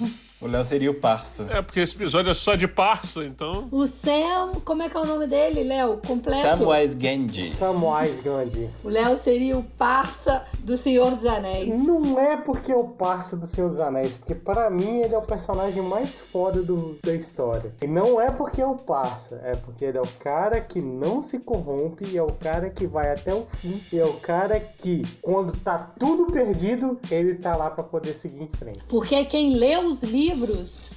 O 0.42 0.48
Léo 0.48 0.64
seria 0.64 0.90
o 0.90 0.94
parça. 0.94 1.46
É, 1.48 1.62
porque 1.62 1.78
esse 1.78 1.94
episódio 1.94 2.28
é 2.28 2.34
só 2.34 2.56
de 2.56 2.66
parça, 2.66 3.24
então. 3.24 3.68
O 3.70 3.86
Sam, 3.86 4.54
como 4.64 4.82
é 4.82 4.88
que 4.88 4.96
é 4.96 5.00
o 5.00 5.06
nome 5.06 5.28
dele, 5.28 5.62
Léo? 5.62 6.00
Completo? 6.04 6.42
Samwise 6.42 6.96
Gamgee. 6.96 7.46
Samwise 7.46 8.22
Gandhi. 8.22 8.68
O 8.82 8.88
Léo 8.88 9.16
seria 9.16 9.56
o 9.56 9.62
parça 9.62 10.42
do 10.58 10.76
Senhor 10.76 11.10
dos 11.10 11.24
Anéis. 11.24 11.86
Não 11.86 12.18
é 12.18 12.36
porque 12.36 12.72
é 12.72 12.76
o 12.76 12.88
parça 12.88 13.36
do 13.36 13.46
Senhor 13.46 13.68
dos 13.68 13.78
Anéis, 13.78 14.18
porque 14.18 14.34
para 14.34 14.68
mim 14.68 15.02
ele 15.02 15.14
é 15.14 15.18
o 15.18 15.22
personagem 15.22 15.80
mais 15.80 16.18
foda 16.18 16.60
do, 16.60 16.98
da 17.04 17.14
história. 17.14 17.72
E 17.80 17.86
não 17.86 18.20
é 18.20 18.32
porque 18.32 18.60
é 18.60 18.66
o 18.66 18.74
parça, 18.74 19.40
é 19.44 19.54
porque 19.54 19.84
ele 19.84 19.98
é 19.98 20.02
o 20.02 20.08
cara 20.18 20.60
que 20.60 20.80
não 20.80 21.22
se 21.22 21.38
corrompe, 21.38 22.04
e 22.10 22.18
é 22.18 22.22
o 22.22 22.32
cara 22.32 22.68
que 22.68 22.84
vai 22.84 23.12
até 23.12 23.32
o 23.32 23.46
fim, 23.46 23.80
e 23.92 23.98
é 23.98 24.04
o 24.04 24.14
cara 24.14 24.58
que, 24.58 25.02
quando 25.22 25.52
tá 25.58 25.78
tudo 26.00 26.32
perdido, 26.32 26.98
ele 27.12 27.36
tá 27.36 27.54
lá 27.54 27.70
pra 27.70 27.84
poder 27.84 28.14
seguir 28.14 28.42
em 28.42 28.50
frente. 28.58 28.82
Porque 28.88 29.24
quem 29.26 29.54
lê 29.54 29.78
os 29.78 30.02
livros 30.02 30.31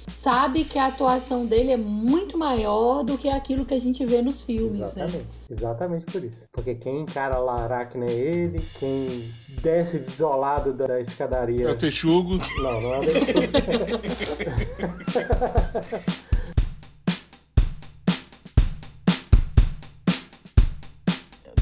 sabe 0.08 0.64
que 0.64 0.78
a 0.78 0.86
atuação 0.86 1.46
dele 1.46 1.72
é 1.72 1.76
muito 1.76 2.38
maior 2.38 3.02
do 3.02 3.18
que 3.18 3.28
aquilo 3.28 3.64
que 3.64 3.74
a 3.74 3.80
gente 3.80 4.04
vê 4.04 4.22
nos 4.22 4.42
filmes, 4.42 4.78
né? 4.78 4.86
Exatamente. 4.86 5.26
Exatamente 5.50 6.06
por 6.06 6.24
isso. 6.24 6.48
Porque 6.52 6.74
quem 6.74 7.00
encara 7.00 7.38
lá 7.38 7.62
Aracne 7.64 8.06
é 8.06 8.12
ele, 8.12 8.62
quem 8.78 9.32
desce 9.62 9.98
desolado 9.98 10.72
da 10.72 11.00
escadaria. 11.00 11.68
É 11.68 11.72
o 11.72 11.76
Texugo. 11.76 12.38
Não, 12.58 12.80
não 12.80 12.94
é 12.94 12.98
o 12.98 13.02
Texugo. 13.02 13.36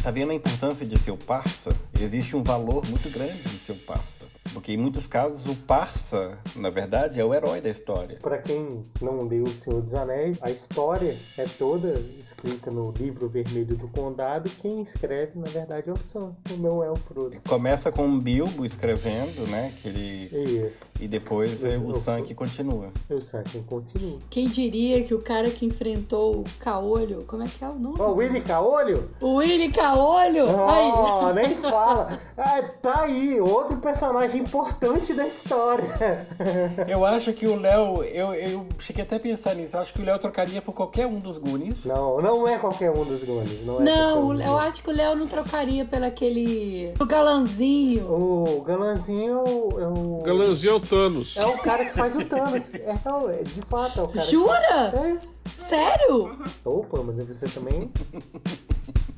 Tá 0.04 0.10
vendo 0.10 0.32
a 0.32 0.34
importância 0.34 0.84
de 0.84 0.98
ser 0.98 1.12
o 1.12 1.16
parça? 1.16 1.70
Existe 1.98 2.36
um 2.36 2.42
valor 2.42 2.86
muito 2.90 3.08
grande 3.08 3.40
de 3.40 3.58
ser 3.58 3.72
o 3.72 3.76
parça. 3.76 4.26
Porque 4.52 4.72
em 4.72 4.76
muitos 4.76 5.06
casos 5.06 5.46
o 5.46 5.56
parça, 5.62 6.36
na 6.54 6.68
verdade, 6.68 7.18
é 7.18 7.24
o 7.24 7.32
herói 7.32 7.62
da 7.62 7.70
história. 7.70 8.18
Pra 8.20 8.36
quem 8.36 8.84
não 9.00 9.22
leu 9.22 9.44
O 9.44 9.48
Senhor 9.48 9.80
dos 9.80 9.94
Anéis, 9.94 10.38
a 10.42 10.50
história 10.50 11.16
é 11.38 11.44
toda 11.44 11.98
escrita 12.20 12.70
no 12.70 12.92
livro 12.92 13.30
vermelho 13.30 13.74
do 13.74 13.88
condado. 13.88 14.50
Quem 14.60 14.82
escreve, 14.82 15.38
na 15.38 15.46
verdade, 15.46 15.88
é 15.88 15.92
o 15.94 15.98
Sam, 15.98 16.36
não 16.58 16.84
é 16.84 16.90
o 16.90 16.96
Frodo. 16.96 17.38
Começa 17.48 17.90
com 17.90 18.06
o 18.06 18.20
Bilbo 18.20 18.66
escrevendo, 18.66 19.48
né? 19.50 19.72
Que 19.80 19.88
ele... 19.88 20.68
Isso. 20.68 20.84
E 21.00 21.08
depois 21.08 21.64
é 21.64 21.78
o 21.78 21.94
Sam 21.94 22.20
que 22.20 22.34
continua. 22.34 22.92
O 23.08 23.22
Sam 23.22 23.42
quem 23.44 23.62
continua. 23.62 24.18
Quem 24.28 24.48
diria 24.48 25.02
que 25.02 25.14
o 25.14 25.22
cara 25.22 25.48
que 25.48 25.64
enfrentou 25.64 26.40
o 26.40 26.44
Caolho, 26.60 27.24
como 27.26 27.42
é 27.42 27.46
que 27.46 27.64
é 27.64 27.68
o 27.70 27.74
nome? 27.74 27.96
Ó, 27.98 28.12
o 28.12 28.16
Willy 28.16 28.42
Caolho? 28.42 29.08
O 29.18 29.36
Willy 29.36 29.70
Caolho! 29.70 29.93
Aí. 29.94 30.92
Oh, 30.92 31.32
nem 31.34 31.54
fala. 31.56 32.18
É, 32.36 32.62
tá 32.62 33.02
aí, 33.02 33.40
outro 33.40 33.76
personagem 33.78 34.42
importante 34.42 35.14
da 35.14 35.26
história. 35.26 36.26
Eu 36.88 37.04
acho 37.04 37.32
que 37.32 37.46
o 37.46 37.56
Léo, 37.58 38.02
eu, 38.04 38.34
eu 38.34 38.66
cheguei 38.78 39.02
até 39.04 39.16
a 39.16 39.20
pensar 39.20 39.54
nisso, 39.54 39.76
eu 39.76 39.80
acho 39.80 39.92
que 39.92 40.00
o 40.00 40.04
Léo 40.04 40.18
trocaria 40.18 40.60
por 40.60 40.72
qualquer 40.72 41.06
um 41.06 41.18
dos 41.18 41.38
Goonies. 41.38 41.84
Não, 41.84 42.20
não 42.20 42.46
é 42.46 42.58
qualquer 42.58 42.90
um 42.90 43.04
dos 43.04 43.22
Goonies. 43.24 43.64
Não, 43.64 43.80
é 43.80 43.84
Não, 43.84 44.26
um 44.28 44.40
eu 44.40 44.58
acho 44.58 44.82
que 44.82 44.90
o 44.90 44.92
Léo 44.92 45.14
não 45.16 45.26
trocaria 45.26 45.84
pelo 45.84 46.04
aquele. 46.04 46.92
O 47.00 47.06
galanzinho. 47.06 48.06
O 48.10 48.62
Galanzinho 48.62 49.44
é 49.78 49.86
o. 49.86 50.22
Galanzinho 50.22 50.72
é 50.72 50.76
o 50.76 50.80
Thanos. 50.80 51.36
É 51.36 51.46
o 51.46 51.58
cara 51.58 51.84
que 51.84 51.92
faz 51.92 52.16
o 52.16 52.24
Thanos. 52.24 52.72
É, 52.74 52.94
não, 53.04 53.30
é, 53.30 53.42
de 53.42 53.62
fato, 53.62 54.00
é 54.00 54.02
o 54.02 54.08
cara. 54.08 54.26
Jura? 54.26 54.92
Que... 54.92 54.98
É. 54.98 55.18
Sério? 55.56 56.36
Opa, 56.64 57.02
mas 57.02 57.16
você 57.26 57.46
também. 57.46 57.90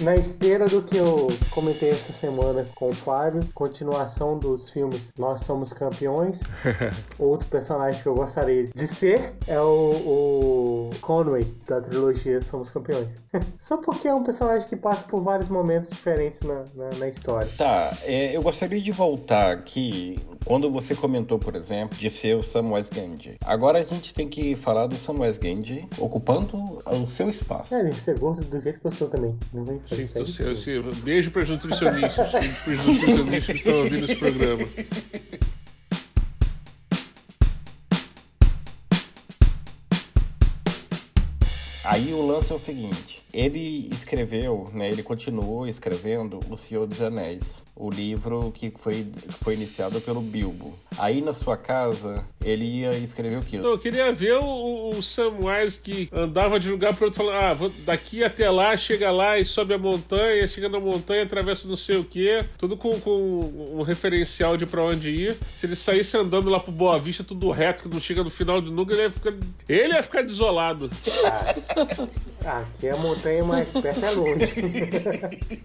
Na 0.00 0.14
esteira 0.14 0.64
do 0.64 0.82
que 0.82 0.96
eu 0.96 1.28
comentei 1.50 1.90
essa 1.90 2.10
semana 2.10 2.64
com 2.74 2.88
o 2.88 2.94
Fábio, 2.94 3.46
continuação 3.54 4.38
dos 4.38 4.70
filmes 4.70 5.12
Nós 5.18 5.40
Somos 5.40 5.74
Campeões. 5.74 6.42
Outro 7.18 7.46
personagem 7.48 8.02
que 8.02 8.08
eu 8.08 8.14
gostaria 8.14 8.64
de 8.64 8.88
ser 8.88 9.34
é 9.46 9.60
o, 9.60 10.90
o 10.90 10.90
Conway, 11.02 11.46
da 11.66 11.82
trilogia 11.82 12.40
Somos 12.40 12.70
Campeões. 12.70 13.20
Só 13.58 13.76
porque 13.76 14.08
é 14.08 14.14
um 14.14 14.24
personagem 14.24 14.66
que 14.66 14.76
passa 14.76 15.06
por 15.06 15.20
vários 15.20 15.50
momentos 15.50 15.90
diferentes 15.90 16.40
na, 16.40 16.64
na, 16.74 16.90
na 16.98 17.08
história. 17.08 17.50
Tá, 17.58 17.92
é, 18.04 18.34
eu 18.34 18.40
gostaria 18.40 18.80
de 18.80 18.92
voltar 18.92 19.52
aqui 19.52 20.18
quando 20.44 20.70
você 20.70 20.94
comentou, 20.94 21.38
por 21.38 21.54
exemplo, 21.54 21.98
de 21.98 22.08
ser 22.08 22.36
o 22.36 22.42
Samwise 22.42 22.90
Gamgee. 22.90 23.36
Agora 23.44 23.78
a 23.78 23.84
gente 23.84 24.14
tem 24.14 24.26
que 24.26 24.56
falar 24.56 24.86
do 24.86 24.94
Samwise 24.94 25.38
Gamgee 25.38 25.86
ocupando 25.98 26.82
o 26.86 27.10
seu 27.10 27.28
espaço. 27.28 27.74
É, 27.74 27.80
ele 27.80 27.92
ser 27.92 28.18
gordo 28.18 28.42
do 28.42 28.60
jeito 28.60 28.80
que 28.80 28.86
eu 28.86 28.90
sou 28.90 29.08
também. 29.08 29.38
Não 29.52 29.64
vem 29.64 29.78
do 30.14 30.26
céu, 30.26 30.52
esse- 30.52 30.80
beijo 31.02 31.30
para 31.30 31.42
os 31.42 31.48
nutricionistas, 31.50 32.30
para 32.30 32.72
os 32.72 32.84
nutricionistas 32.84 33.46
que 33.46 33.52
estão 33.52 33.78
ouvindo 33.78 34.04
esse 34.04 34.16
programa. 34.16 34.64
Aí 41.82 42.12
o 42.12 42.26
lance 42.26 42.52
é 42.52 42.54
o 42.54 42.58
seguinte, 42.58 43.22
ele 43.32 43.88
escreveu, 43.90 44.68
né, 44.72 44.90
ele 44.90 45.02
continuou 45.02 45.66
escrevendo 45.66 46.40
O 46.50 46.56
Senhor 46.56 46.86
dos 46.86 47.00
Anéis, 47.00 47.64
o 47.74 47.88
livro 47.88 48.52
que 48.54 48.70
foi, 48.78 49.04
que 49.04 49.32
foi 49.32 49.54
iniciado 49.54 50.00
pelo 50.00 50.20
Bilbo. 50.20 50.78
Aí 50.98 51.22
na 51.22 51.32
sua 51.32 51.56
casa, 51.56 52.24
ele 52.44 52.64
ia 52.64 52.90
escrever 52.90 53.38
o 53.38 53.42
quê? 53.42 53.56
Não, 53.56 53.70
eu 53.70 53.78
queria 53.78 54.12
ver 54.12 54.34
o, 54.34 54.90
o 54.90 55.02
Samwise 55.02 55.78
que 55.78 56.10
andava 56.12 56.60
de 56.60 56.68
lugar 56.68 56.94
para 56.94 57.06
outro, 57.06 57.24
falando: 57.24 57.42
ah, 57.42 57.54
vou 57.54 57.72
daqui 57.86 58.22
até 58.22 58.50
lá, 58.50 58.76
chega 58.76 59.10
lá 59.10 59.38
e 59.38 59.44
sobe 59.46 59.72
a 59.72 59.78
montanha, 59.78 60.46
chega 60.46 60.68
na 60.68 60.78
montanha, 60.78 61.22
atravessa 61.22 61.66
não 61.66 61.76
sei 61.76 61.96
o 61.96 62.04
que, 62.04 62.44
tudo 62.58 62.76
com, 62.76 63.00
com 63.00 63.70
um 63.72 63.82
referencial 63.82 64.58
de 64.58 64.66
pra 64.66 64.84
onde 64.84 65.08
ir. 65.10 65.38
Se 65.56 65.64
ele 65.64 65.76
saísse 65.76 66.18
andando 66.18 66.50
lá 66.50 66.60
pro 66.60 66.72
Boa 66.72 66.98
Vista, 66.98 67.24
tudo 67.24 67.50
reto, 67.50 67.84
que 67.84 67.88
não 67.88 68.00
chega 68.00 68.22
no 68.22 68.30
final 68.30 68.60
de 68.60 68.70
nunca, 68.70 68.92
ele 68.92 69.02
ia 69.04 69.10
ficar, 69.10 69.32
ele 69.66 69.94
ia 69.94 70.02
ficar 70.02 70.22
desolado. 70.22 70.90
Aqui 72.44 72.88
a 72.88 72.96
montanha 72.96 73.44
mais 73.44 73.72
perto 73.72 74.04
é 74.04 74.10
longe. 74.12 74.54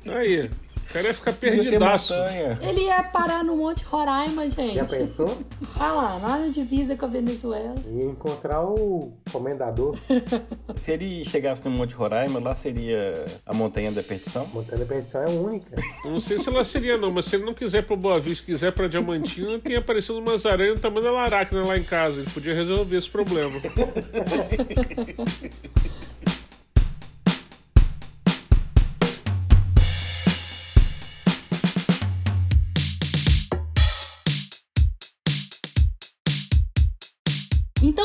Aí, 0.08 0.50
o 0.90 0.94
cara 0.94 1.08
ia 1.08 1.14
ficar 1.14 1.32
Ia 1.32 1.38
perdidaço. 1.38 2.14
Ele 2.62 2.82
ia 2.82 3.04
parar 3.04 3.44
no 3.44 3.58
Monte 3.58 3.84
Roraima, 3.84 4.50
gente. 4.50 4.76
Já 4.76 4.86
pensou? 4.86 5.38
Ah 5.80 5.92
lá, 5.92 6.16
lá 6.16 6.38
na 6.38 6.48
divisa 6.48 6.96
com 6.96 7.06
a 7.06 7.10
Venezuela. 7.10 7.76
E 7.88 8.02
encontrar 8.02 8.62
o 8.62 9.12
comendador. 9.32 9.98
Se 10.78 10.92
ele 10.92 11.24
chegasse 11.26 11.64
no 11.66 11.72
Monte 11.72 11.96
Roraima, 11.96 12.40
lá 12.40 12.56
seria 12.56 13.26
a 13.46 13.54
Montanha 13.54 13.92
da 13.92 14.04
Perdição? 14.04 14.48
Montanha 14.54 14.80
da 14.80 14.86
Perdição 14.86 15.24
é 15.24 15.30
única. 15.30 15.76
Eu 16.04 16.12
Não 16.12 16.20
sei 16.20 16.40
se 16.40 16.48
ela 16.50 16.64
seria, 16.64 16.98
não, 16.98 17.12
mas 17.12 17.26
se 17.26 17.36
ele 17.36 17.46
não 17.46 17.54
quiser 17.54 17.84
pro 17.84 17.98
Boa 17.98 18.20
Vista, 18.20 18.46
quiser 18.46 18.72
pra 18.72 18.88
Diamantina, 18.88 19.60
tem 19.60 19.76
aparecido 19.76 20.20
umas 20.20 20.46
aranhas 20.46 20.76
do 20.76 20.82
tamanho 20.82 21.04
da 21.04 21.12
Laracna 21.12 21.66
lá 21.66 21.78
em 21.78 21.84
casa. 21.84 22.22
Ele 22.22 22.30
podia 22.30 22.54
resolver 22.54 22.96
esse 22.98 23.10
problema. 23.10 23.52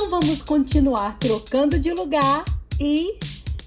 Então 0.01 0.19
vamos 0.19 0.41
continuar 0.41 1.19
trocando 1.19 1.79
de 1.79 1.93
lugar 1.93 2.43
e 2.81 3.19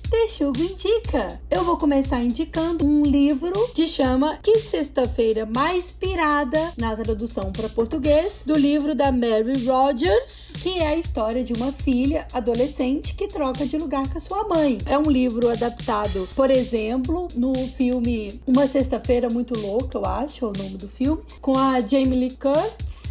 Texugo 0.10 0.60
indica. 0.64 1.40
Eu 1.50 1.64
vou 1.64 1.78
começar 1.78 2.24
indicando 2.24 2.84
um 2.84 3.04
livro 3.04 3.54
que 3.76 3.86
chama 3.86 4.40
Que 4.42 4.58
Sexta-feira 4.58 5.46
Mais 5.46 5.92
Pirada, 5.92 6.74
na 6.76 6.96
tradução 6.96 7.52
para 7.52 7.70
português, 7.70 8.42
do 8.44 8.58
livro 8.58 8.96
da 8.96 9.12
Mary 9.12 9.64
Rogers, 9.64 10.54
que 10.60 10.80
é 10.80 10.88
a 10.88 10.96
história 10.96 11.44
de 11.44 11.54
uma 11.54 11.72
filha 11.72 12.28
adolescente 12.34 13.14
que 13.14 13.28
troca 13.28 13.68
de 13.68 13.78
lugar 13.78 14.10
com 14.10 14.18
a 14.18 14.22
sua 14.22 14.48
mãe. 14.48 14.80
É 14.88 14.98
um 14.98 15.12
livro 15.12 15.48
adaptado, 15.52 16.28
por 16.36 16.50
exemplo, 16.50 17.28
no 17.36 17.54
filme 17.54 18.42
Uma 18.48 18.66
Sexta-feira 18.66 19.30
Muito 19.30 19.56
Louca, 19.56 20.00
eu 20.00 20.06
acho, 20.06 20.46
é 20.46 20.48
o 20.48 20.54
nome 20.54 20.78
do 20.78 20.90
filme, 20.90 21.22
com 21.40 21.56
a 21.56 21.80
Jamie 21.80 22.20
Lee 22.22 22.32
Curtis 22.32 23.03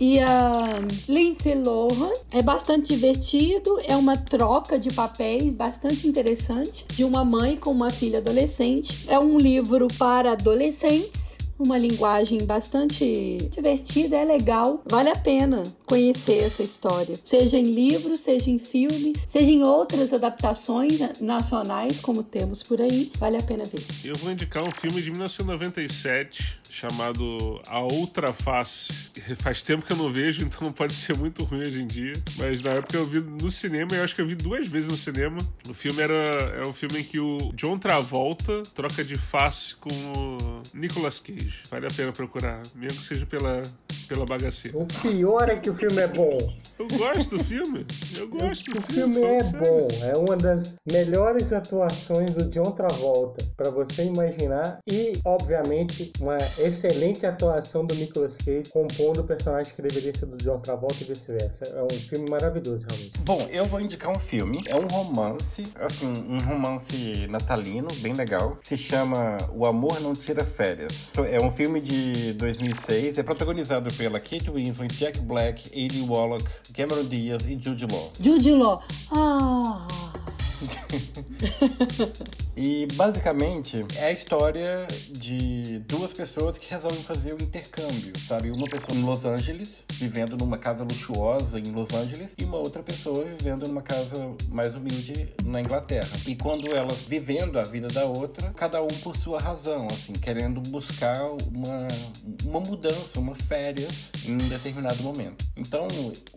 e 0.00 0.18
a 0.20 0.80
Lindsay 1.08 1.54
Lohan. 1.54 2.12
É 2.30 2.42
bastante 2.42 2.94
divertido, 2.94 3.78
é 3.84 3.96
uma 3.96 4.16
troca 4.16 4.78
de 4.78 4.90
papéis 4.90 5.54
bastante 5.54 6.06
interessante 6.06 6.84
de 6.94 7.04
uma 7.04 7.24
mãe 7.24 7.56
com 7.56 7.70
uma 7.70 7.90
filha 7.90 8.18
adolescente. 8.18 9.06
É 9.08 9.18
um 9.18 9.38
livro 9.38 9.88
para 9.98 10.32
adolescentes. 10.32 11.38
Uma 11.58 11.76
linguagem 11.76 12.44
bastante 12.44 13.38
divertida, 13.50 14.16
é 14.16 14.24
legal, 14.24 14.82
vale 14.88 15.10
a 15.10 15.16
pena 15.16 15.62
conhecer 15.84 16.44
essa 16.44 16.62
história. 16.62 17.18
Seja 17.24 17.58
em 17.58 17.64
livros, 17.64 18.20
seja 18.20 18.50
em 18.50 18.58
filmes, 18.58 19.24
seja 19.26 19.50
em 19.50 19.62
outras 19.62 20.12
adaptações 20.12 20.98
nacionais, 21.20 21.98
como 21.98 22.22
temos 22.22 22.62
por 22.62 22.80
aí, 22.80 23.10
vale 23.18 23.36
a 23.36 23.42
pena 23.42 23.64
ver. 23.64 23.82
Eu 24.04 24.14
vou 24.16 24.30
indicar 24.30 24.62
um 24.62 24.70
filme 24.70 25.02
de 25.02 25.10
1997 25.10 26.58
chamado 26.70 27.60
A 27.66 27.80
Outra 27.80 28.32
Face. 28.32 29.10
Faz 29.38 29.62
tempo 29.62 29.84
que 29.84 29.92
eu 29.92 29.96
não 29.96 30.12
vejo, 30.12 30.42
então 30.44 30.60
não 30.62 30.72
pode 30.72 30.94
ser 30.94 31.16
muito 31.16 31.42
ruim 31.44 31.60
hoje 31.60 31.80
em 31.80 31.86
dia. 31.86 32.12
Mas 32.36 32.60
na 32.60 32.70
época 32.70 32.96
eu 32.96 33.06
vi 33.06 33.20
no 33.20 33.50
cinema, 33.50 33.94
eu 33.94 34.04
acho 34.04 34.14
que 34.14 34.20
eu 34.20 34.26
vi 34.26 34.34
duas 34.34 34.68
vezes 34.68 34.88
no 34.88 34.96
cinema. 34.96 35.38
O 35.68 35.74
filme 35.74 36.00
era 36.00 36.14
é 36.14 36.62
um 36.66 36.72
filme 36.72 37.00
em 37.00 37.04
que 37.04 37.18
o 37.18 37.52
John 37.54 37.78
Travolta 37.78 38.62
troca 38.74 39.04
de 39.04 39.16
face 39.16 39.74
com 39.76 39.90
o 39.90 40.62
Nicolas 40.74 41.18
Cage. 41.18 41.47
Vale 41.70 41.86
a 41.86 41.90
pena 41.90 42.12
procurar, 42.12 42.62
mesmo 42.74 43.00
que 43.00 43.06
seja 43.06 43.26
pela, 43.26 43.62
pela 44.08 44.24
bagaceira. 44.24 44.78
O 44.78 44.86
pior 44.86 45.48
é 45.48 45.56
que 45.56 45.70
o 45.70 45.74
filme 45.74 45.98
é 46.00 46.08
bom. 46.08 46.38
Eu 46.78 46.86
gosto 46.96 47.36
do 47.36 47.44
filme. 47.44 47.86
Eu 48.16 48.28
gosto 48.28 48.72
do 48.72 48.78
o 48.78 48.82
filme. 48.82 49.12
O 49.12 49.14
filme 49.14 49.22
é 49.22 49.42
sério. 49.42 49.58
bom. 49.58 49.88
É 50.02 50.16
uma 50.16 50.36
das 50.36 50.76
melhores 50.90 51.52
atuações 51.52 52.32
do 52.34 52.48
John 52.50 52.70
Travolta, 52.70 53.44
para 53.56 53.70
você 53.70 54.04
imaginar. 54.04 54.78
E, 54.86 55.14
obviamente, 55.24 56.12
uma 56.20 56.38
excelente 56.58 57.26
atuação 57.26 57.84
do 57.84 57.94
Nicolas 57.94 58.36
Cage 58.36 58.70
compondo 58.70 59.20
o 59.20 59.24
personagem 59.24 59.74
que 59.74 59.82
deveria 59.82 60.16
ser 60.16 60.26
do 60.26 60.36
John 60.36 60.60
Travolta 60.60 60.96
e 61.00 61.04
vice-versa. 61.04 61.64
É 61.64 61.82
um 61.82 61.98
filme 61.98 62.30
maravilhoso, 62.30 62.86
realmente. 62.88 63.18
Bom, 63.20 63.48
eu 63.50 63.66
vou 63.66 63.80
indicar 63.80 64.10
um 64.10 64.18
filme. 64.18 64.62
É 64.66 64.76
um 64.76 64.86
romance, 64.86 65.64
assim, 65.76 66.06
um 66.28 66.38
romance 66.38 67.26
natalino, 67.28 67.88
bem 68.00 68.12
legal. 68.12 68.58
Se 68.62 68.76
chama 68.76 69.36
O 69.52 69.66
Amor 69.66 70.00
Não 70.00 70.12
Tira 70.12 70.44
Férias. 70.44 71.10
É 71.28 71.37
um 71.40 71.50
filme 71.50 71.80
de 71.80 72.32
2006. 72.34 73.18
É 73.18 73.22
protagonizado 73.22 73.92
pela 73.94 74.18
Kate 74.18 74.50
Winslet, 74.50 74.94
Jack 74.94 75.20
Black, 75.20 75.68
Eddie 75.72 76.02
Wallach, 76.02 76.44
Cameron 76.74 77.04
Diaz 77.04 77.44
e 77.46 77.58
Jude 77.60 77.86
Law. 77.90 78.12
Jude 78.20 78.52
Law. 78.52 78.82
Ah... 79.10 79.86
e 82.56 82.86
basicamente 82.94 83.84
é 83.96 84.06
a 84.06 84.12
história 84.12 84.86
de 85.10 85.78
duas 85.80 86.12
pessoas 86.12 86.58
que 86.58 86.68
resolvem 86.70 87.02
fazer 87.02 87.32
o 87.32 87.42
intercâmbio, 87.42 88.12
sabe? 88.18 88.50
Uma 88.50 88.68
pessoa 88.68 88.96
em 88.96 89.02
Los 89.02 89.24
Angeles, 89.24 89.84
vivendo 89.92 90.36
numa 90.36 90.58
casa 90.58 90.84
luxuosa 90.84 91.58
em 91.58 91.70
Los 91.70 91.92
Angeles, 91.92 92.34
e 92.36 92.44
uma 92.44 92.58
outra 92.58 92.82
pessoa 92.82 93.24
vivendo 93.24 93.66
numa 93.66 93.82
casa 93.82 94.34
mais 94.50 94.74
humilde 94.74 95.28
na 95.44 95.60
Inglaterra. 95.60 96.08
E 96.26 96.34
quando 96.34 96.74
elas 96.74 97.02
vivendo 97.02 97.58
a 97.58 97.62
vida 97.62 97.88
da 97.88 98.04
outra, 98.04 98.50
cada 98.50 98.82
um 98.82 98.88
por 99.02 99.16
sua 99.16 99.40
razão, 99.40 99.86
assim, 99.90 100.12
querendo 100.12 100.60
buscar 100.60 101.22
uma, 101.52 101.88
uma 102.44 102.60
mudança, 102.60 103.18
uma 103.18 103.34
férias 103.34 104.10
em 104.26 104.34
um 104.34 104.48
determinado 104.48 105.02
momento. 105.02 105.44
Então, 105.56 105.86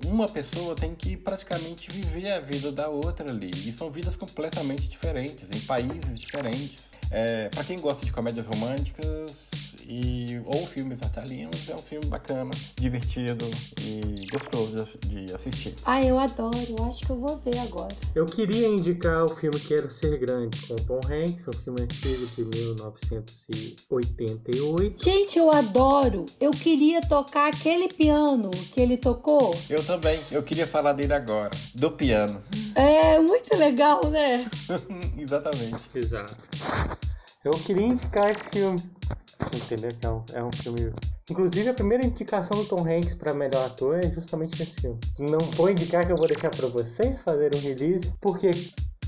uma 0.06 0.28
pessoa 0.28 0.76
tem 0.76 0.96
que 0.96 1.18
praticamente 1.18 1.92
viver 1.92 2.32
a 2.32 2.40
vida 2.40 2.72
da 2.72 2.88
outra 2.88 3.30
ali. 3.30 3.52
E 3.52 3.72
são 3.72 3.90
vidas 3.90 4.11
completamente 4.16 4.88
diferentes, 4.88 5.50
em 5.52 5.60
países 5.62 6.20
diferentes. 6.20 6.92
É, 7.10 7.50
para 7.50 7.64
quem 7.64 7.78
gosta 7.80 8.06
de 8.06 8.12
comédias 8.12 8.46
românticas, 8.46 9.50
e, 9.92 10.42
ou 10.46 10.66
filmes 10.66 10.98
natalinos, 11.00 11.70
é 11.70 11.76
um 11.76 11.80
filme 11.80 12.06
bacana, 12.06 12.52
divertido 12.78 13.46
e 13.82 14.26
gostoso 14.32 14.88
de 15.06 15.34
assistir. 15.34 15.76
Ah, 15.84 16.02
eu 16.02 16.18
adoro, 16.18 16.82
acho 16.88 17.06
que 17.06 17.12
eu 17.12 17.20
vou 17.20 17.38
ver 17.40 17.58
agora. 17.60 17.94
Eu 18.16 18.26
queria 18.26 18.70
indicar 18.70 19.26
o 19.26 19.30
filme 19.30 19.60
Quero 19.60 19.92
Ser 19.92 20.18
Grande, 20.18 20.58
com 20.66 20.78
Tom 20.78 21.02
Hanks, 21.06 21.46
um 21.50 21.54
filme 21.54 21.82
antigo 21.82 22.26
de 22.26 22.46
1988. 22.46 25.04
Gente, 25.04 25.38
eu 25.38 25.52
adoro! 25.52 26.26
Eu 26.40 26.52
queria 26.52 27.02
tocar 27.02 27.50
aquele 27.50 27.90
piano 27.90 28.50
que 28.52 28.80
ele 28.80 28.96
tocou. 28.96 29.54
Eu 29.70 29.84
também, 29.84 30.18
eu 30.32 30.42
queria 30.42 30.66
falar 30.66 30.94
dele 30.94 31.12
agora, 31.12 31.52
do 31.76 31.92
piano. 31.92 32.42
É, 32.76 33.20
muito 33.20 33.58
legal, 33.58 34.10
né? 34.10 34.50
Exatamente. 35.20 35.82
Exato. 35.94 36.38
Eu 37.44 37.52
queria 37.52 37.88
indicar 37.88 38.30
esse 38.30 38.50
filme. 38.50 38.80
Entendeu? 39.56 39.92
Que 40.00 40.06
é 40.06 40.10
um, 40.10 40.24
é 40.34 40.44
um 40.44 40.52
filme. 40.52 40.94
Inclusive, 41.30 41.70
a 41.70 41.74
primeira 41.74 42.06
indicação 42.06 42.56
do 42.56 42.66
Tom 42.66 42.88
Hanks 42.88 43.16
para 43.16 43.34
melhor 43.34 43.66
ator 43.66 43.98
é 43.98 44.12
justamente 44.12 44.60
nesse 44.60 44.80
filme. 44.80 45.00
Não 45.18 45.40
vou 45.40 45.70
indicar 45.70 46.06
que 46.06 46.12
eu 46.12 46.18
vou 46.18 46.28
deixar 46.28 46.52
para 46.52 46.68
vocês 46.68 47.22
fazerem 47.22 47.60
um 47.60 47.64
release, 47.64 48.14
porque 48.22 48.52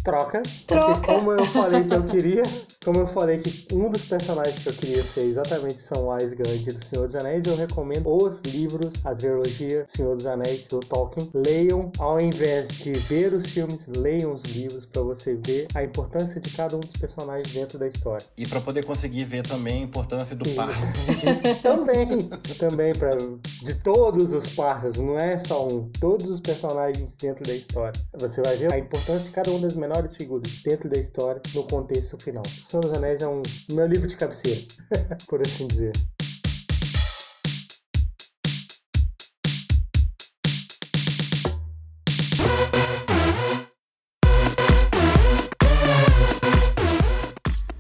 troca. 0.04 0.44
Troca. 0.68 0.94
Porque 0.94 1.08
como 1.08 1.32
eu 1.32 1.46
falei 1.46 1.84
que 1.84 1.94
eu 1.94 2.04
queria, 2.06 2.44
como 2.84 3.00
eu 3.00 3.08
falei 3.08 3.38
que 3.38 3.74
um 3.74 3.90
dos 3.90 4.04
personagens 4.06 4.60
que 4.60 4.70
eu 4.70 4.74
queria 4.74 5.04
ser 5.04 5.22
exatamente 5.22 5.80
São 5.80 6.10
Wise 6.10 6.36
Gandhi 6.36 6.74
do 6.74 6.84
Senhor 6.84 7.06
dos 7.06 7.16
Anéis, 7.16 7.46
eu 7.46 7.56
recomendo 7.56 8.14
os 8.14 8.42
livros, 8.42 9.06
a 9.06 9.16
trilogia 9.16 9.86
Senhor 9.88 10.16
dos 10.16 10.28
Anéis 10.28 10.68
do 10.68 10.80
Tolkien. 10.80 11.30
Leiam, 11.34 11.92
ao 11.98 12.20
invés 12.20 12.68
de 12.70 12.94
ver 12.94 13.34
os 13.34 13.48
filmes, 13.48 13.88
leiam 13.88 14.34
os 14.34 14.44
livros 14.44 14.86
para 14.86 15.02
você 15.02 15.36
ver 15.36 15.68
a 15.74 15.84
importância 15.84 16.42
de 16.42 16.50
cada 16.52 16.76
um 16.76 16.82
dos 16.82 16.94
personagens 16.94 17.54
dentro 17.54 17.80
da 17.80 17.88
história. 17.88 18.26
E 18.38 18.46
para 18.46 18.60
poder 18.60 18.86
conseguir 18.86 19.24
ver 19.24 19.48
também 19.48 19.82
a 19.82 19.86
importância 19.86 20.36
do 20.36 20.48
parça. 20.50 20.94
também, 21.64 22.28
também 22.60 22.94
para 22.94 23.16
de 23.62 23.76
todos 23.76 24.34
os 24.34 24.48
parças, 24.50 24.96
não 24.96 25.18
é 25.18 25.40
só 25.40 25.66
um, 25.68 25.90
todos 26.00 26.30
os 26.30 26.40
personagens 26.40 27.16
dentro 27.16 27.46
da 27.46 27.54
história. 27.54 27.94
Você 28.18 28.42
vai 28.42 28.58
ver 28.58 28.74
a 28.74 28.78
importância 28.78 29.30
de 29.30 29.32
cada 29.32 29.50
uma 29.52 29.60
das 29.60 29.76
menores 29.76 29.93
figuras 30.16 30.62
dentro 30.64 30.90
da 30.90 30.98
história 30.98 31.42
no 31.54 31.64
contexto 31.64 32.18
final. 32.18 32.44
Senhor 32.46 32.82
dos 32.82 32.94
Anéis 32.94 33.22
é 33.22 33.28
um 33.28 33.42
meu 33.72 33.86
livro 33.86 34.08
de 34.08 34.18
cabeceira, 34.18 34.62
por 35.28 35.42
assim 35.42 35.68
dizer. 35.68 35.94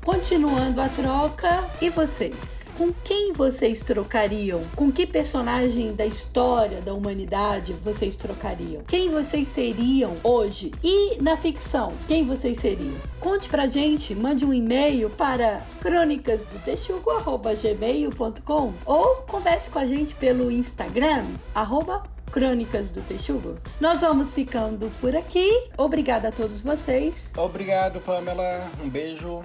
Continuando 0.01 0.81
a 0.81 0.89
troca, 0.89 1.69
e 1.81 1.89
vocês? 1.89 2.62
Com 2.77 2.91
quem 2.91 3.31
vocês 3.33 3.81
trocariam? 3.81 4.61
Com 4.75 4.91
que 4.91 5.05
personagem 5.05 5.93
da 5.93 6.07
história 6.07 6.81
da 6.81 6.91
humanidade 6.93 7.73
vocês 7.73 8.15
trocariam? 8.15 8.81
Quem 8.87 9.11
vocês 9.11 9.47
seriam 9.47 10.15
hoje? 10.23 10.71
E 10.83 11.21
na 11.21 11.37
ficção, 11.37 11.93
quem 12.07 12.25
vocês 12.25 12.57
seriam? 12.57 12.95
Conte 13.19 13.47
pra 13.47 13.67
gente, 13.67 14.15
mande 14.15 14.43
um 14.43 14.51
e-mail 14.51 15.07
para 15.11 15.61
crônicasdotexugo.gmail.com 15.81 18.73
ou 18.85 19.17
converse 19.27 19.69
com 19.69 19.77
a 19.77 19.85
gente 19.85 20.15
pelo 20.15 20.49
Instagram, 20.49 21.25
arroba 21.53 22.01
Crônicas 22.31 22.89
do 22.89 23.01
Texugo. 23.01 23.53
Nós 23.79 24.01
vamos 24.01 24.33
ficando 24.33 24.91
por 24.99 25.15
aqui. 25.15 25.69
Obrigada 25.77 26.29
a 26.29 26.31
todos 26.31 26.63
vocês. 26.63 27.31
Obrigado, 27.37 28.01
Pamela. 28.01 28.67
Um 28.83 28.89
beijo. 28.89 29.43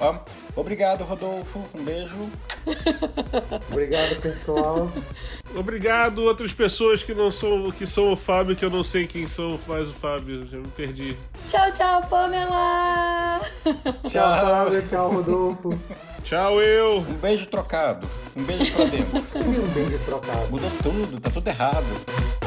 Ó, 0.00 0.16
obrigado, 0.56 1.04
Rodolfo. 1.04 1.64
Um 1.74 1.84
beijo. 1.84 2.16
Obrigado, 3.70 4.20
pessoal. 4.20 4.90
Obrigado, 5.54 6.22
outras 6.22 6.52
pessoas 6.52 7.02
que 7.02 7.14
não 7.14 7.30
são, 7.30 7.70
que 7.70 7.86
são 7.86 8.12
o 8.12 8.16
Fábio, 8.16 8.56
que 8.56 8.64
eu 8.64 8.70
não 8.70 8.82
sei 8.82 9.06
quem 9.06 9.26
são, 9.26 9.58
faz 9.58 9.88
o 9.88 9.92
Fábio. 9.92 10.46
Já 10.50 10.58
me 10.58 10.68
perdi. 10.68 11.16
Tchau, 11.46 11.72
tchau, 11.72 12.02
Pamela. 12.08 13.40
Tchau, 14.08 14.40
Fábio. 14.40 14.86
Tchau, 14.86 15.12
Rodolfo. 15.12 15.78
Tchau, 16.24 16.60
eu. 16.60 16.98
Um 16.98 17.14
beijo 17.14 17.46
trocado. 17.46 18.08
Um 18.34 18.42
beijo 18.42 18.72
pra 18.74 18.84
dentro. 18.86 19.22
Seria 19.28 19.60
um 19.60 19.68
beijo 19.68 19.98
trocado. 20.06 20.50
Mudou 20.50 20.70
tudo, 20.82 21.20
tá 21.20 21.30
tudo 21.30 21.46
errado. 21.48 22.43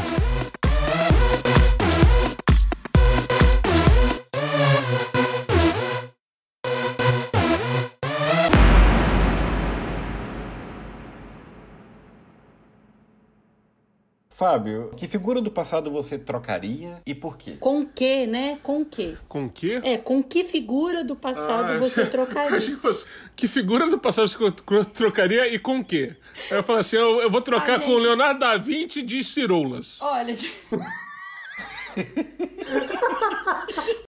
Fábio, 14.37 14.91
que 14.95 15.07
figura 15.07 15.41
do 15.41 15.49
passado 15.49 15.89
você 15.89 16.15
trocaria 16.15 17.01
e 17.07 17.15
por 17.15 17.37
quê? 17.37 17.53
Com 17.59 17.83
que, 17.83 18.27
né? 18.27 18.59
Com 18.61 18.85
que? 18.85 19.17
Com 19.27 19.49
que? 19.49 19.81
É, 19.83 19.97
com 19.97 20.21
que 20.21 20.43
figura 20.43 21.03
do 21.03 21.15
passado 21.15 21.73
Ah, 21.73 21.77
você 21.79 22.05
trocaria? 22.09 22.55
Achei 22.55 22.75
que 22.75 22.79
fosse. 22.79 23.07
Que 23.35 23.47
figura 23.47 23.89
do 23.89 23.97
passado 23.97 24.27
você 24.27 24.51
trocaria 24.93 25.51
e 25.51 25.57
com 25.57 25.83
que? 25.83 26.15
Aí 26.51 26.57
eu 26.57 26.61
falei 26.61 26.81
assim: 26.81 26.97
eu, 26.97 27.19
eu 27.19 27.31
vou 27.31 27.41
trocar 27.41 27.77
Ah, 27.77 27.79
com 27.79 27.93
o. 27.93 27.97
Leonardo 27.97 28.39
da 28.39 28.57
Vinci 28.57 29.01
de 29.01 29.23
Ciroulas. 29.23 29.99
Olha. 30.01 30.35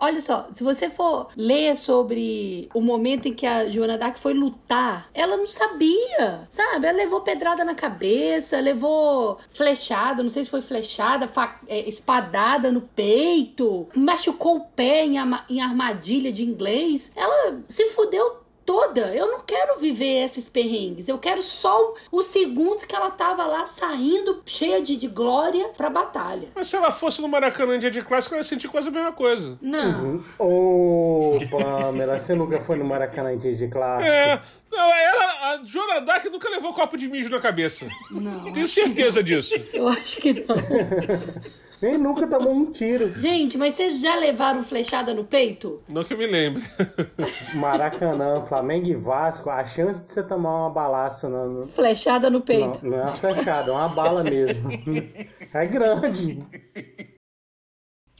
Olha 0.00 0.20
só, 0.20 0.48
se 0.52 0.62
você 0.62 0.88
for 0.88 1.28
ler 1.36 1.76
sobre 1.76 2.68
o 2.74 2.80
momento 2.80 3.26
em 3.26 3.34
que 3.34 3.46
a 3.46 3.68
Joana 3.70 3.98
Dark 3.98 4.16
foi 4.16 4.34
lutar, 4.34 5.08
ela 5.12 5.36
não 5.36 5.46
sabia, 5.46 6.46
sabe? 6.48 6.86
Ela 6.86 6.98
levou 6.98 7.20
pedrada 7.20 7.64
na 7.64 7.74
cabeça, 7.74 8.60
levou 8.60 9.38
flechada, 9.50 10.22
não 10.22 10.30
sei 10.30 10.44
se 10.44 10.50
foi 10.50 10.60
flechada, 10.60 11.30
é, 11.68 11.88
espadada 11.88 12.72
no 12.72 12.80
peito, 12.80 13.88
machucou 13.94 14.56
o 14.56 14.60
pé 14.60 15.04
em, 15.04 15.16
em 15.48 15.60
armadilha 15.60 16.32
de 16.32 16.44
inglês. 16.44 17.12
Ela 17.14 17.60
se 17.68 17.86
fudeu 17.86 18.43
toda. 18.64 19.14
Eu 19.14 19.30
não 19.30 19.40
quero 19.40 19.78
viver 19.78 20.24
esses 20.24 20.48
perrengues. 20.48 21.08
Eu 21.08 21.18
quero 21.18 21.42
só 21.42 21.94
os 22.10 22.26
segundos 22.26 22.84
que 22.84 22.94
ela 22.94 23.10
tava 23.10 23.46
lá 23.46 23.66
saindo 23.66 24.42
cheia 24.46 24.80
de, 24.82 24.96
de 24.96 25.08
glória 25.08 25.68
pra 25.76 25.90
batalha. 25.90 26.48
Mas 26.54 26.68
se 26.68 26.76
ela 26.76 26.90
fosse 26.90 27.20
no 27.20 27.28
Maracanã 27.28 27.78
dia 27.78 27.90
de 27.90 28.02
clássico, 28.02 28.34
ela 28.34 28.42
ia 28.42 28.48
sentir 28.48 28.68
quase 28.68 28.88
a 28.88 28.90
mesma 28.90 29.12
coisa. 29.12 29.58
Não. 29.60 30.24
Ô, 30.38 31.38
Pamela, 31.50 32.18
você 32.18 32.34
nunca 32.34 32.60
foi 32.60 32.76
no 32.76 32.84
Maracanã 32.84 33.32
em 33.32 33.38
dia 33.38 33.54
de 33.54 33.68
clássico? 33.68 34.14
É. 34.14 34.40
Não, 34.70 34.92
ela, 34.92 35.24
a 35.52 35.60
Joana 35.64 36.00
Dark 36.00 36.24
nunca 36.26 36.48
levou 36.48 36.74
copo 36.74 36.96
de 36.96 37.06
mijo 37.06 37.30
na 37.30 37.40
cabeça. 37.40 37.86
Não. 38.10 38.52
Tenho 38.52 38.66
certeza 38.66 39.22
disso. 39.22 39.54
Eu 39.72 39.86
acho 39.86 40.20
que 40.20 40.32
não. 40.32 40.56
Nem 41.84 41.98
nunca 41.98 42.26
tomou 42.26 42.50
um 42.54 42.70
tiro. 42.70 43.12
Gente, 43.20 43.58
mas 43.58 43.74
vocês 43.74 44.00
já 44.00 44.14
levaram 44.16 44.62
flechada 44.62 45.12
no 45.12 45.22
peito? 45.22 45.82
Não 45.86 46.02
que 46.02 46.14
eu 46.14 46.18
me 46.18 46.26
lembre. 46.26 46.62
Maracanã, 47.54 48.40
Flamengo 48.42 48.88
e 48.88 48.94
Vasco, 48.94 49.50
a 49.50 49.62
chance 49.66 50.06
de 50.06 50.10
você 50.14 50.22
tomar 50.22 50.62
uma 50.62 50.70
balaça 50.70 51.28
no, 51.28 51.60
no- 51.60 51.66
Flechada 51.66 52.30
no 52.30 52.38
não, 52.38 52.44
peito. 52.46 52.86
não 52.86 52.98
é 52.98 53.02
uma 53.02 53.14
flechada, 53.16 53.70
é 53.70 53.74
uma 53.74 53.88
bala 53.90 54.24
mesmo. 54.24 54.70
É 55.52 55.66
grande. 55.66 56.42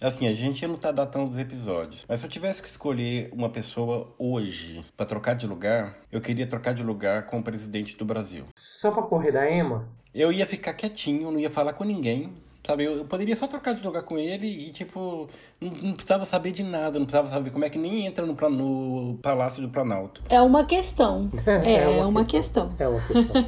Assim, 0.01 0.29
a 0.29 0.35
gente 0.35 0.65
não 0.67 0.77
tá 0.77 0.93
datando 0.93 1.31
os 1.31 1.39
episódios. 1.39 2.05
Mas 2.09 2.21
se 2.21 2.27
eu 2.27 2.31
tivesse 2.31 2.63
que 2.63 2.69
escolher 2.69 3.29
uma 3.33 3.49
pessoa 3.51 4.15
hoje 4.19 4.85
pra 4.97 5.07
trocar 5.07 5.35
de 5.35 5.47
lugar, 5.47 5.99
eu 6.13 6.21
queria 6.21 6.47
trocar 6.47 6.75
de 6.75 6.83
lugar 6.83 7.27
com 7.27 7.39
o 7.39 7.43
presidente 7.43 7.97
do 7.97 8.05
Brasil. 8.05 8.45
Só 8.59 8.91
pra 8.91 9.03
correr 9.03 9.33
da 9.33 9.51
Ema? 9.51 9.89
Eu 10.15 10.31
ia 10.31 10.47
ficar 10.47 10.75
quietinho, 10.75 11.31
não 11.31 11.41
ia 11.41 11.51
falar 11.51 11.73
com 11.73 11.83
ninguém. 11.83 12.35
Sabe, 12.67 12.85
eu, 12.85 12.97
eu 12.97 13.05
poderia 13.05 13.37
só 13.37 13.47
trocar 13.47 13.75
de 13.75 13.87
lugar 13.87 14.03
com 14.03 14.19
ele 14.19 14.47
e, 14.47 14.73
tipo, 14.73 15.29
não, 15.61 15.71
não 15.71 15.93
precisava 15.93 16.25
saber 16.25 16.51
de 16.51 16.63
nada, 16.63 16.99
não 16.99 17.05
precisava 17.05 17.29
saber 17.29 17.51
como 17.51 17.65
é 17.65 17.69
que 17.69 17.77
nem 17.77 18.07
entra 18.07 18.25
no, 18.25 18.35
no 18.51 19.19
Palácio 19.19 19.61
do 19.61 19.69
Planalto. 19.69 20.23
É 20.31 20.41
uma 20.41 20.65
questão. 20.65 21.31
É, 21.47 21.83
É 21.83 21.89
uma 21.89 22.03
é 22.03 22.07
uma 22.07 22.25
questão. 22.25 22.71
É 22.79 22.89
uma 22.89 23.01
questão. 23.01 23.43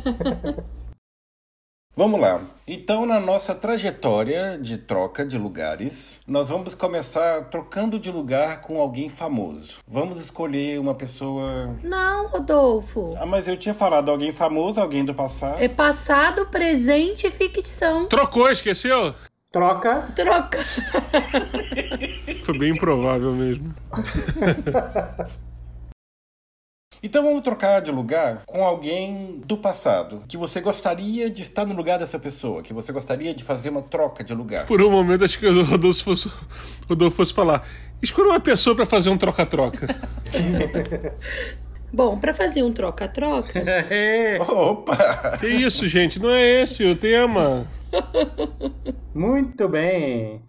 Vamos 1.99 2.21
lá. 2.21 2.43
Então, 2.67 3.07
na 3.07 3.19
nossa 3.19 3.55
trajetória 3.55 4.59
de 4.59 4.77
troca 4.77 5.25
de 5.25 5.39
lugares, 5.39 6.21
nós 6.27 6.51
vamos 6.51 6.75
começar 6.75 7.45
trocando 7.45 7.99
de 7.99 8.11
lugar 8.11 8.61
com 8.61 8.79
alguém 8.79 9.09
famoso. 9.09 9.79
Vamos 9.89 10.21
escolher 10.21 10.79
uma 10.79 10.95
pessoa. 10.95 11.75
Não, 11.83 12.27
Rodolfo. 12.27 13.17
Ah, 13.19 13.25
mas 13.25 13.49
eu 13.49 13.57
tinha 13.57 13.75
falado 13.75 14.11
alguém 14.11 14.31
famoso, 14.31 14.79
alguém 14.79 15.07
do 15.07 15.15
passado. 15.15 15.59
É 15.59 15.71
passado, 15.71 16.45
presente 16.49 17.29
e 17.29 17.31
ficção. 17.31 18.07
Trocou, 18.09 18.51
esqueceu? 18.51 19.15
Troca. 19.51 20.07
Troca. 20.15 20.59
Foi 22.45 22.59
bem 22.59 22.73
improvável 22.73 23.33
mesmo. 23.33 23.75
Então 27.03 27.23
vamos 27.23 27.43
trocar 27.43 27.81
de 27.81 27.91
lugar 27.91 28.43
com 28.47 28.65
alguém 28.65 29.41
do 29.45 29.57
passado, 29.57 30.23
que 30.29 30.37
você 30.37 30.61
gostaria 30.61 31.29
de 31.31 31.43
estar 31.43 31.65
no 31.65 31.75
lugar 31.75 31.99
dessa 31.99 32.19
pessoa, 32.19 32.63
que 32.63 32.73
você 32.73 32.93
gostaria 32.93 33.35
de 33.35 33.45
fazer 33.45 33.69
uma 33.69 33.83
troca 33.83 34.25
de 34.25 34.35
lugar. 34.35 34.67
Por 34.67 34.81
um 34.83 34.91
momento, 34.91 35.25
acho 35.25 35.39
que 35.39 35.47
o 35.47 35.65
Rodolfo 35.65 36.03
fosse, 36.03 36.31
Rodolfo 36.89 37.17
fosse 37.17 37.35
falar: 37.35 37.67
escolha 38.03 38.31
uma 38.31 38.41
pessoa 38.41 38.75
pra 38.75 38.87
fazer 38.87 39.11
um 39.11 39.17
troca-troca. 39.19 39.87
Bom, 41.93 42.19
pra 42.19 42.35
fazer 42.35 42.63
um 42.63 42.73
troca-troca, 42.73 43.59
É, 43.91 44.39
Opa! 44.41 45.39
que 45.39 45.47
isso, 45.47 45.89
gente? 45.89 46.19
Não 46.19 46.31
é 46.31 46.63
esse 46.63 46.85
o 46.85 46.97
tema. 46.97 47.67
muito 49.15 49.69
bem. 49.69 50.43